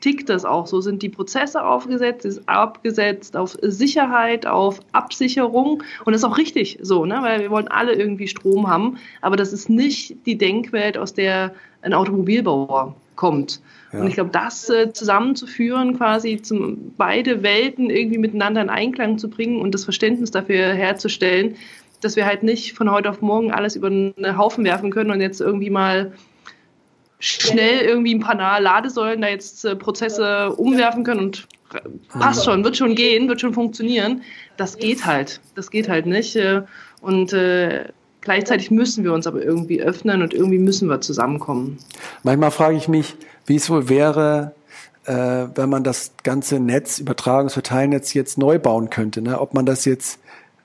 tickt 0.00 0.28
das 0.28 0.44
auch. 0.44 0.66
So 0.66 0.80
sind 0.80 1.02
die 1.02 1.08
Prozesse 1.08 1.64
aufgesetzt, 1.64 2.24
ist 2.24 2.48
abgesetzt 2.48 3.36
auf 3.36 3.56
Sicherheit, 3.62 4.46
auf 4.46 4.80
Absicherung. 4.92 5.82
Und 6.04 6.12
das 6.12 6.22
ist 6.22 6.24
auch 6.24 6.38
richtig 6.38 6.78
so, 6.82 7.06
ne? 7.06 7.18
weil 7.22 7.40
wir 7.40 7.50
wollen 7.50 7.68
alle 7.68 7.94
irgendwie 7.94 8.28
Strom 8.28 8.68
haben. 8.68 8.98
Aber 9.20 9.36
das 9.36 9.52
ist 9.52 9.68
nicht 9.68 10.16
die 10.26 10.36
Denkwelt, 10.36 10.98
aus 10.98 11.14
der 11.14 11.54
ein 11.82 11.92
Automobilbauer 11.92 12.94
kommt. 13.16 13.60
Ja. 13.92 14.00
Und 14.00 14.08
ich 14.08 14.14
glaube, 14.14 14.30
das 14.30 14.68
äh, 14.68 14.92
zusammenzuführen, 14.92 15.96
quasi 15.96 16.40
zum, 16.40 16.92
beide 16.96 17.42
Welten 17.42 17.90
irgendwie 17.90 18.18
miteinander 18.18 18.60
in 18.60 18.70
Einklang 18.70 19.18
zu 19.18 19.28
bringen 19.28 19.60
und 19.60 19.72
das 19.72 19.84
Verständnis 19.84 20.30
dafür 20.30 20.72
herzustellen, 20.72 21.56
dass 22.00 22.16
wir 22.16 22.26
halt 22.26 22.42
nicht 22.42 22.74
von 22.74 22.90
heute 22.90 23.10
auf 23.10 23.22
morgen 23.22 23.52
alles 23.52 23.74
über 23.74 23.88
einen 23.88 24.38
Haufen 24.38 24.64
werfen 24.64 24.90
können 24.90 25.10
und 25.10 25.20
jetzt 25.20 25.40
irgendwie 25.40 25.70
mal 25.70 26.12
schnell 27.18 27.80
irgendwie 27.80 28.14
ein 28.14 28.20
paar 28.20 28.60
Ladesäulen 28.60 29.22
da 29.22 29.28
jetzt 29.28 29.64
äh, 29.64 29.74
Prozesse 29.74 30.52
umwerfen 30.54 31.02
können 31.04 31.20
und 31.20 31.48
passt 32.10 32.44
schon, 32.44 32.62
wird 32.64 32.76
schon 32.76 32.94
gehen, 32.94 33.28
wird 33.28 33.40
schon 33.40 33.54
funktionieren. 33.54 34.22
Das 34.56 34.76
geht 34.76 35.04
halt. 35.04 35.40
Das 35.54 35.70
geht 35.70 35.88
halt 35.88 36.06
nicht. 36.06 36.36
Äh, 36.36 36.62
und 37.00 37.32
äh, 37.32 37.86
gleichzeitig 38.26 38.72
müssen 38.72 39.04
wir 39.04 39.12
uns 39.12 39.26
aber 39.28 39.40
irgendwie 39.40 39.80
öffnen 39.80 40.20
und 40.20 40.34
irgendwie 40.34 40.58
müssen 40.58 40.88
wir 40.88 41.00
zusammenkommen. 41.00 41.78
Manchmal 42.24 42.50
frage 42.50 42.76
ich 42.76 42.88
mich, 42.88 43.14
wie 43.46 43.54
es 43.54 43.70
wohl 43.70 43.88
wäre, 43.88 44.52
äh, 45.04 45.46
wenn 45.54 45.70
man 45.70 45.84
das 45.84 46.10
ganze 46.24 46.58
Netz, 46.58 46.98
Übertragungs- 46.98 47.52
Verteilnetz 47.52 48.14
jetzt 48.14 48.36
neu 48.36 48.58
bauen 48.58 48.90
könnte. 48.90 49.22
Ne? 49.22 49.40
Ob 49.40 49.54
man 49.54 49.64
das 49.64 49.84
jetzt 49.84 50.18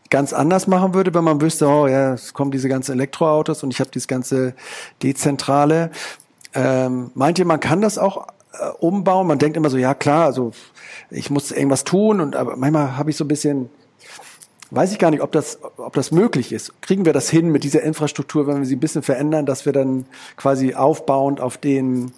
ganz 0.09 0.33
anders 0.33 0.65
machen 0.65 0.95
würde, 0.95 1.13
wenn 1.13 1.23
man 1.23 1.39
wüsste, 1.39 1.67
oh 1.67 1.85
ja, 1.85 2.13
es 2.13 2.33
kommen 2.33 2.49
diese 2.49 2.67
ganzen 2.67 2.93
Elektroautos 2.93 3.61
und 3.61 3.71
ich 3.71 3.79
habe 3.79 3.91
dieses 3.91 4.07
ganze 4.07 4.55
Dezentrale. 5.03 5.91
Ähm, 6.55 7.11
meint 7.13 7.37
ihr, 7.37 7.45
man 7.45 7.59
kann 7.59 7.79
das 7.79 7.99
auch 7.99 8.27
äh, 8.53 8.69
umbauen? 8.79 9.27
Man 9.27 9.37
denkt 9.37 9.55
immer 9.55 9.69
so, 9.69 9.77
ja 9.77 9.93
klar, 9.93 10.25
also 10.25 10.51
ich 11.11 11.29
muss 11.29 11.51
irgendwas 11.51 11.83
tun 11.83 12.21
und 12.21 12.35
aber 12.35 12.57
manchmal 12.57 12.97
habe 12.97 13.11
ich 13.11 13.17
so 13.17 13.23
ein 13.23 13.27
bisschen 13.27 13.69
weiß 14.71 14.91
ich 14.91 14.99
gar 14.99 15.11
nicht, 15.11 15.21
ob 15.21 15.31
das, 15.31 15.59
ob 15.77 15.93
das 15.93 16.11
möglich 16.11 16.51
ist. 16.51 16.81
Kriegen 16.81 17.05
wir 17.05 17.13
das 17.13 17.29
hin 17.29 17.49
mit 17.49 17.63
dieser 17.63 17.83
Infrastruktur, 17.83 18.47
wenn 18.47 18.57
wir 18.57 18.65
sie 18.65 18.75
ein 18.75 18.79
bisschen 18.79 19.03
verändern, 19.03 19.45
dass 19.45 19.65
wir 19.65 19.73
dann 19.73 20.05
quasi 20.37 20.73
aufbauend 20.73 21.39
auf 21.39 21.57
den 21.57 22.11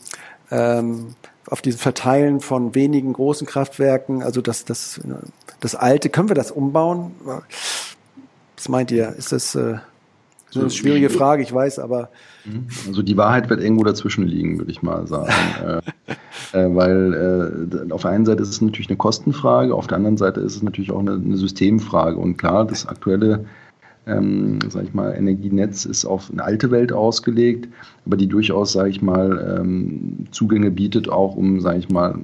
ähm, 0.52 1.16
auf 1.48 1.62
diesen 1.62 1.80
Verteilen 1.80 2.40
von 2.40 2.74
wenigen 2.74 3.14
großen 3.14 3.46
Kraftwerken, 3.46 4.24
also 4.24 4.42
das, 4.42 4.64
das, 4.64 5.02
das 5.60 5.76
alte, 5.76 6.10
können 6.10 6.30
wir 6.30 6.36
das 6.36 6.52
umbauen? 6.52 7.14
Was 8.56 8.70
meint 8.70 8.92
ihr? 8.92 9.10
Ist 9.10 9.34
das, 9.34 9.56
äh, 9.56 9.76
das 10.48 10.58
eine 10.58 10.70
schwierige 10.70 11.10
Frage, 11.10 11.44
ich 11.44 11.54
weiß, 11.54 11.80
aber. 11.80 12.10
Mhm. 12.46 12.68
Also 12.88 13.02
die 13.02 13.18
Wahrheit 13.18 13.50
wird 13.50 13.62
irgendwo 13.62 13.84
dazwischen 13.84 14.28
liegen, 14.28 14.58
würde 14.58 14.72
ich 14.72 14.82
mal 14.82 15.08
sagen. 15.08 15.32
äh, 16.54 16.58
äh, 16.58 16.76
weil 16.76 17.68
äh, 17.90 17.92
auf 17.92 18.02
der 18.02 18.12
einen 18.12 18.26
Seite 18.26 18.44
ist 18.44 18.50
es 18.50 18.62
natürlich 18.62 18.90
eine 18.90 18.98
Kostenfrage, 18.98 19.74
auf 19.74 19.88
der 19.88 19.98
anderen 19.98 20.18
Seite 20.18 20.42
ist 20.42 20.56
es 20.56 20.64
natürlich 20.64 20.92
auch 20.92 21.00
eine, 21.00 21.14
eine 21.14 21.38
Systemfrage. 21.38 22.18
Und 22.18 22.38
klar, 22.38 22.66
das 22.66 22.86
aktuelle 22.86 23.46
ähm, 24.06 24.60
sag 24.70 24.84
ich 24.84 24.94
mal, 24.94 25.14
Energienetz 25.16 25.86
ist 25.86 26.06
auf 26.06 26.30
eine 26.32 26.44
alte 26.44 26.72
Welt 26.72 26.92
ausgelegt, 26.92 27.70
aber 28.06 28.18
die 28.18 28.28
durchaus, 28.28 28.74
sage 28.74 28.90
ich 28.90 29.02
mal, 29.02 29.60
ähm, 29.60 30.26
Zugänge 30.32 30.72
bietet, 30.72 31.10
auch 31.10 31.36
um, 31.36 31.62
sage 31.62 31.80
ich 31.80 31.90
mal, 31.90 32.16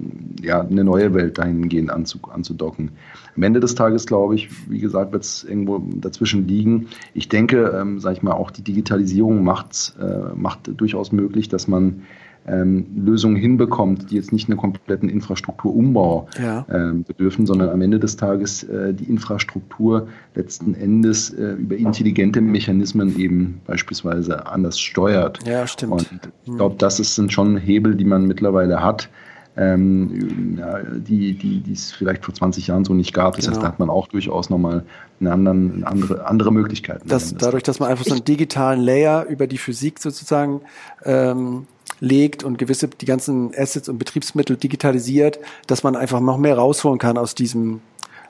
ja, 0.41 0.61
eine 0.61 0.83
neue 0.83 1.13
Welt 1.13 1.37
dahingehend 1.37 1.89
anzudocken. 1.91 2.91
Am 3.35 3.43
Ende 3.43 3.59
des 3.59 3.75
Tages, 3.75 4.05
glaube 4.05 4.35
ich, 4.35 4.49
wie 4.69 4.79
gesagt, 4.79 5.13
wird 5.13 5.23
es 5.23 5.43
irgendwo 5.43 5.79
dazwischen 5.95 6.47
liegen. 6.47 6.87
Ich 7.13 7.29
denke, 7.29 7.73
ähm, 7.79 7.99
sage 7.99 8.17
ich 8.17 8.23
mal, 8.23 8.33
auch 8.33 8.51
die 8.51 8.63
Digitalisierung 8.63 9.43
macht, 9.43 9.93
äh, 9.99 10.35
macht 10.35 10.69
durchaus 10.79 11.11
möglich, 11.11 11.47
dass 11.47 11.67
man 11.67 12.01
ähm, 12.47 12.85
Lösungen 12.95 13.35
hinbekommt, 13.35 14.11
die 14.11 14.15
jetzt 14.15 14.31
nicht 14.31 14.49
einen 14.49 14.57
kompletten 14.57 15.09
Infrastrukturumbau 15.09 16.27
ja. 16.41 16.65
ähm, 16.71 17.03
bedürfen, 17.03 17.45
sondern 17.45 17.69
am 17.69 17.81
Ende 17.81 17.99
des 17.99 18.17
Tages 18.17 18.63
äh, 18.63 18.93
die 18.93 19.05
Infrastruktur 19.05 20.07
letzten 20.35 20.73
Endes 20.73 21.31
äh, 21.31 21.53
über 21.53 21.75
intelligente 21.75 22.41
Mechanismen 22.41 23.17
eben 23.17 23.61
beispielsweise 23.67 24.47
anders 24.47 24.79
steuert. 24.79 25.39
Ja, 25.45 25.67
stimmt. 25.67 25.91
Und 25.93 26.09
ich 26.45 26.55
glaube, 26.55 26.75
das 26.77 26.99
ist, 26.99 27.15
sind 27.15 27.31
schon 27.31 27.57
Hebel, 27.57 27.95
die 27.95 28.05
man 28.05 28.25
mittlerweile 28.25 28.81
hat. 28.81 29.09
Ähm, 29.57 30.57
ja, 30.57 30.79
die, 30.83 31.33
die, 31.33 31.59
die 31.59 31.73
es 31.73 31.91
vielleicht 31.91 32.23
vor 32.23 32.33
20 32.33 32.67
Jahren 32.67 32.85
so 32.85 32.93
nicht 32.93 33.13
gab. 33.13 33.35
Das 33.35 33.45
genau. 33.45 33.57
heißt, 33.57 33.63
da 33.63 33.67
hat 33.67 33.79
man 33.79 33.89
auch 33.89 34.07
durchaus 34.07 34.49
nochmal 34.49 34.85
eine, 35.19 35.33
anderen, 35.33 35.73
eine 35.73 35.87
andere, 35.87 36.27
andere 36.27 36.53
Möglichkeiten. 36.53 37.07
Das, 37.07 37.35
dadurch, 37.35 37.63
dass 37.63 37.79
man 37.79 37.89
einfach 37.89 38.05
so 38.05 38.13
einen 38.13 38.23
digitalen 38.23 38.79
Layer 38.79 39.25
über 39.25 39.47
die 39.47 39.57
Physik 39.57 39.99
sozusagen 39.99 40.61
ähm, 41.03 41.67
legt 41.99 42.43
und 42.43 42.57
gewisse 42.57 42.87
die 42.87 43.05
ganzen 43.05 43.51
Assets 43.55 43.89
und 43.89 43.97
Betriebsmittel 43.97 44.55
digitalisiert, 44.55 45.39
dass 45.67 45.83
man 45.83 45.95
einfach 45.95 46.21
noch 46.21 46.37
mehr 46.37 46.57
rausholen 46.57 46.99
kann 46.99 47.17
aus 47.17 47.35
diesem 47.35 47.81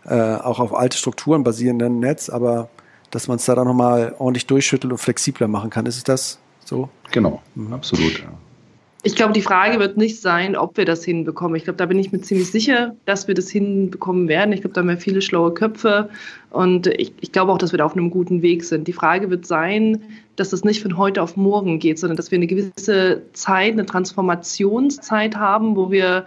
äh, 0.05 0.35
auch 0.35 0.59
auf 0.59 0.73
alte 0.73 0.97
Strukturen 0.97 1.43
basierenden 1.43 1.99
Netz, 1.99 2.29
aber 2.29 2.69
dass 3.11 3.27
man 3.27 3.37
es 3.37 3.45
da 3.45 3.55
dann 3.55 3.67
nochmal 3.67 4.15
ordentlich 4.17 4.47
durchschüttelt 4.47 4.91
und 4.91 4.97
flexibler 4.97 5.47
machen 5.47 5.69
kann. 5.69 5.85
Ist 5.85 5.97
es 5.97 6.03
das 6.03 6.39
so? 6.65 6.89
Genau, 7.11 7.41
mhm. 7.55 7.73
absolut. 7.73 8.19
Ja. 8.19 8.29
Ich 9.03 9.15
glaube, 9.15 9.31
die 9.31 9.41
Frage 9.41 9.79
wird 9.79 9.95
nicht 9.95 10.19
sein, 10.19 10.57
ob 10.57 10.75
wir 10.75 10.83
das 10.83 11.05
hinbekommen. 11.05 11.55
Ich 11.55 11.63
glaube, 11.63 11.77
da 11.77 11.85
bin 11.85 11.97
ich 11.97 12.11
mir 12.11 12.19
ziemlich 12.19 12.51
sicher, 12.51 12.95
dass 13.05 13.29
wir 13.29 13.33
das 13.35 13.49
hinbekommen 13.49 14.27
werden. 14.27 14.51
Ich 14.51 14.59
glaube, 14.59 14.73
da 14.73 14.81
haben 14.81 14.89
wir 14.89 14.97
viele 14.97 15.21
schlaue 15.21 15.53
Köpfe 15.53 16.09
und 16.49 16.87
ich, 16.87 17.13
ich 17.21 17.31
glaube 17.31 17.53
auch, 17.53 17.57
dass 17.57 17.71
wir 17.71 17.77
da 17.77 17.85
auf 17.85 17.93
einem 17.93 18.09
guten 18.09 18.41
Weg 18.41 18.65
sind. 18.65 18.89
Die 18.89 18.93
Frage 18.93 19.29
wird 19.29 19.45
sein, 19.45 20.03
dass 20.35 20.49
das 20.49 20.65
nicht 20.65 20.81
von 20.81 20.97
heute 20.97 21.21
auf 21.21 21.37
morgen 21.37 21.79
geht, 21.79 21.97
sondern 21.97 22.17
dass 22.17 22.29
wir 22.29 22.37
eine 22.37 22.47
gewisse 22.47 23.21
Zeit, 23.31 23.73
eine 23.73 23.85
Transformationszeit 23.85 25.37
haben, 25.37 25.77
wo 25.77 25.91
wir 25.91 26.25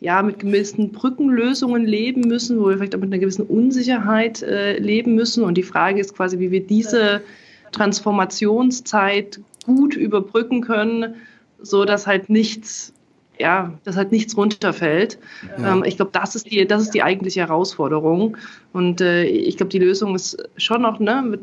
ja 0.00 0.22
mit 0.22 0.40
gewissen 0.40 0.92
Brückenlösungen 0.92 1.86
leben 1.86 2.22
müssen, 2.22 2.60
wo 2.60 2.68
wir 2.68 2.76
vielleicht 2.76 2.94
auch 2.94 3.00
mit 3.00 3.10
einer 3.10 3.20
gewissen 3.20 3.46
Unsicherheit 3.46 4.42
äh, 4.42 4.76
leben 4.76 5.14
müssen. 5.14 5.44
Und 5.44 5.54
die 5.56 5.62
Frage 5.62 6.00
ist 6.00 6.14
quasi, 6.14 6.38
wie 6.40 6.50
wir 6.50 6.66
diese 6.66 7.22
Transformationszeit 7.70 9.40
gut 9.64 9.96
überbrücken 9.96 10.60
können 10.60 11.14
so 11.62 11.84
dass 11.84 12.06
halt 12.06 12.28
nichts, 12.28 12.92
ja, 13.38 13.72
dass 13.84 13.96
halt 13.96 14.12
nichts 14.12 14.36
runterfällt. 14.36 15.18
Ja. 15.58 15.74
Ähm, 15.74 15.84
ich 15.84 15.96
glaube, 15.96 16.10
das 16.12 16.34
ist 16.34 16.50
die, 16.50 16.66
das 16.66 16.82
ist 16.82 16.94
die 16.94 17.02
eigentliche 17.02 17.40
Herausforderung. 17.40 18.36
Und 18.72 19.00
äh, 19.00 19.24
ich 19.24 19.56
glaube, 19.56 19.70
die 19.70 19.78
Lösung 19.78 20.14
ist 20.14 20.36
schon 20.56 20.82
noch 20.82 20.98
ne, 21.00 21.22
mit 21.26 21.40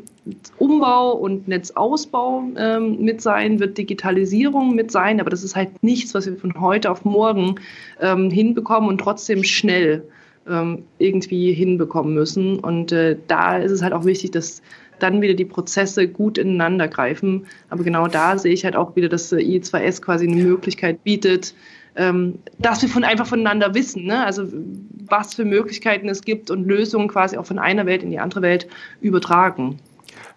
Umbau 0.58 1.12
und 1.12 1.48
Netzausbau 1.48 2.44
ähm, 2.56 3.00
mit 3.00 3.20
sein, 3.20 3.60
wird 3.60 3.78
Digitalisierung 3.78 4.74
mit 4.74 4.90
sein, 4.90 5.20
aber 5.20 5.30
das 5.30 5.42
ist 5.42 5.56
halt 5.56 5.82
nichts, 5.82 6.14
was 6.14 6.26
wir 6.26 6.36
von 6.36 6.58
heute 6.60 6.90
auf 6.90 7.04
morgen 7.04 7.56
ähm, 8.00 8.30
hinbekommen 8.30 8.88
und 8.88 8.98
trotzdem 8.98 9.44
schnell 9.44 10.04
ähm, 10.48 10.84
irgendwie 10.98 11.52
hinbekommen 11.52 12.14
müssen. 12.14 12.58
Und 12.58 12.92
äh, 12.92 13.16
da 13.28 13.58
ist 13.58 13.72
es 13.72 13.82
halt 13.82 13.92
auch 13.92 14.04
wichtig, 14.04 14.32
dass 14.32 14.62
dann 15.02 15.20
wieder 15.20 15.34
die 15.34 15.44
Prozesse 15.44 16.08
gut 16.08 16.38
ineinander 16.38 16.88
greifen. 16.88 17.46
Aber 17.68 17.82
genau 17.84 18.06
da 18.06 18.38
sehe 18.38 18.52
ich 18.52 18.64
halt 18.64 18.76
auch 18.76 18.96
wieder, 18.96 19.08
dass 19.08 19.32
I2S 19.32 20.00
quasi 20.00 20.26
eine 20.26 20.42
Möglichkeit 20.42 21.02
bietet, 21.04 21.54
ähm, 21.96 22.38
dass 22.58 22.82
wir 22.82 22.88
von, 22.88 23.04
einfach 23.04 23.26
voneinander 23.26 23.74
wissen, 23.74 24.04
ne? 24.04 24.24
also 24.24 24.44
was 25.08 25.34
für 25.34 25.44
Möglichkeiten 25.44 26.08
es 26.08 26.22
gibt 26.22 26.50
und 26.50 26.66
Lösungen 26.66 27.08
quasi 27.08 27.36
auch 27.36 27.46
von 27.46 27.58
einer 27.58 27.84
Welt 27.86 28.02
in 28.02 28.10
die 28.10 28.20
andere 28.20 28.42
Welt 28.42 28.68
übertragen. 29.00 29.78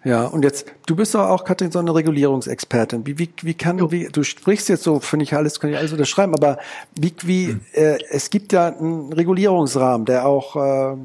Ja, 0.04 0.24
und 0.24 0.42
jetzt, 0.44 0.66
du 0.86 0.96
bist 0.96 1.14
doch 1.14 1.28
auch, 1.28 1.44
Katrin, 1.44 1.72
so 1.72 1.78
eine 1.78 1.94
Regulierungsexpertin. 1.94 3.06
Wie, 3.06 3.18
wie, 3.18 3.30
wie 3.40 3.54
kann, 3.54 3.90
wie, 3.90 4.08
du 4.12 4.22
sprichst 4.22 4.68
jetzt 4.68 4.82
so, 4.82 5.00
finde 5.00 5.22
ich 5.22 5.34
alles, 5.34 5.58
kann 5.58 5.70
ich 5.70 5.78
alles 5.78 5.92
unterschreiben, 5.92 6.34
aber 6.34 6.58
wie, 6.94 7.14
wie, 7.22 7.46
hm. 7.46 7.60
äh, 7.72 7.98
es 8.10 8.28
gibt 8.28 8.52
ja 8.52 8.68
einen 8.68 9.12
Regulierungsrahmen, 9.14 10.04
der 10.04 10.26
auch, 10.26 10.56
äh, 10.56 10.96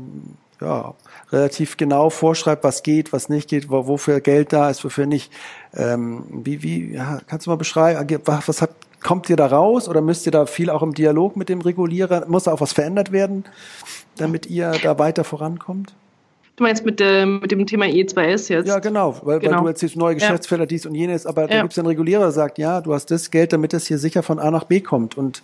ja, 0.61 0.93
relativ 1.31 1.77
genau 1.77 2.09
vorschreibt, 2.09 2.63
was 2.63 2.83
geht, 2.83 3.13
was 3.13 3.29
nicht 3.29 3.49
geht, 3.49 3.69
wo, 3.69 3.87
wofür 3.87 4.19
Geld 4.19 4.53
da 4.53 4.69
ist, 4.69 4.83
wofür 4.83 5.05
nicht. 5.05 5.31
Ähm, 5.75 6.23
wie, 6.29 6.63
wie, 6.63 6.93
ja, 6.93 7.19
kannst 7.27 7.45
du 7.45 7.51
mal 7.51 7.55
beschreiben, 7.55 8.19
was 8.25 8.61
hat, 8.61 8.71
kommt 9.01 9.29
ihr 9.29 9.35
da 9.35 9.47
raus 9.47 9.87
oder 9.87 10.01
müsst 10.01 10.25
ihr 10.25 10.31
da 10.31 10.45
viel 10.45 10.69
auch 10.69 10.81
im 10.81 10.93
Dialog 10.93 11.35
mit 11.35 11.49
dem 11.49 11.61
Regulierer? 11.61 12.25
Muss 12.27 12.43
da 12.43 12.53
auch 12.53 12.61
was 12.61 12.73
verändert 12.73 13.11
werden, 13.11 13.45
damit 14.17 14.47
ihr 14.47 14.71
da 14.83 14.99
weiter 14.99 15.23
vorankommt? 15.23 15.93
Du 16.57 16.63
meinst 16.63 16.83
mit, 16.83 16.99
äh, 16.99 17.25
mit 17.25 17.51
dem 17.51 17.65
Thema 17.65 17.85
E2S 17.85 18.51
jetzt? 18.51 18.67
Ja, 18.67 18.79
genau, 18.79 19.15
weil, 19.23 19.39
genau. 19.39 19.57
weil 19.57 19.61
du 19.61 19.67
erzählst 19.69 19.95
neue 19.95 20.15
Geschäftsfelder, 20.15 20.65
ja. 20.65 20.67
dies 20.67 20.85
und 20.85 20.93
jenes, 20.93 21.25
aber 21.25 21.47
da 21.47 21.55
ja. 21.55 21.61
gibt 21.61 21.71
es 21.71 21.79
einen 21.79 21.87
Regulierer, 21.87 22.23
der 22.23 22.31
sagt, 22.31 22.57
ja, 22.57 22.81
du 22.81 22.93
hast 22.93 23.11
das 23.11 23.31
Geld, 23.31 23.53
damit 23.53 23.73
es 23.73 23.87
hier 23.87 23.97
sicher 23.97 24.23
von 24.23 24.39
A 24.39 24.51
nach 24.51 24.65
B 24.65 24.81
kommt 24.81 25.17
und 25.17 25.41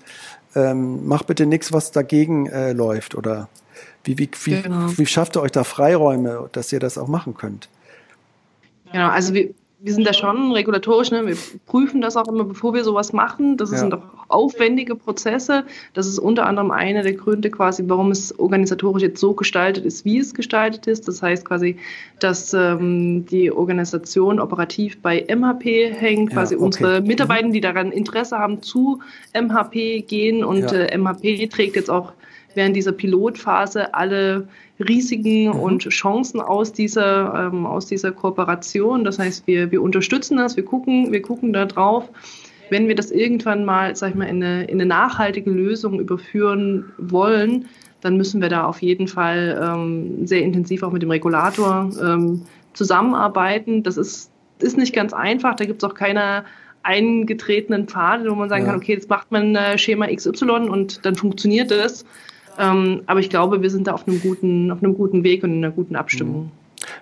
ähm, 0.55 1.07
mach 1.07 1.24
bitte 1.24 1.45
nichts, 1.45 1.72
was 1.72 1.91
dagegen 1.91 2.47
äh, 2.47 2.74
läuft 2.74 3.16
oder 3.16 3.47
wie, 4.05 4.17
wie, 4.17 4.29
wie, 4.43 4.61
genau. 4.61 4.87
wie 4.95 5.05
schafft 5.05 5.35
ihr 5.35 5.41
euch 5.41 5.51
da 5.51 5.63
Freiräume, 5.63 6.49
dass 6.51 6.71
ihr 6.71 6.79
das 6.79 6.97
auch 6.97 7.07
machen 7.07 7.35
könnt? 7.35 7.67
Genau, 8.91 9.09
also 9.09 9.33
wir, 9.33 9.49
wir 9.79 9.93
sind 9.93 10.07
da 10.07 10.13
schon 10.13 10.51
regulatorisch, 10.51 11.11
ne? 11.11 11.27
wir 11.27 11.37
prüfen 11.65 12.01
das 12.01 12.15
auch 12.17 12.27
immer, 12.27 12.43
bevor 12.43 12.73
wir 12.73 12.83
sowas 12.83 13.13
machen. 13.13 13.57
Das 13.57 13.71
ja. 13.71 13.77
sind 13.77 13.91
doch 13.91 14.01
aufwendige 14.29 14.95
Prozesse. 14.95 15.63
Das 15.93 16.07
ist 16.07 16.17
unter 16.17 16.45
anderem 16.45 16.71
einer 16.71 17.03
der 17.03 17.13
Gründe 17.13 17.51
quasi, 17.51 17.83
warum 17.87 18.09
es 18.09 18.37
organisatorisch 18.39 19.03
jetzt 19.03 19.19
so 19.19 19.33
gestaltet 19.33 19.85
ist, 19.85 20.05
wie 20.05 20.17
es 20.17 20.33
gestaltet 20.33 20.87
ist. 20.87 21.07
Das 21.07 21.21
heißt 21.21 21.45
quasi, 21.45 21.77
dass 22.19 22.53
ähm, 22.53 23.25
die 23.25 23.51
Organisation 23.51 24.39
operativ 24.39 24.99
bei 25.01 25.25
MHP 25.27 25.93
hängt, 25.93 26.31
quasi 26.31 26.55
ja, 26.55 26.59
okay. 26.59 26.65
unsere 26.65 27.01
mhm. 27.01 27.07
Mitarbeiter, 27.07 27.49
die 27.49 27.61
daran 27.61 27.91
Interesse 27.91 28.39
haben, 28.39 28.61
zu 28.61 29.01
MHP 29.33 30.07
gehen 30.07 30.43
und 30.43 30.71
ja. 30.71 30.79
äh, 30.79 30.97
MHP 30.97 31.47
trägt 31.49 31.75
jetzt 31.75 31.91
auch 31.91 32.13
während 32.55 32.75
dieser 32.75 32.91
Pilotphase 32.91 33.93
alle 33.93 34.47
Risiken 34.79 35.45
mhm. 35.45 35.59
und 35.59 35.89
Chancen 35.89 36.41
aus 36.41 36.73
dieser, 36.73 37.49
ähm, 37.51 37.65
aus 37.65 37.85
dieser 37.85 38.11
Kooperation. 38.11 39.03
Das 39.03 39.19
heißt, 39.19 39.47
wir, 39.47 39.71
wir 39.71 39.81
unterstützen 39.81 40.37
das, 40.37 40.57
wir 40.57 40.65
gucken, 40.65 41.11
wir 41.11 41.21
gucken 41.21 41.53
da 41.53 41.65
drauf. 41.65 42.09
Wenn 42.69 42.87
wir 42.87 42.95
das 42.95 43.11
irgendwann 43.11 43.63
mal, 43.63 43.95
sag 43.95 44.09
ich 44.09 44.15
mal, 44.15 44.25
in 44.25 44.43
eine, 44.43 44.63
in 44.65 44.81
eine 44.81 44.87
nachhaltige 44.87 45.51
Lösung 45.51 45.99
überführen 45.99 46.91
wollen, 46.97 47.67
dann 48.01 48.17
müssen 48.17 48.41
wir 48.41 48.49
da 48.49 48.65
auf 48.65 48.81
jeden 48.81 49.07
Fall 49.07 49.59
ähm, 49.63 50.27
sehr 50.27 50.41
intensiv 50.41 50.83
auch 50.83 50.91
mit 50.91 51.01
dem 51.01 51.11
Regulator 51.11 51.89
ähm, 52.01 52.41
zusammenarbeiten. 52.73 53.83
Das 53.83 53.97
ist, 53.97 54.31
ist 54.59 54.77
nicht 54.77 54.93
ganz 54.93 55.13
einfach. 55.13 55.55
Da 55.55 55.65
gibt 55.65 55.83
es 55.83 55.89
auch 55.89 55.95
keine 55.95 56.43
eingetretenen 56.83 57.87
Pfade, 57.87 58.29
wo 58.29 58.35
man 58.35 58.47
sagen 58.47 58.65
ja. 58.65 58.71
kann, 58.71 58.79
okay, 58.79 58.93
jetzt 58.93 59.09
macht 59.09 59.31
man 59.31 59.55
äh, 59.55 59.77
Schema 59.77 60.07
XY 60.07 60.69
und 60.69 61.03
dann 61.05 61.15
funktioniert 61.15 61.71
es. 61.71 62.05
Ähm, 62.57 63.03
aber 63.05 63.19
ich 63.19 63.29
glaube, 63.29 63.61
wir 63.61 63.69
sind 63.69 63.87
da 63.87 63.93
auf 63.93 64.07
einem 64.07 64.21
guten, 64.21 64.71
auf 64.71 64.83
einem 64.83 64.95
guten 64.95 65.23
Weg 65.23 65.43
und 65.43 65.51
in 65.51 65.63
einer 65.63 65.73
guten 65.73 65.95
Abstimmung. 65.95 66.51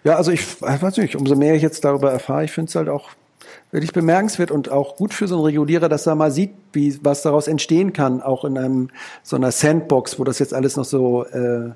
Ja, 0.04 0.16
also 0.16 0.32
ich 0.32 0.62
weiß 0.62 0.98
nicht, 0.98 1.16
umso 1.16 1.36
mehr 1.36 1.56
ich 1.56 1.62
jetzt 1.62 1.84
darüber 1.84 2.12
erfahre, 2.12 2.46
ich 2.46 2.52
finde 2.52 2.70
es 2.70 2.76
halt 2.76 2.90
auch 2.90 3.10
wirklich 3.72 3.92
bemerkenswert 3.92 4.52
und 4.52 4.70
auch 4.70 4.96
gut 4.96 5.14
für 5.14 5.28
so 5.28 5.36
einen 5.36 5.46
Regulierer, 5.46 5.90
dass 5.90 6.06
er 6.06 6.16
mal 6.16 6.32
sieht, 6.32 6.52
wie 6.74 6.98
was 7.04 7.24
daraus 7.24 7.48
entstehen 7.48 7.92
kann, 7.92 8.22
auch 8.22 8.46
in 8.46 8.58
einem 8.58 8.90
so 9.24 9.36
einer 9.36 9.52
Sandbox, 9.52 10.20
wo 10.20 10.24
das 10.24 10.40
jetzt 10.40 10.54
alles 10.54 10.78
noch 10.78 10.86
so 10.86 11.26
äh, 11.26 11.72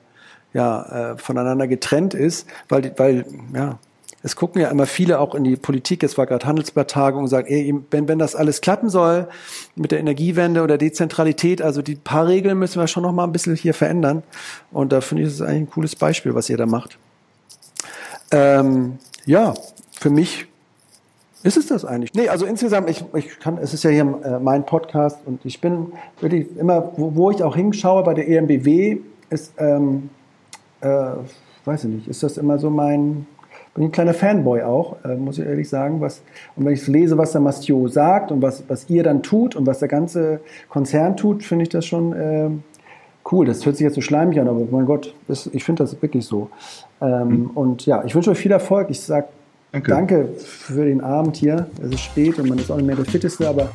ja 0.54 1.14
äh, 1.14 1.18
voneinander 1.18 1.68
getrennt 1.68 2.14
ist, 2.14 2.48
weil 2.70 2.94
weil 2.98 3.26
ja 3.54 3.80
es 4.24 4.36
gucken 4.36 4.62
ja 4.62 4.70
immer 4.70 4.86
viele 4.86 5.20
auch 5.20 5.36
in 5.36 5.44
die 5.44 5.56
Politik, 5.56 6.04
es 6.04 6.18
war 6.18 6.26
gerade 6.26 6.46
Handelsblatt-Tagung 6.46 7.24
und 7.24 7.28
sagen, 7.28 7.48
ey, 7.48 7.74
wenn, 7.92 8.08
wenn 8.08 8.20
das 8.20 8.36
alles 8.36 8.62
klappen 8.62 8.90
soll 8.90 9.28
mit 9.76 9.92
der 9.92 10.00
Energiewende 10.00 10.64
oder 10.64 10.78
Dezentralität, 10.78 11.62
also 11.62 11.82
die 11.82 11.96
paar 11.96 12.28
Regeln 12.28 12.58
müssen 12.58 12.80
wir 12.80 12.88
schon 12.88 13.04
noch 13.04 13.14
mal 13.14 13.24
ein 13.24 13.32
bisschen 13.32 13.56
hier 13.56 13.74
verändern. 13.74 14.24
Und 14.72 14.92
da 14.92 15.02
finde 15.02 15.24
ich, 15.24 15.30
es 15.30 15.42
eigentlich 15.42 15.62
ein 15.62 15.70
cooles 15.70 15.96
Beispiel, 15.96 16.34
was 16.34 16.50
ihr 16.50 16.58
da 16.58 16.66
macht. 16.66 16.98
Ähm, 18.32 18.98
ja, 19.26 19.54
für 19.92 20.10
mich 20.10 20.48
ist 21.44 21.56
es 21.56 21.68
das 21.68 21.86
eigentlich? 21.86 22.14
Nee, 22.14 22.28
also 22.28 22.46
insgesamt, 22.46 22.90
ich, 22.90 23.06
ich 23.14 23.40
kann, 23.40 23.58
es 23.58 23.74
ist 23.74 23.84
ja 23.84 23.92
hier 23.92 24.20
äh, 24.24 24.40
mein 24.40 24.66
Podcast 24.66 25.20
und 25.26 25.46
ich 25.46 25.62
bin 25.62 25.94
wirklich 26.20 26.48
immer, 26.58 26.92
wo, 26.98 27.16
wo 27.16 27.32
ich 27.32 27.44
auch 27.44 27.56
hinschaue 27.56 28.04
bei 28.04 28.14
der 28.14 28.28
EMBW, 28.28 28.98
ist, 29.30 29.54
ähm, 29.58 30.10
äh, 30.82 31.12
weiß 31.66 31.84
ich 31.84 31.90
nicht, 31.90 32.08
ist 32.08 32.24
das 32.24 32.38
immer 32.38 32.58
so 32.58 32.70
mein, 32.70 33.28
bin 33.78 33.86
ein 33.86 33.92
kleiner 33.92 34.14
Fanboy 34.14 34.64
auch, 34.64 34.98
äh, 35.06 35.16
muss 35.16 35.38
ich 35.38 35.46
ehrlich 35.46 35.70
sagen. 35.70 36.02
Was, 36.02 36.22
und 36.56 36.66
wenn 36.66 36.74
ich 36.74 36.86
lese, 36.88 37.18
was 37.18 37.32
der 37.32 37.42
Mastio 37.42 37.88
sagt 37.88 38.32
und 38.32 38.42
was, 38.42 38.64
was 38.68 38.90
ihr 38.90 39.04
dann 39.04 39.24
tut 39.24 39.56
und 39.56 39.66
was 39.68 39.80
der 39.80 39.88
ganze 39.88 40.42
Konzern 40.68 41.16
tut, 41.16 41.44
finde 41.44 41.64
ich 41.64 41.70
das 41.70 41.86
schon 41.86 42.14
äh, 42.14 42.50
cool. 43.32 43.46
Das 43.46 43.66
hört 43.66 43.78
sich 43.78 43.86
jetzt 43.86 43.96
so 43.96 44.02
schleimig 44.02 44.40
an, 44.40 44.48
aber 44.48 44.62
mein 44.72 44.86
Gott, 44.86 45.14
das, 45.28 45.48
ich 45.54 45.64
finde 45.64 45.84
das 45.84 46.02
wirklich 46.02 46.26
so. 46.26 46.50
Ähm, 47.02 47.28
mhm. 47.28 47.50
Und 47.52 47.86
ja, 47.86 48.04
ich 48.04 48.16
wünsche 48.16 48.32
euch 48.32 48.40
viel 48.40 48.52
Erfolg. 48.52 48.90
Ich 48.90 49.02
sage 49.02 49.28
danke. 49.72 49.92
danke. 49.92 50.28
für 50.38 50.86
den 50.86 51.02
Abend 51.02 51.36
hier. 51.36 51.68
Es 51.82 51.92
ist 51.92 52.02
spät 52.02 52.40
und 52.40 52.50
man 52.50 52.58
ist 52.58 52.72
auch 52.72 52.78
nicht 52.78 52.88
mehr 52.88 52.96
der 52.96 53.06
Fitteste, 53.06 53.48
aber. 53.48 53.70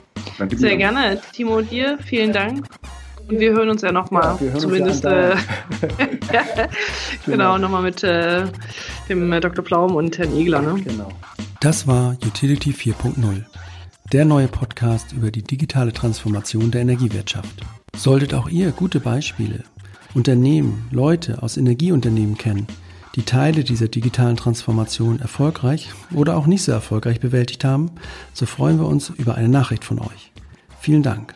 Sehr 0.57 0.77
gerne. 0.77 1.21
Timo, 1.33 1.61
dir 1.61 1.99
vielen 1.99 2.33
Dank. 2.33 2.67
Und 3.29 3.41
wir 3.41 3.53
hören 3.53 3.71
uns 3.71 3.83
ja 3.83 3.93
nochmal, 3.93 4.39
ja, 4.41 4.59
zumindest. 4.59 5.05
Ja 5.05 5.31
äh, 5.31 5.37
genau, 7.27 7.59
nochmal 7.59 7.83
mit 7.83 8.03
äh, 8.03 8.45
dem 9.09 9.33
äh, 9.33 9.41
Dr. 9.41 9.65
Pflaum 9.65 9.95
und 9.95 10.19
Herrn 10.19 10.37
Egler. 10.37 10.63
Ne? 10.63 10.83
Genau. 10.83 11.09
Das 11.61 11.87
war 11.87 12.17
Utility 12.25 12.71
4.0, 12.71 13.45
der 14.13 14.25
neue 14.25 14.49
Podcast 14.49 15.13
über 15.13 15.31
die 15.31 15.43
digitale 15.43 15.93
Transformation 15.93 16.71
der 16.71 16.83
Energiewirtschaft. 16.83 17.65
Solltet 17.97 18.35
auch 18.35 18.49
ihr 18.49 18.73
gute 18.73 19.01
Beispiele, 19.01 19.65
Unternehmen, 20.15 20.89
Leute 20.91 21.43
aus 21.43 21.57
Energieunternehmen 21.57 22.37
kennen, 22.37 22.67
die 23.15 23.25
Teile 23.25 23.63
dieser 23.63 23.89
digitalen 23.89 24.37
Transformation 24.37 25.21
erfolgreich 25.21 25.91
oder 26.15 26.37
auch 26.37 26.47
nicht 26.47 26.63
so 26.63 26.73
erfolgreich 26.73 27.21
bewältigt 27.21 27.65
haben, 27.65 27.91
so 28.33 28.47
freuen 28.47 28.79
wir 28.79 28.87
uns 28.87 29.11
über 29.11 29.35
eine 29.35 29.49
Nachricht 29.49 29.85
von 29.85 29.99
euch. 29.99 30.33
Vielen 30.81 31.03
Dank. 31.03 31.35